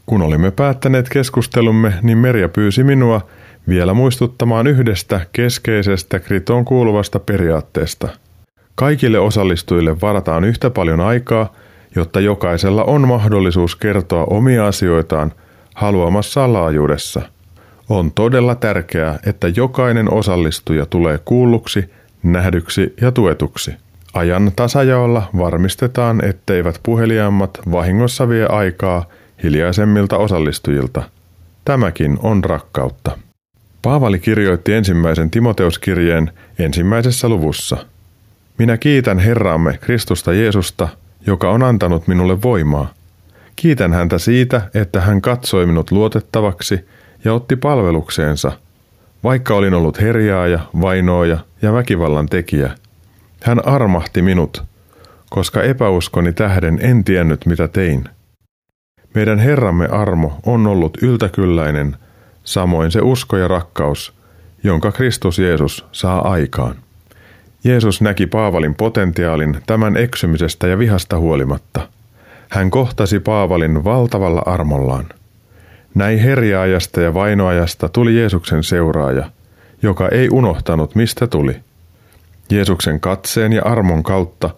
Kun 0.05 0.21
olimme 0.21 0.51
päättäneet 0.51 1.09
keskustelumme, 1.09 1.93
niin 2.01 2.17
Merja 2.17 2.49
pyysi 2.49 2.83
minua 2.83 3.21
vielä 3.67 3.93
muistuttamaan 3.93 4.67
yhdestä 4.67 5.21
keskeisestä 5.33 6.19
kritoon 6.19 6.65
kuuluvasta 6.65 7.19
periaatteesta. 7.19 8.07
Kaikille 8.75 9.19
osallistujille 9.19 10.01
varataan 10.01 10.43
yhtä 10.43 10.69
paljon 10.69 11.01
aikaa, 11.01 11.53
jotta 11.95 12.19
jokaisella 12.19 12.83
on 12.83 13.07
mahdollisuus 13.07 13.75
kertoa 13.75 14.25
omia 14.25 14.67
asioitaan 14.67 15.31
haluamassaan 15.75 16.53
laajuudessa. 16.53 17.21
On 17.89 18.11
todella 18.11 18.55
tärkeää, 18.55 19.19
että 19.25 19.47
jokainen 19.47 20.13
osallistuja 20.13 20.85
tulee 20.85 21.19
kuulluksi, 21.25 21.89
nähdyksi 22.23 22.93
ja 23.01 23.11
tuetuksi. 23.11 23.75
Ajan 24.13 24.51
tasajaolla 24.55 25.29
varmistetaan, 25.37 26.25
etteivät 26.25 26.79
puheliaammat 26.83 27.59
vahingossa 27.71 28.29
vie 28.29 28.45
aikaa 28.45 29.05
hiljaisemmilta 29.43 30.17
osallistujilta. 30.17 31.03
Tämäkin 31.65 32.17
on 32.21 32.43
rakkautta. 32.43 33.17
Paavali 33.81 34.19
kirjoitti 34.19 34.73
ensimmäisen 34.73 35.31
Timoteuskirjeen 35.31 36.31
ensimmäisessä 36.59 37.29
luvussa. 37.29 37.77
Minä 38.57 38.77
kiitän 38.77 39.19
Herraamme 39.19 39.77
Kristusta 39.81 40.33
Jeesusta, 40.33 40.87
joka 41.27 41.49
on 41.49 41.63
antanut 41.63 42.07
minulle 42.07 42.41
voimaa. 42.41 42.93
Kiitän 43.55 43.93
häntä 43.93 44.17
siitä, 44.17 44.61
että 44.73 45.01
hän 45.01 45.21
katsoi 45.21 45.65
minut 45.65 45.91
luotettavaksi 45.91 46.87
ja 47.25 47.33
otti 47.33 47.55
palvelukseensa, 47.55 48.51
vaikka 49.23 49.55
olin 49.55 49.73
ollut 49.73 50.01
herjaaja, 50.01 50.59
vainoaja 50.81 51.37
ja 51.61 51.73
väkivallan 51.73 52.29
tekijä. 52.29 52.71
Hän 53.43 53.67
armahti 53.67 54.21
minut, 54.21 54.63
koska 55.29 55.63
epäuskoni 55.63 56.33
tähden 56.33 56.79
en 56.81 57.03
tiennyt 57.03 57.45
mitä 57.45 57.67
tein. 57.67 58.09
Meidän 59.15 59.39
Herramme 59.39 59.87
armo 59.87 60.39
on 60.45 60.67
ollut 60.67 60.97
yltäkylläinen, 61.01 61.97
samoin 62.43 62.91
se 62.91 63.01
usko 63.01 63.37
ja 63.37 63.47
rakkaus, 63.47 64.13
jonka 64.63 64.91
Kristus 64.91 65.39
Jeesus 65.39 65.85
saa 65.91 66.31
aikaan. 66.31 66.75
Jeesus 67.63 68.01
näki 68.01 68.27
Paavalin 68.27 68.75
potentiaalin 68.75 69.57
tämän 69.65 69.97
eksymisestä 69.97 70.67
ja 70.67 70.79
vihasta 70.79 71.19
huolimatta. 71.19 71.87
Hän 72.49 72.71
kohtasi 72.71 73.19
Paavalin 73.19 73.83
valtavalla 73.83 74.43
armollaan. 74.45 75.05
Näin 75.95 76.19
herjaajasta 76.19 77.01
ja 77.01 77.13
vainoajasta 77.13 77.89
tuli 77.89 78.17
Jeesuksen 78.17 78.63
seuraaja, 78.63 79.29
joka 79.81 80.09
ei 80.09 80.29
unohtanut 80.31 80.95
mistä 80.95 81.27
tuli. 81.27 81.55
Jeesuksen 82.49 82.99
katseen 82.99 83.53
ja 83.53 83.61
armon 83.65 84.03
kautta 84.03 84.49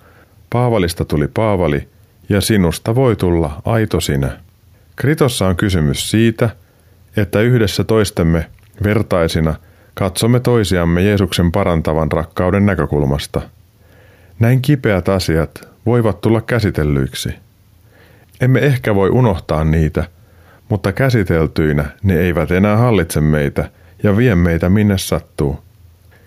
Paavalista 0.50 1.06
tuli 1.06 1.28
Paavali 1.28 1.88
ja 2.30 2.42
sinusta 2.42 2.96
voi 2.96 3.16
tulla 3.16 3.62
aito 3.66 4.02
sinä. 4.02 4.45
Kritossa 4.96 5.48
on 5.48 5.56
kysymys 5.56 6.10
siitä, 6.10 6.50
että 7.18 7.42
yhdessä 7.42 7.84
toistemme 7.84 8.46
vertaisina 8.84 9.56
katsomme 9.94 10.40
toisiamme 10.40 11.04
Jeesuksen 11.04 11.52
parantavan 11.52 12.12
rakkauden 12.12 12.66
näkökulmasta. 12.66 13.42
Näin 14.40 14.62
kipeät 14.62 15.10
asiat 15.10 15.70
voivat 15.86 16.22
tulla 16.22 16.42
käsitellyiksi. 16.42 17.30
Emme 18.42 18.60
ehkä 18.60 18.96
voi 18.96 19.10
unohtaa 19.10 19.64
niitä, 19.64 20.04
mutta 20.70 20.92
käsiteltyinä 20.92 21.86
ne 22.04 22.18
eivät 22.18 22.52
enää 22.52 22.78
hallitse 22.78 23.22
meitä 23.22 23.70
ja 24.04 24.18
vie 24.18 24.36
meitä 24.36 24.70
minne 24.70 24.98
sattuu. 24.98 25.60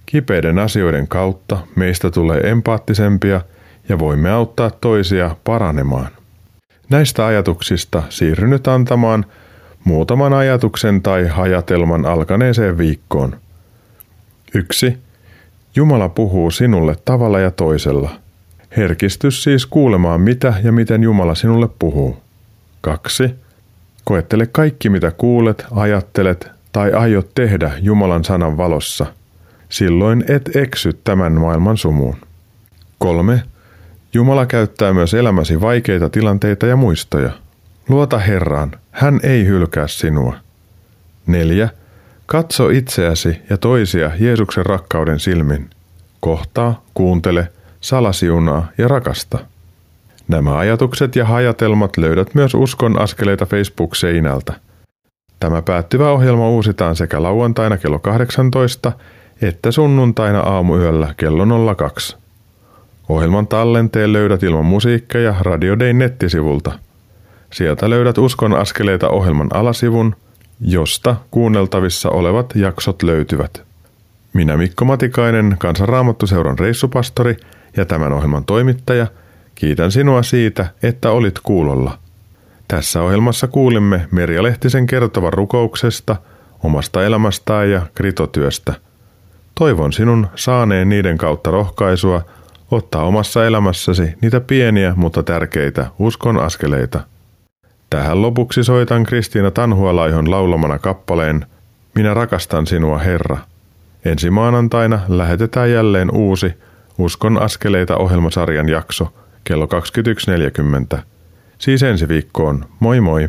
Kipeiden 0.06 0.58
asioiden 0.58 1.08
kautta 1.08 1.58
meistä 1.76 2.10
tulee 2.10 2.50
empaattisempia 2.50 3.40
ja 3.88 3.98
voimme 3.98 4.30
auttaa 4.30 4.70
toisia 4.70 5.36
paranemaan. 5.44 6.17
Näistä 6.90 7.26
ajatuksista 7.26 8.02
siirryn 8.08 8.50
nyt 8.50 8.68
antamaan 8.68 9.24
muutaman 9.84 10.32
ajatuksen 10.32 11.02
tai 11.02 11.26
hajatelman 11.26 12.06
alkaneeseen 12.06 12.78
viikkoon. 12.78 13.36
1. 14.54 14.98
Jumala 15.76 16.08
puhuu 16.08 16.50
sinulle 16.50 16.96
tavalla 17.04 17.40
ja 17.40 17.50
toisella. 17.50 18.10
Herkistys 18.76 19.42
siis 19.42 19.66
kuulemaan 19.66 20.20
mitä 20.20 20.54
ja 20.64 20.72
miten 20.72 21.02
Jumala 21.02 21.34
sinulle 21.34 21.68
puhuu. 21.78 22.16
2. 22.80 23.34
Koettele 24.04 24.46
kaikki 24.46 24.88
mitä 24.88 25.10
kuulet, 25.10 25.66
ajattelet 25.70 26.50
tai 26.72 26.92
aiot 26.92 27.34
tehdä 27.34 27.72
Jumalan 27.80 28.24
sanan 28.24 28.56
valossa. 28.56 29.06
Silloin 29.68 30.24
et 30.28 30.56
eksy 30.56 31.00
tämän 31.04 31.32
maailman 31.32 31.76
sumuun. 31.76 32.16
3. 32.98 33.42
Jumala 34.14 34.46
käyttää 34.46 34.92
myös 34.92 35.14
elämäsi 35.14 35.60
vaikeita 35.60 36.08
tilanteita 36.08 36.66
ja 36.66 36.76
muistoja. 36.76 37.30
Luota 37.88 38.18
Herraan, 38.18 38.72
hän 38.90 39.20
ei 39.22 39.46
hylkää 39.46 39.88
sinua. 39.88 40.34
4. 41.26 41.68
Katso 42.26 42.68
itseäsi 42.68 43.38
ja 43.50 43.58
toisia 43.58 44.10
Jeesuksen 44.18 44.66
rakkauden 44.66 45.20
silmin. 45.20 45.70
Kohtaa, 46.20 46.82
kuuntele, 46.94 47.48
salasiunaa 47.80 48.68
ja 48.78 48.88
rakasta. 48.88 49.38
Nämä 50.28 50.58
ajatukset 50.58 51.16
ja 51.16 51.24
hajatelmat 51.24 51.96
löydät 51.96 52.34
myös 52.34 52.54
Uskon 52.54 53.00
askeleita 53.00 53.46
Facebook-seinältä. 53.46 54.54
Tämä 55.40 55.62
päättyvä 55.62 56.10
ohjelma 56.10 56.48
uusitaan 56.48 56.96
sekä 56.96 57.22
lauantaina 57.22 57.76
kello 57.76 57.98
18 57.98 58.92
että 59.42 59.70
sunnuntaina 59.70 60.40
aamuyöllä 60.40 61.14
kello 61.16 61.74
02. 61.74 62.16
Ohjelman 63.08 63.46
tallenteen 63.46 64.12
löydät 64.12 64.42
ilman 64.42 64.64
musiikkeja 64.64 65.34
Radio 65.40 65.78
Day 65.78 65.92
nettisivulta. 65.92 66.72
Sieltä 67.52 67.90
löydät 67.90 68.18
Uskon 68.18 68.54
askeleita 68.54 69.08
ohjelman 69.08 69.48
alasivun, 69.54 70.16
josta 70.60 71.16
kuunneltavissa 71.30 72.10
olevat 72.10 72.52
jaksot 72.54 73.02
löytyvät. 73.02 73.62
Minä 74.32 74.56
Mikko 74.56 74.84
Matikainen, 74.84 75.56
Kansanraamattuseuran 75.58 76.58
reissupastori 76.58 77.36
ja 77.76 77.84
tämän 77.84 78.12
ohjelman 78.12 78.44
toimittaja, 78.44 79.06
kiitän 79.54 79.92
sinua 79.92 80.22
siitä, 80.22 80.66
että 80.82 81.10
olit 81.10 81.38
kuulolla. 81.42 81.98
Tässä 82.68 83.02
ohjelmassa 83.02 83.46
kuulimme 83.46 84.08
Merja 84.10 84.42
Lehtisen 84.42 84.86
kertovan 84.86 85.32
rukouksesta, 85.32 86.16
omasta 86.62 87.04
elämästään 87.04 87.70
ja 87.70 87.86
kritotyöstä. 87.94 88.74
Toivon 89.54 89.92
sinun 89.92 90.26
saaneen 90.34 90.88
niiden 90.88 91.18
kautta 91.18 91.50
rohkaisua– 91.50 92.22
ottaa 92.70 93.04
omassa 93.04 93.46
elämässäsi 93.46 94.14
niitä 94.22 94.40
pieniä, 94.40 94.92
mutta 94.96 95.22
tärkeitä 95.22 95.86
uskon 95.98 96.38
askeleita. 96.38 97.00
Tähän 97.90 98.22
lopuksi 98.22 98.64
soitan 98.64 99.04
Kristiina 99.04 99.50
Tanhualaihon 99.50 100.30
laulamana 100.30 100.78
kappaleen 100.78 101.46
Minä 101.94 102.14
rakastan 102.14 102.66
sinua, 102.66 102.98
Herra. 102.98 103.38
Ensi 104.04 104.30
maanantaina 104.30 105.00
lähetetään 105.08 105.70
jälleen 105.70 106.10
uusi 106.14 106.52
Uskon 106.98 107.42
askeleita 107.42 107.96
ohjelmasarjan 107.96 108.68
jakso 108.68 109.12
kello 109.44 109.68
21.40. 110.96 110.98
Siis 111.58 111.82
ensi 111.82 112.08
viikkoon. 112.08 112.64
Moi 112.80 113.00
moi! 113.00 113.28